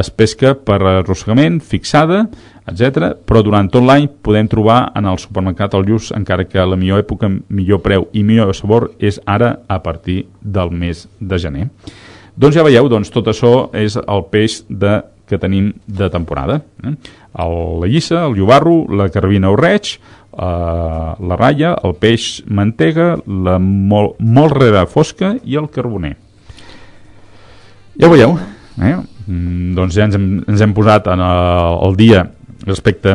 [0.00, 2.24] Es pesca per arrossegament, fixada,
[2.66, 3.12] etc.
[3.28, 7.04] Però durant tot l'any podem trobar en el supermercat el lluç, encara que la millor
[7.04, 11.68] època, millor preu i millor sabor és ara a partir del mes de gener.
[12.36, 16.60] Doncs ja veieu, doncs, tot això és el peix de, que tenim de temporada.
[16.84, 16.92] Eh?
[17.40, 23.14] El, la llissa, el llobarro, la carabina o reig, eh, la ratlla, el peix mantega,
[23.26, 26.16] la mol, molt rere fosca i el carboner.
[27.96, 28.36] Ja ho veieu,
[28.82, 28.92] eh?
[29.26, 32.26] Mm, doncs ja ens hem, ens hem posat en el, el dia
[32.66, 33.14] respecte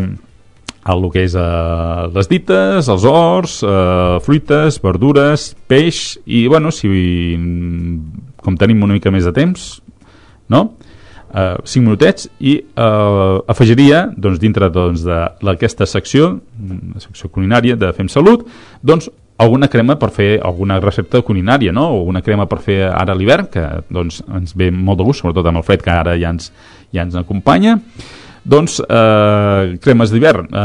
[0.82, 6.74] a el que és eh, les dites, els horts, eh, fruites, verdures, peix i, bueno,
[6.74, 6.90] si
[8.41, 9.76] com tenim una mica més de temps,
[10.49, 10.64] no?,
[11.30, 17.94] eh, 5 minutets i eh, afegiria doncs, dintre doncs, d'aquesta secció la secció culinària de
[17.98, 18.48] Fem Salut
[18.82, 21.88] doncs alguna crema per fer alguna recepta culinària, no?
[21.97, 25.23] o una crema per fer ara a l'hivern, que doncs, ens ve molt de gust,
[25.23, 26.51] sobretot amb el fred que ara ja ens,
[26.93, 27.80] ja ens acompanya.
[28.41, 30.47] Doncs eh, cremes d'hivern.
[30.49, 30.61] Eh,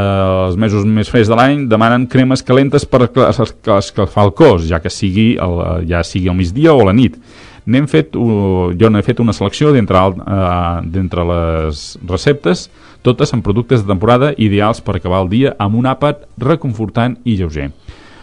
[0.46, 4.92] els mesos més freds de l'any demanen cremes calentes per escalfar el cos ja que
[4.92, 7.18] sigui el, ja sigui al migdia o a la nit.
[7.66, 12.68] N'hem fet, jo n'he fet una selecció d'entre uh, les receptes
[13.02, 17.34] totes amb productes de temporada ideals per acabar el dia amb un àpat reconfortant i
[17.40, 17.72] lleuger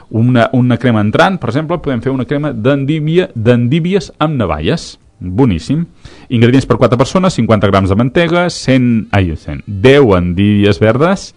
[0.10, 5.86] una, una crema entrant, per exemple, podem fer una crema d'endívies amb navalles boníssim.
[6.30, 11.34] Ingredients per 4 persones, 50 grams de mantega, 100, ai, 100, 10 endívies verdes,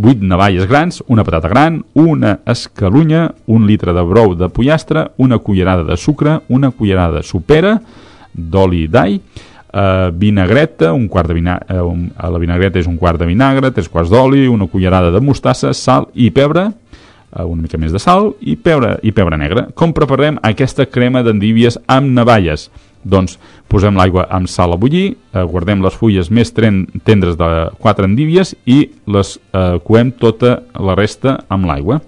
[0.00, 5.38] 8 navalles grans, una patata gran, una escalunya, un litre de brou de pollastre, una
[5.38, 7.80] cullerada de sucre, una cullerada supera,
[8.32, 9.18] d'oli d'all,
[9.72, 13.72] eh, vinagreta, un quart de vinagre, eh, un, la vinagreta és un quart de vinagre,
[13.72, 16.70] tres quarts d'oli, una cullerada de mostassa, sal i pebre,
[17.40, 19.66] una mica més de sal i pebre, i pebre negre.
[19.74, 22.68] Com preparem aquesta crema d'endívies amb navalles?
[23.02, 23.38] Doncs
[23.72, 27.48] posem l'aigua amb sal a bullir, eh, guardem les fulles més tren, tendres de
[27.82, 32.00] 4 endívies i les eh, coem tota la resta amb l'aigua.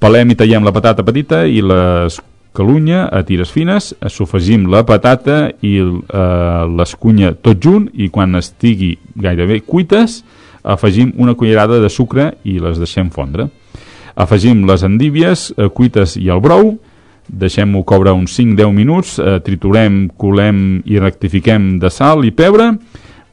[0.00, 5.76] Pelem i tallem la patata petita i l'escalunya a tires fines, sofegim la patata i
[5.80, 10.22] eh, l'escunya tot junt i quan estigui gairebé cuites
[10.64, 13.50] afegim una cullerada de sucre i les deixem fondre.
[14.14, 16.76] Afegim les endívies eh, cuites i el brou,
[17.28, 22.70] deixem-ho coure uns 5-10 minuts, eh, triturem, colem i rectifiquem de sal i pebre,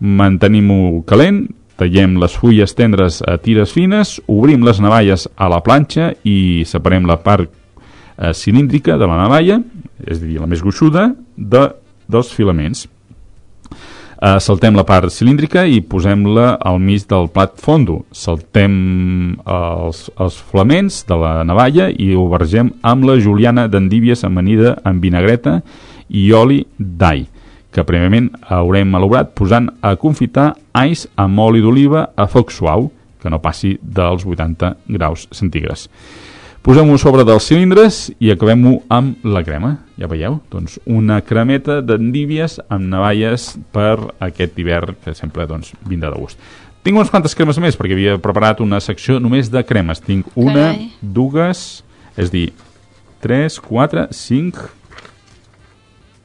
[0.02, 1.44] mantenim-ho calent,
[1.78, 7.06] tallem les fulles tendres a tires fines, obrim les navalles a la planxa i separem
[7.10, 9.62] la part eh, cilíndrica de la navalla,
[10.02, 11.68] és a dir, la més gruixuda, de,
[12.10, 12.88] dels filaments
[14.22, 18.02] eh, saltem la part cilíndrica i posem-la al mig del plat fondo.
[18.14, 24.78] Saltem els, els flaments de la navalla i ho bargem amb la juliana d'endívies amanida
[24.86, 25.60] amb vinagreta
[26.10, 27.28] i oli d'all
[27.72, 32.90] que prèviament haurem malobrat posant a confitar ais amb oli d'oliva a foc suau,
[33.22, 35.88] que no passi dels 80 graus centígrads.
[36.62, 39.72] Posem-ho sobre dels cilindres i acabem-ho amb la crema.
[39.98, 40.36] Ja veieu?
[40.54, 46.38] Doncs una cremeta d'endívies amb navalles per aquest hivern que sempre doncs, vindrà de gust.
[46.86, 50.04] Tinc unes quantes cremes més perquè havia preparat una secció només de cremes.
[50.06, 50.88] Tinc una, Carai.
[51.02, 51.82] dues,
[52.14, 52.52] és dir,
[53.26, 54.62] tres, quatre, cinc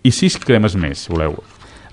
[0.05, 1.39] i sis cremes més, si voleu.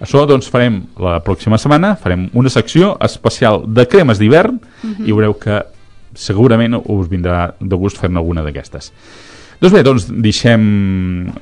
[0.04, 5.08] Això doncs farem la pròxima setmana, farem una secció especial de cremes d'hivern uh -huh.
[5.08, 5.64] i veureu que
[6.16, 8.92] segurament us vindrà de gust fer-ne alguna d'aquestes.
[9.64, 10.64] Doncs bé, doncs deixem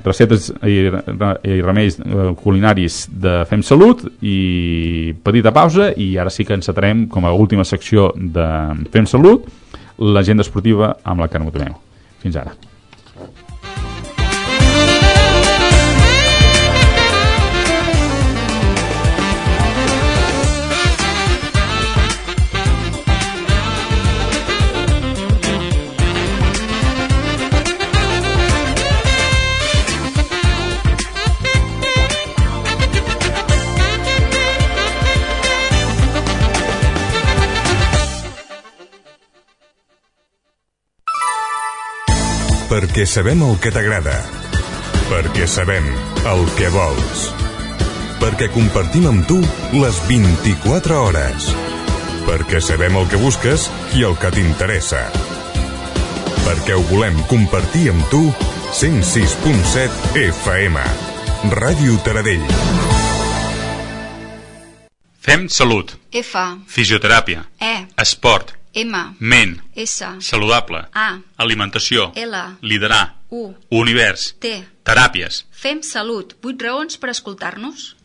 [0.05, 6.45] recetes i, i remeis eh, culinaris de Fem Salut i petita pausa i ara sí
[6.45, 8.49] que encetarem com a última secció de
[8.93, 9.47] Fem Salut
[9.97, 11.79] l'agenda esportiva amb la Carme Tomeu.
[12.21, 12.53] Fins ara.
[42.91, 44.13] Perquè sabem el que t'agrada.
[45.07, 45.85] Perquè sabem
[46.27, 47.21] el que vols.
[48.19, 49.37] Perquè compartim amb tu
[49.79, 51.47] les 24 hores.
[52.27, 55.05] Perquè sabem el que busques i el que t'interessa.
[56.43, 58.25] Perquè ho volem compartir amb tu
[58.75, 60.83] 106.7 FM.
[61.63, 62.43] Ràdio Taradell.
[65.23, 65.95] Fem salut.
[66.11, 66.49] F.
[66.67, 67.47] Fisioteràpia.
[67.55, 67.77] E.
[68.03, 68.57] Esport.
[68.73, 69.15] M.
[69.19, 69.59] Ment.
[69.75, 70.05] S.
[70.19, 70.85] Saludable.
[70.93, 71.19] A.
[71.37, 72.11] Alimentació.
[72.15, 72.35] L.
[72.61, 73.15] Liderar.
[73.29, 73.53] U.
[73.69, 74.35] Univers.
[74.39, 74.63] T.
[74.83, 75.45] Teràpies.
[75.51, 76.35] Fem salut.
[76.41, 77.95] 8 raons per escoltar-nos.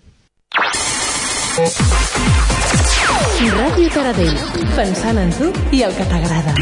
[3.56, 4.38] Ràdio Taradell.
[4.76, 6.54] Pensant en tu i el que t'agrada.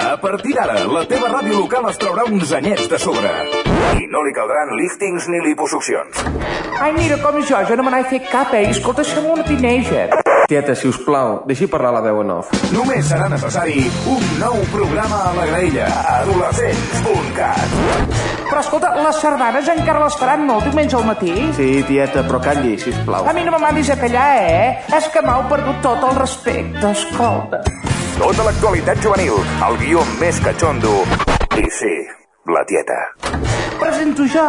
[0.00, 3.28] A partir d'ara, la teva ràdio local es traurà uns anyets de sobre.
[4.00, 6.22] I no li caldran líftings ni liposuccions.
[6.80, 8.70] Ai, mira, com jo, jo no me n'he fet cap, eh?
[8.72, 10.08] Escolta, som una teenager.
[10.48, 12.48] Tieta, si us plau, deixi parlar la veu en off.
[12.72, 15.86] Només serà necessari un nou programa a la graella.
[16.16, 17.76] Adolescents.cat
[18.48, 21.36] Però escolta, les sardanes encara les faran molt diumenge al matí?
[21.60, 23.28] Sí, tieta, però calli, sisplau.
[23.28, 24.80] A mi no me mandis a callar, eh?
[24.96, 27.62] És que m'heu perdut tot el respecte, escolta.
[28.20, 30.90] Tota l'actualitat juvenil, el guió més catxondo.
[31.56, 31.92] I sí,
[32.52, 32.98] la tieta.
[33.80, 34.42] Presento jo?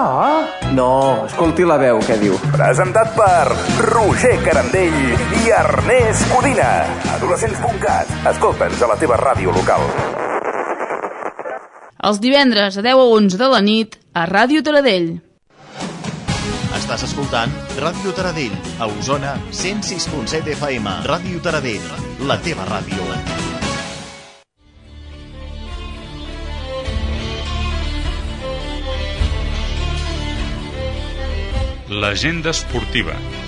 [0.76, 0.90] No,
[1.24, 2.36] escolti la veu, què diu.
[2.52, 3.56] Presentat per
[3.88, 4.98] Roger Carandell
[5.40, 6.68] i Ernest Codina.
[7.16, 8.12] Adolescents.cat.
[8.34, 9.88] Escolta'ns a la teva ràdio local.
[12.12, 15.14] Els divendres a 10 a 11 de la nit a Ràdio Taradell.
[16.76, 20.98] Estàs escoltant Ràdio Taradell, a Osona, 106.7 FM.
[21.08, 21.88] Ràdio Taradell,
[22.28, 23.41] la teva ràdio.
[31.94, 33.41] L'agenda esportiva.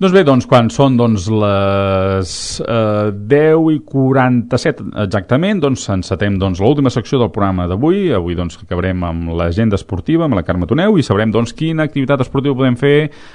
[0.00, 2.30] Doncs bé, doncs, quan són doncs, les
[2.64, 8.06] eh, 10 i 47 exactament, doncs encetem doncs, l'última secció del programa d'avui.
[8.16, 12.24] Avui doncs, acabarem amb l'agenda esportiva, amb la Carme Toneu, i sabrem doncs, quina activitat
[12.24, 12.94] esportiva podem fer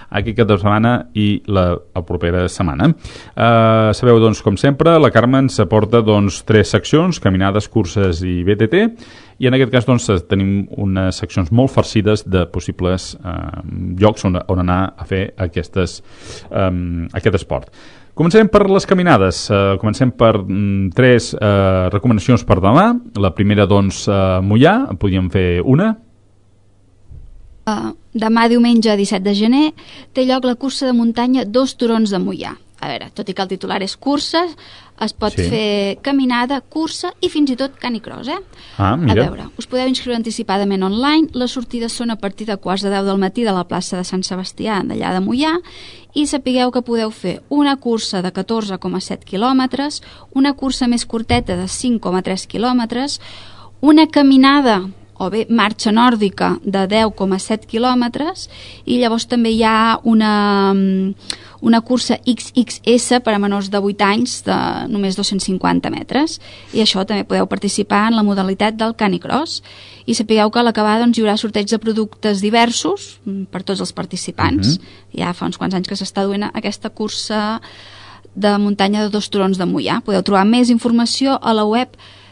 [0.10, 2.90] aquest cap de setmana i la, la propera setmana.
[2.90, 8.40] Eh, sabeu, doncs, com sempre, la Carme ens aporta doncs, tres seccions, caminades, curses i
[8.42, 8.88] BTT,
[9.40, 13.36] i en aquest cas doncs, tenim unes seccions molt farcides de possibles eh,
[14.00, 16.00] llocs on, on anar a fer aquestes,
[16.50, 16.72] eh,
[17.20, 17.72] aquest esport.
[18.16, 19.42] Comencem per les caminades.
[19.52, 22.86] Uh, comencem per mm, tres uh, recomanacions per demà.
[23.20, 24.76] La primera, doncs, uh, Mollà.
[24.96, 25.90] Podríem fer una.
[27.68, 29.66] Uh, demà diumenge 17 de gener
[30.16, 32.54] té lloc la cursa de muntanya Dos Turons de Mollà.
[32.80, 34.46] A veure, tot i que el titular és cursa,
[35.02, 35.44] es pot Sí.
[35.50, 38.38] fer caminada, cursa i fins i tot canicross, eh?
[38.78, 39.26] Ah, A mira.
[39.26, 41.28] veure, us podeu inscriure anticipadament online.
[41.34, 44.04] Les sortides són a partir de quarts de 10 del matí de la plaça de
[44.04, 45.60] Sant Sebastià, d'allà de Mollà,
[46.14, 50.02] i sapigueu que podeu fer una cursa de 14,7 quilòmetres,
[50.34, 53.20] una cursa més curteta de 5,3 quilòmetres,
[53.82, 58.50] una caminada o bé marxa nòrdica de 10,7 quilòmetres
[58.86, 61.14] i llavors també hi ha una, mm,
[61.62, 64.58] una cursa XXS per a menors de 8 anys de
[64.92, 66.42] només 250 metres.
[66.74, 69.64] I això també podeu participar en la modalitat del canicross.
[70.06, 73.80] I sapigueu que a l'acabar doncs, hi haurà sorteig de productes diversos mm, per tots
[73.80, 74.78] els participants.
[74.78, 74.86] Mhm.
[75.16, 77.62] ja fa uns quants anys que s'està duent aquesta cursa
[78.36, 81.88] de muntanya de dos turons de Mollà podeu trobar més informació a la web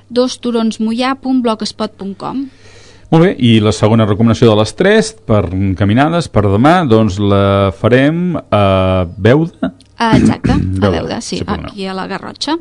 [0.09, 2.49] dosturonsmollà.blogspot.com
[3.13, 5.43] Molt bé, i la segona recomanació de les tres per
[5.77, 8.61] caminades, per demà, doncs la farem a
[9.05, 9.69] Beuda.
[10.01, 12.55] Ah, exacte, a Beuda, sí, aquí a la Garrotxa.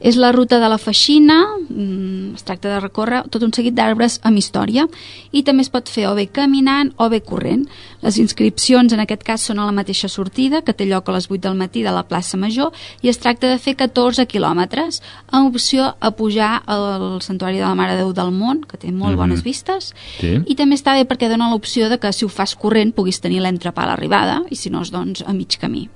[0.00, 4.20] És la ruta de la Feixina, mm, es tracta de recórrer tot un seguit d'arbres
[4.22, 4.86] amb història
[5.32, 7.66] i també es pot fer o bé caminant o bé corrent.
[8.02, 11.28] Les inscripcions en aquest cas són a la mateixa sortida, que té lloc a les
[11.28, 12.70] 8 del matí de la plaça Major
[13.02, 15.02] i es tracta de fer 14 quilòmetres
[15.32, 18.92] amb opció a pujar al Santuari de la Mare de Déu del Mont, que té
[18.92, 19.18] molt Mhm.
[19.18, 20.38] bones vistes, Sí.
[20.46, 23.40] i també està bé perquè dona l'opció de que si ho fas corrent puguis tenir
[23.40, 25.88] l'entrepà a l'arribada i si no, doncs a mig camí.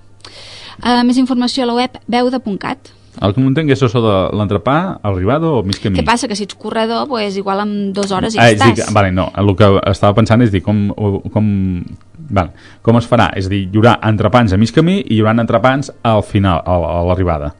[0.82, 2.78] Uh, més informació a la web beuda.cat.
[3.20, 5.98] El que no entenc és això de l'entrepà, arribada o mig camí?
[6.01, 6.28] Què passa?
[6.30, 8.78] Que si ets corredor, pues, igual en dues hores ja ah, estàs.
[8.78, 10.89] que- vale, no, el que estava pensant és dir com,
[11.32, 11.84] com,
[12.30, 15.20] vale, com es farà, és a dir, hi haurà entrepans a mig camí i hi
[15.20, 17.52] haurà entrepans al final, a, a l'arribada.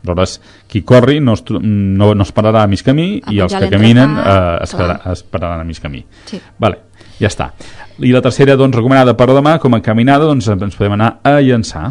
[0.00, 3.52] Aleshores, qui corri no, es, no, no es pararà a mig camí A i els
[3.52, 6.04] que caminen eh, es, pararà, es pararan a mig camí.
[6.30, 6.40] Sí.
[6.58, 6.78] Vale,
[7.20, 7.50] ja està.
[7.98, 11.36] I la tercera, doncs, recomanada per demà, com a caminada, doncs ens podem anar a
[11.44, 11.90] llançar.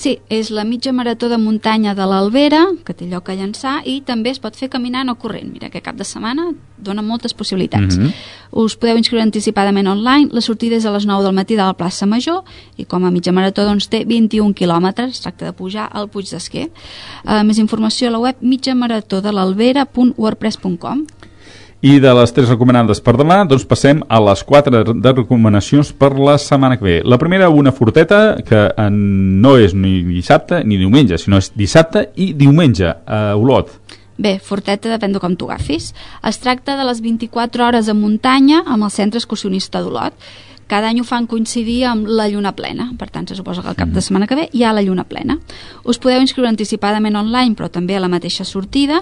[0.00, 3.98] Sí, és la mitja marató de muntanya de l'Albera, que té lloc a llançar, i
[4.00, 5.50] també es pot fer caminant o corrent.
[5.52, 7.98] Mira, que cap de setmana dona moltes possibilitats.
[7.98, 8.14] Mhm.
[8.50, 11.74] Us podeu inscriure anticipadament online, la sortida és a les 9 del matí de la
[11.74, 12.42] plaça Major,
[12.78, 16.30] i com a mitja marató doncs, té 21 quilòmetres, es tracta de pujar al Puig
[16.30, 16.70] d'Esquer.
[17.26, 19.32] Uh, més informació a la web mitjamarató.de
[21.80, 26.10] I de les tres recomanades per demà, doncs passem a les quatre de recomanacions per
[26.12, 26.96] la setmana que ve.
[27.08, 32.10] La primera, una forteta que eh, no és ni dissabte ni diumenge, sinó és dissabte
[32.20, 33.72] i diumenge a Olot.
[34.20, 35.94] Bé, Forteta depèn de com tu agafis.
[36.28, 40.12] Es tracta de les 24 hores a muntanya amb el centre excursionista d'Olot.
[40.70, 43.78] Cada any ho fan coincidir amb la lluna plena, per tant se suposa que el
[43.78, 45.34] cap de setmana que ve hi ha la lluna plena.
[45.82, 49.00] Us podeu inscriure anticipadament online, però també a la mateixa sortida.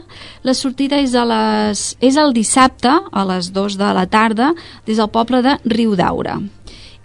[0.48, 4.54] La sortida és, a les, és el dissabte a les 2 de la tarda
[4.86, 6.38] des del poble de Riudaura.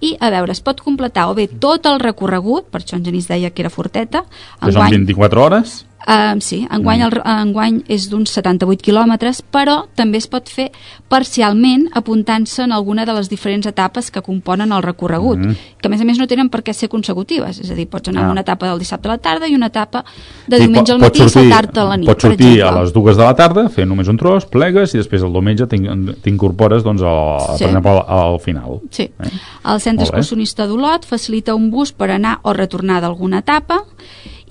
[0.03, 3.27] I, a veure, es pot completar o bé tot el recorregut, per això en Genís
[3.27, 4.23] deia que era Forteta,
[4.59, 5.81] Que són 24 hores.
[6.05, 10.69] Uh, sí, enguany, el, enguany és d'uns 78 quilòmetres, però també es pot fer
[11.07, 15.55] parcialment apuntant-se en alguna de les diferents etapes que componen el recorregut, Mhm.
[15.79, 18.09] que a més a més no tenen per què ser consecutives, és a dir, pots
[18.09, 18.27] anar Ah.
[18.27, 20.03] a una etapa del dissabte a la tarda i una etapa
[20.47, 22.91] de Sí, diumenge al matí i sortir- saltar-te a la nit, Pots sortir a les
[22.93, 26.83] dues de la tarda, fer només un tros, plegues i després el diumenge t'in- t'incorpores
[26.83, 27.63] doncs, a, Sí.
[27.63, 28.03] per exemple, al,
[28.33, 28.81] al final.
[28.89, 29.03] Sí.
[29.03, 29.29] Eh?
[29.65, 30.03] El Centre.
[30.03, 33.83] Excursionista d'Olot facilita un bus per anar o retornar d'alguna etapa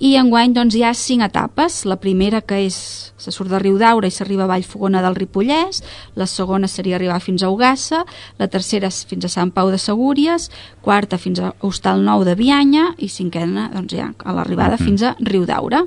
[0.03, 1.83] i enguany doncs, hi ha cinc etapes.
[1.87, 2.75] La primera que és,
[3.15, 5.79] se surt de Riudaura i s'arriba a Vallfogona del Ripollès,
[6.19, 8.01] la segona seria arribar fins a Ugassa,
[8.41, 10.49] la tercera fins a Sant Pau de Segúries,
[10.83, 14.85] quarta fins a Hostal Nou de Bianya i cinquena doncs, ja a l'arribada Mhm.
[14.85, 15.85] fins a Riudaura.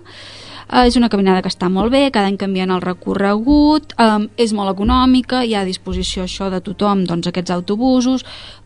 [0.67, 4.53] Uh, és una caminada que està molt bé, cada any canviant el recorregut, um, és
[4.53, 8.25] molt econòmica, hi ha a disposició això de tothom, doncs aquests autobusos,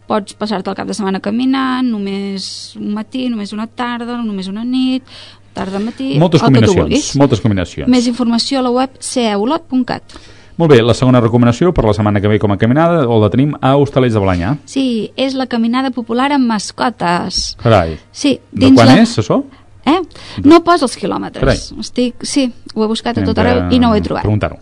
[0.09, 4.64] pots passar-te el cap de setmana caminant, només un matí, només una tarda, només una
[4.64, 5.05] nit,
[5.55, 7.89] tarda-matí, Moltes el combinacions, moltes combinacions.
[7.90, 10.20] Més informació a la web ceolot.cat.
[10.60, 13.31] Molt bé, la segona recomanació per la setmana que ve com a caminada o la
[13.32, 14.51] tenim a Hostalets de Balanyà.
[14.68, 14.85] Sí,
[15.16, 17.55] és la caminada popular amb mascotes.
[17.62, 18.98] Carai, Sí, de dins quan la...
[19.01, 19.40] és, això?
[19.89, 19.97] Eh?
[20.44, 21.40] No posa els quilòmetres.
[21.40, 21.81] Carai.
[21.81, 22.28] Estic...
[22.28, 24.27] Sí, ho he buscat a tot de arreu i no ho he trobat.
[24.28, 24.60] Preguntar-ho.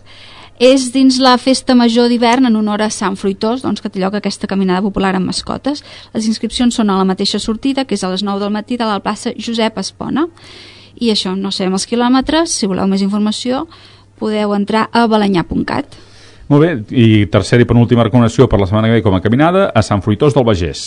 [0.59, 4.17] És dins la festa major d'hivern en honor a Sant Fruitós, doncs, que té lloc
[4.17, 5.85] aquesta caminada popular amb mascotes.
[6.15, 8.87] Les inscripcions són a la mateixa sortida, que és a les 9 del matí de
[8.87, 10.27] la plaça Josep Espona.
[10.99, 13.65] I això, no sabem els quilòmetres, si voleu més informació
[14.19, 15.95] podeu entrar a balanyà.cat.
[16.49, 19.69] Molt bé, i tercera i penúltima recomanació per la setmana que ve com a caminada
[19.69, 20.85] a Sant Fruitós del Bagès.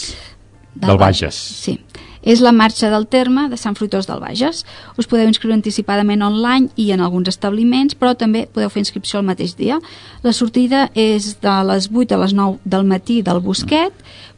[0.74, 1.36] Del, Bages.
[1.36, 1.76] Sí.
[2.22, 4.62] És la marxa del terme de Sant Fruitós del Bages.
[4.98, 9.26] Us podeu inscriure anticipadament online i en alguns establiments, però també podeu fer inscripció el
[9.26, 9.80] mateix dia.
[10.22, 13.92] La sortida és de les 8 a les 9 del matí del Bosquet.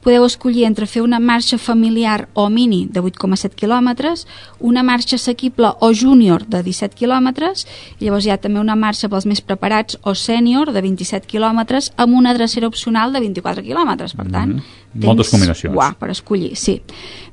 [0.05, 4.27] Podeu escollir entre fer una marxa familiar o mini de 8,7 quilòmetres,
[4.61, 7.65] una marxa assequible o júnior de 17 quilòmetres,
[7.99, 11.91] i llavors hi ha també una marxa pels més preparats o sènior de 27 quilòmetres
[11.97, 14.13] amb una drecera opcional de 24 quilòmetres.
[14.15, 15.07] Per tant, Mhm.
[15.07, 15.75] Moltes combinacions.
[15.75, 16.83] Uah, per escollir, sí.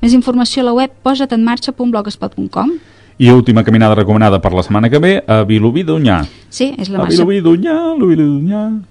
[0.02, 2.72] Més informació a la web posataenmarxa.blogspot.com
[3.18, 6.26] I última caminada recomanada per la setmana que ve a Vilobí d'Unyà.
[6.50, 7.18] Sí, és la A marxa.
[7.18, 8.82] Vilobí d'Unyà, Vilobí d'Unyà...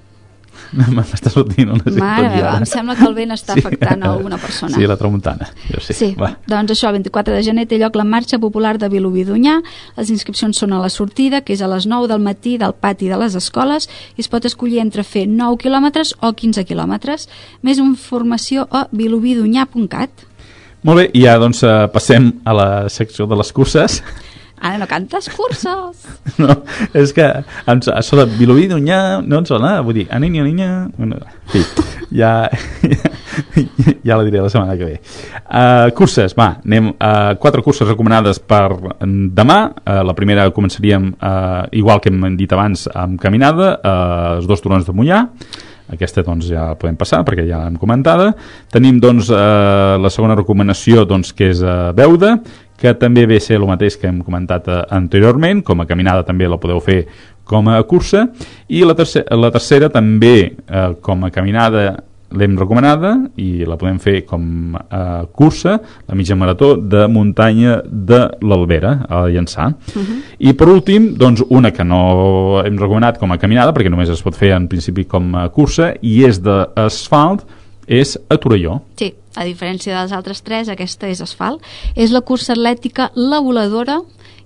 [0.96, 4.74] M'està sortint una Mare meva, em sembla que el vent està afectant a alguna persona.
[4.76, 5.50] Sí, la tramuntana.
[5.66, 5.96] Jo sé.
[5.98, 6.32] Sí, Va.
[6.50, 9.58] doncs això, el 24 de gener té lloc la marxa popular de Vilobí d'Unyà.
[9.98, 13.10] Les inscripcions són a la sortida, que és a les 9 del matí del pati
[13.10, 17.28] de les escoles, i es pot escollir entre fer 9 quilòmetres o 15 quilòmetres.
[17.66, 20.26] Més informació a vilobidunyà.cat.
[20.86, 24.00] Molt bé, i ja doncs eh, passem a la secció de les curses.
[24.60, 26.06] Ara no cantes curses.
[26.40, 26.54] No,
[26.96, 27.24] és que
[27.68, 30.68] em, això de Vilobí d'Unyà no em sona, vull dir, a niña, niña...
[30.96, 31.18] Bueno,
[31.52, 31.60] sí,
[32.16, 32.48] ja,
[32.80, 33.10] ja,
[34.06, 34.94] ja la diré la setmana que ve.
[35.42, 38.70] Uh, curses, va, anem a quatre curses recomanades per
[39.00, 39.58] demà.
[39.82, 44.64] Uh, la primera començaríem, uh, igual que hem dit abans, amb caminada, uh, els dos
[44.64, 45.26] turons de Mollà.
[45.90, 48.30] Aquesta doncs ja la podem passar perquè ja l'hem comentada.
[48.70, 52.36] Tenim doncs eh, la segona recomanació doncs, que és eh, Beuda,
[52.81, 56.24] que també ve a ser el mateix que hem comentat eh, anteriorment, com a caminada
[56.27, 57.02] també la podeu fer
[57.51, 58.28] com a cursa,
[58.70, 61.90] i la, terce la tercera també eh, com a caminada
[62.31, 63.12] l'hem recomanada
[63.43, 65.77] i la podem fer com a cursa,
[66.07, 69.70] la mitja marató de muntanya de l'Albera, a Llançà.
[70.39, 74.23] I per últim, doncs una que no hem recomanat com a caminada, perquè només es
[74.23, 77.43] pot fer en principi com a cursa, i és d'asfalt,
[77.90, 78.78] és a Torelló.
[78.96, 81.64] Sí, a diferència dels altres tres, aquesta és asfalt.
[81.98, 83.98] És la cursa atlètica La Voladora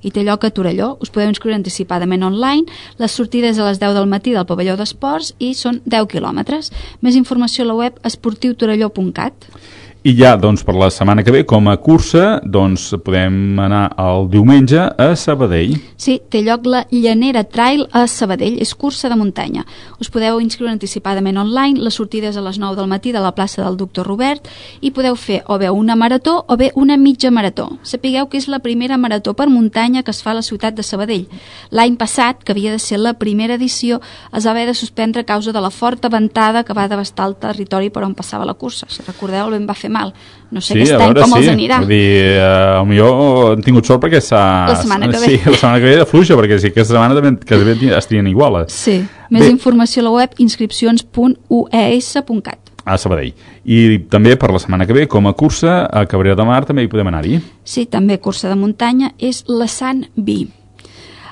[0.04, 0.94] i té lloc a Torelló.
[1.04, 2.64] Us podeu inscriure anticipadament online.
[3.00, 6.72] La sortida és a les 10 del matí del pavelló d'esports i són 10 quilòmetres.
[7.04, 9.48] Més informació a la web esportiutorelló.cat.
[10.04, 14.26] I ja, doncs, per la setmana que ve, com a cursa, doncs, podem anar el
[14.28, 15.78] diumenge a Sabadell.
[15.96, 19.62] Sí, té lloc la Llanera Trail a Sabadell, és cursa de muntanya.
[20.04, 23.30] Us podeu inscriure anticipadament online, la sortida és a les 9 del matí de la
[23.32, 24.50] plaça del Doctor Robert
[24.84, 27.70] i podeu fer o bé una marató o bé una mitja marató.
[27.80, 30.84] Sapigueu que és la primera marató per muntanya que es fa a la ciutat de
[30.84, 31.24] Sabadell.
[31.72, 34.02] L'any passat, que havia de ser la primera edició,
[34.36, 37.40] es va haver de suspendre a causa de la forta ventada que va devastar el
[37.40, 38.84] territori per on passava la cursa.
[38.92, 40.08] Si recordeu, el vent va fer mal.
[40.54, 41.38] No sé sí, aquest any com sí.
[41.40, 41.76] els anirà.
[41.82, 42.08] Vull dir,
[42.38, 43.10] eh, millor
[43.54, 44.42] han tingut sort perquè s'ha...
[44.70, 45.26] La setmana que ve.
[45.26, 48.26] Sí, la setmana que ve de fluixa, perquè sí, aquesta setmana també, que també estarien
[48.30, 48.66] iguales.
[48.74, 48.96] Sí,
[49.34, 52.60] més informació a la web inscripcions.ues.cat.
[52.84, 53.32] A Sabadell.
[53.64, 56.82] I també per la setmana que ve, com a cursa, a Cabrera de Mar també
[56.84, 57.40] hi podem anar-hi.
[57.64, 60.52] Sí, també cursa de muntanya, és la Sant Vi.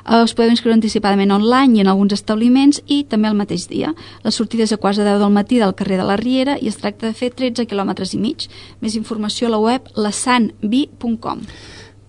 [0.02, 3.92] Uh, us podeu inscriure anticipadament online i en alguns establiments i també el mateix dia.
[4.24, 6.68] La sortida és a quarts de 10 del matí del carrer de la Riera i
[6.68, 8.48] es tracta de fer 13 quilòmetres i mig.
[8.82, 11.46] Més informació a la web lasanvi.com.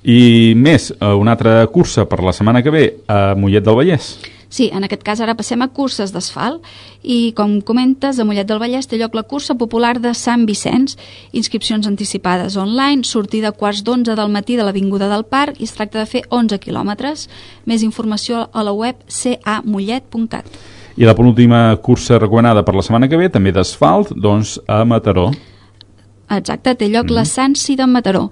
[0.04, 4.18] I més, eh, una altra cursa per la setmana que ve a Mollet del Vallès.
[4.54, 6.62] Sí, en aquest cas ara passem a curses d'asfalt
[7.02, 10.94] i, com comentes, a Mollet del Vallès té lloc la cursa popular de Sant Vicenç,
[11.34, 15.74] inscripcions anticipades online, sortida a quarts d'onze del matí de l'Avinguda del Parc i es
[15.74, 17.26] tracta de fer 11 quilòmetres.
[17.66, 20.46] Més informació a la web camollet.cat.
[21.02, 25.32] I la penúltima cursa recomanada per la setmana que ve, també d'asfalt, doncs a Mataró.
[26.30, 27.16] Exacte, té lloc Mhm.
[27.16, 28.32] la Sansi de Mataró.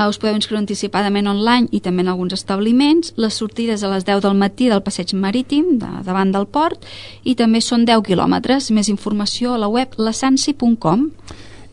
[0.00, 3.12] Uh, us podeu inscriure anticipadament online i també en alguns establiments.
[3.20, 6.86] Les sortides a les 10 del matí del passeig marítim, de, davant del port,
[7.28, 8.70] i també són 10 quilòmetres.
[8.72, 11.04] Més informació a la web lasansi.com.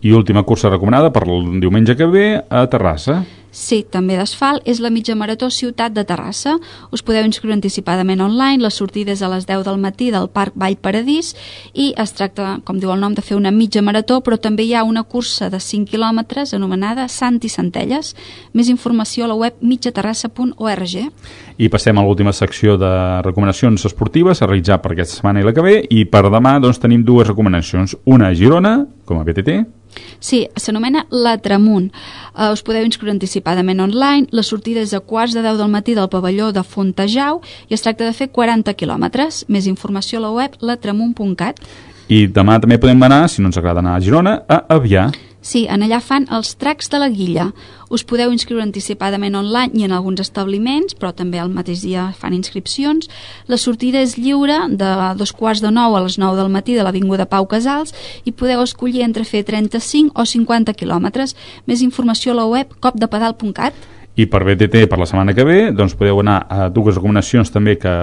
[0.04, 3.22] I última cursa recomanada per el diumenge que ve a Terrassa.
[3.58, 6.54] Sí, també d'asfalt, és la mitja marató Ciutat de Terrassa.
[6.94, 10.76] Us podeu inscriure anticipadament online, les sortides a les 10 del matí del Parc Vall
[10.78, 11.32] Paradís
[11.74, 14.76] i es tracta, com diu el nom, de fer una mitja marató, però també hi
[14.78, 18.14] ha una cursa de 5 quilòmetres anomenada Sant i Centelles.
[18.54, 20.96] Més informació a la web mitjaterrassa.org.
[21.58, 22.94] I passem a l'última secció de
[23.26, 25.80] recomanacions esportives a realitzar per aquesta setmana i la que ve.
[25.90, 27.98] I per demà doncs, tenim dues recomanacions.
[28.06, 28.78] Una a Girona,
[29.10, 29.64] com a BTT,
[30.19, 31.91] Sí, s'anomena La Tramunt.
[32.34, 34.28] Uh, us podeu inscriure anticipadament online.
[34.32, 37.86] La sortida és a quarts de 10 del matí del pavelló de Fontejau i es
[37.86, 39.45] tracta de fer 40 quilòmetres.
[39.48, 41.61] Més informació a la web latramunt.cat.
[42.07, 45.10] i demà també podem anar, si no ens agrada anar a Girona, a Avià.
[45.42, 47.52] Sí, en allà fan els tracs de la guilla.
[47.94, 52.36] Us podeu inscriure anticipadament online i en alguns establiments, però també al mateix dia fan
[52.36, 53.08] inscripcions.
[53.48, 54.90] La sortida és lliure de
[55.20, 57.94] dos quarts de nou a les 9 del matí de l'Avinguda Pau Casals
[58.26, 61.38] i podeu escollir entre fer 35 o 50 quilòmetres.
[61.68, 63.88] Més informació a la web copdepedal.cat.
[64.18, 67.78] I per BTT, per la setmana que ve, doncs podeu anar a dues recomanacions també
[67.78, 67.94] que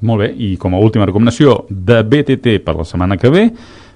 [0.00, 3.50] molt bé, i com a última recomanació de BTT per la setmana que ve,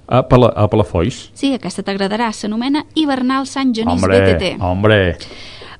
[0.06, 1.30] a, Pala, a Palafolls.
[1.32, 2.28] Sí, aquesta t'agradarà.
[2.36, 4.50] S'anomena Hivernal Sant Genís Hombre, BTT.
[4.60, 4.98] hombre,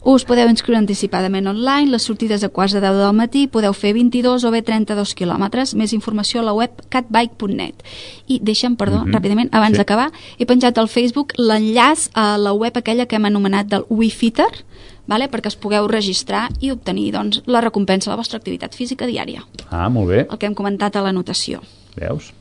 [0.05, 3.95] Us podeu inscriure anticipadament online, les sortides a quarts de 10 del matí, podeu fer
[3.97, 5.73] 22 o bé 32 quilòmetres.
[5.81, 7.81] Més informació a la web catbike.net.
[8.29, 9.15] I deixa'm, perdó, Mhm.
[9.15, 9.79] ràpidament, abans Sí.
[9.79, 14.65] d'acabar, he penjat al Facebook l'enllaç a la web aquella que hem anomenat del WeFitter,
[15.07, 15.31] vale?
[15.31, 19.43] perquè es pugueu registrar i obtenir doncs, la recompensa de la vostra activitat física diària,
[19.71, 21.61] ah, molt bé, el que hem comentat a l'anotació.
[21.97, 22.33] veus?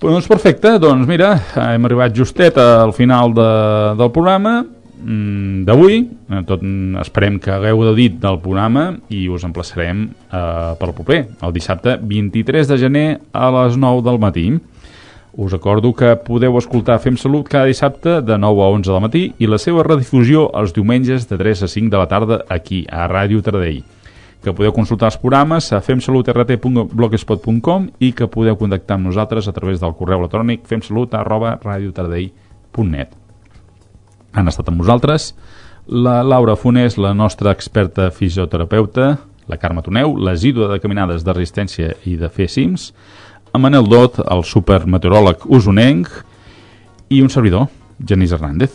[0.00, 4.79] Doncs perfecte, doncs mira, hem arribat justet al final de, del programa mm,
[5.66, 6.62] d'avui, Eh, tot
[7.02, 11.98] esperem que hagueu gaudit del programa i us emplaçarem eh, per el proper, el dissabte
[11.98, 14.60] 23 de gener a les 9 del matí.
[15.34, 19.32] Us recordo que podeu escoltar Fem Salut cada dissabte de 9 a 11 del matí
[19.38, 23.08] i la seva redifusió els diumenges de 3 a 5 de la tarda aquí, a
[23.10, 23.82] Ràdio Taradell
[24.40, 29.80] que podeu consultar els programes a femsalutrt.blogspot.com i que podeu contactar amb nosaltres a través
[29.82, 33.19] del correu electrònic femsalut arroba radiotaradell.net
[34.32, 35.32] han estat amb nosaltres
[35.90, 41.94] la Laura Funes, la nostra experta fisioterapeuta, la Carme Toneu, l'assídua de caminades de resistència
[42.06, 42.92] i de fer cims,
[43.50, 46.12] en Manel Dot, el supermeteoròleg usonenc,
[47.10, 47.66] i un servidor,
[48.06, 48.70] Genís Hernández.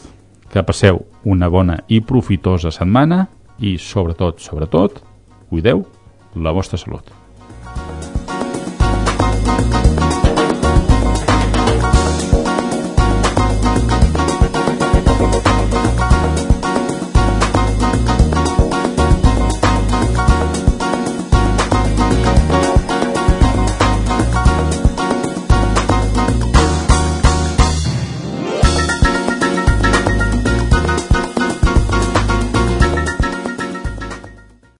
[0.51, 3.25] Que passeu una bona i profitosa setmana
[3.59, 5.01] i, sobretot, sobretot,
[5.49, 5.85] cuideu
[6.35, 7.11] la vostra salut.
[9.45, 9.84] Thank you.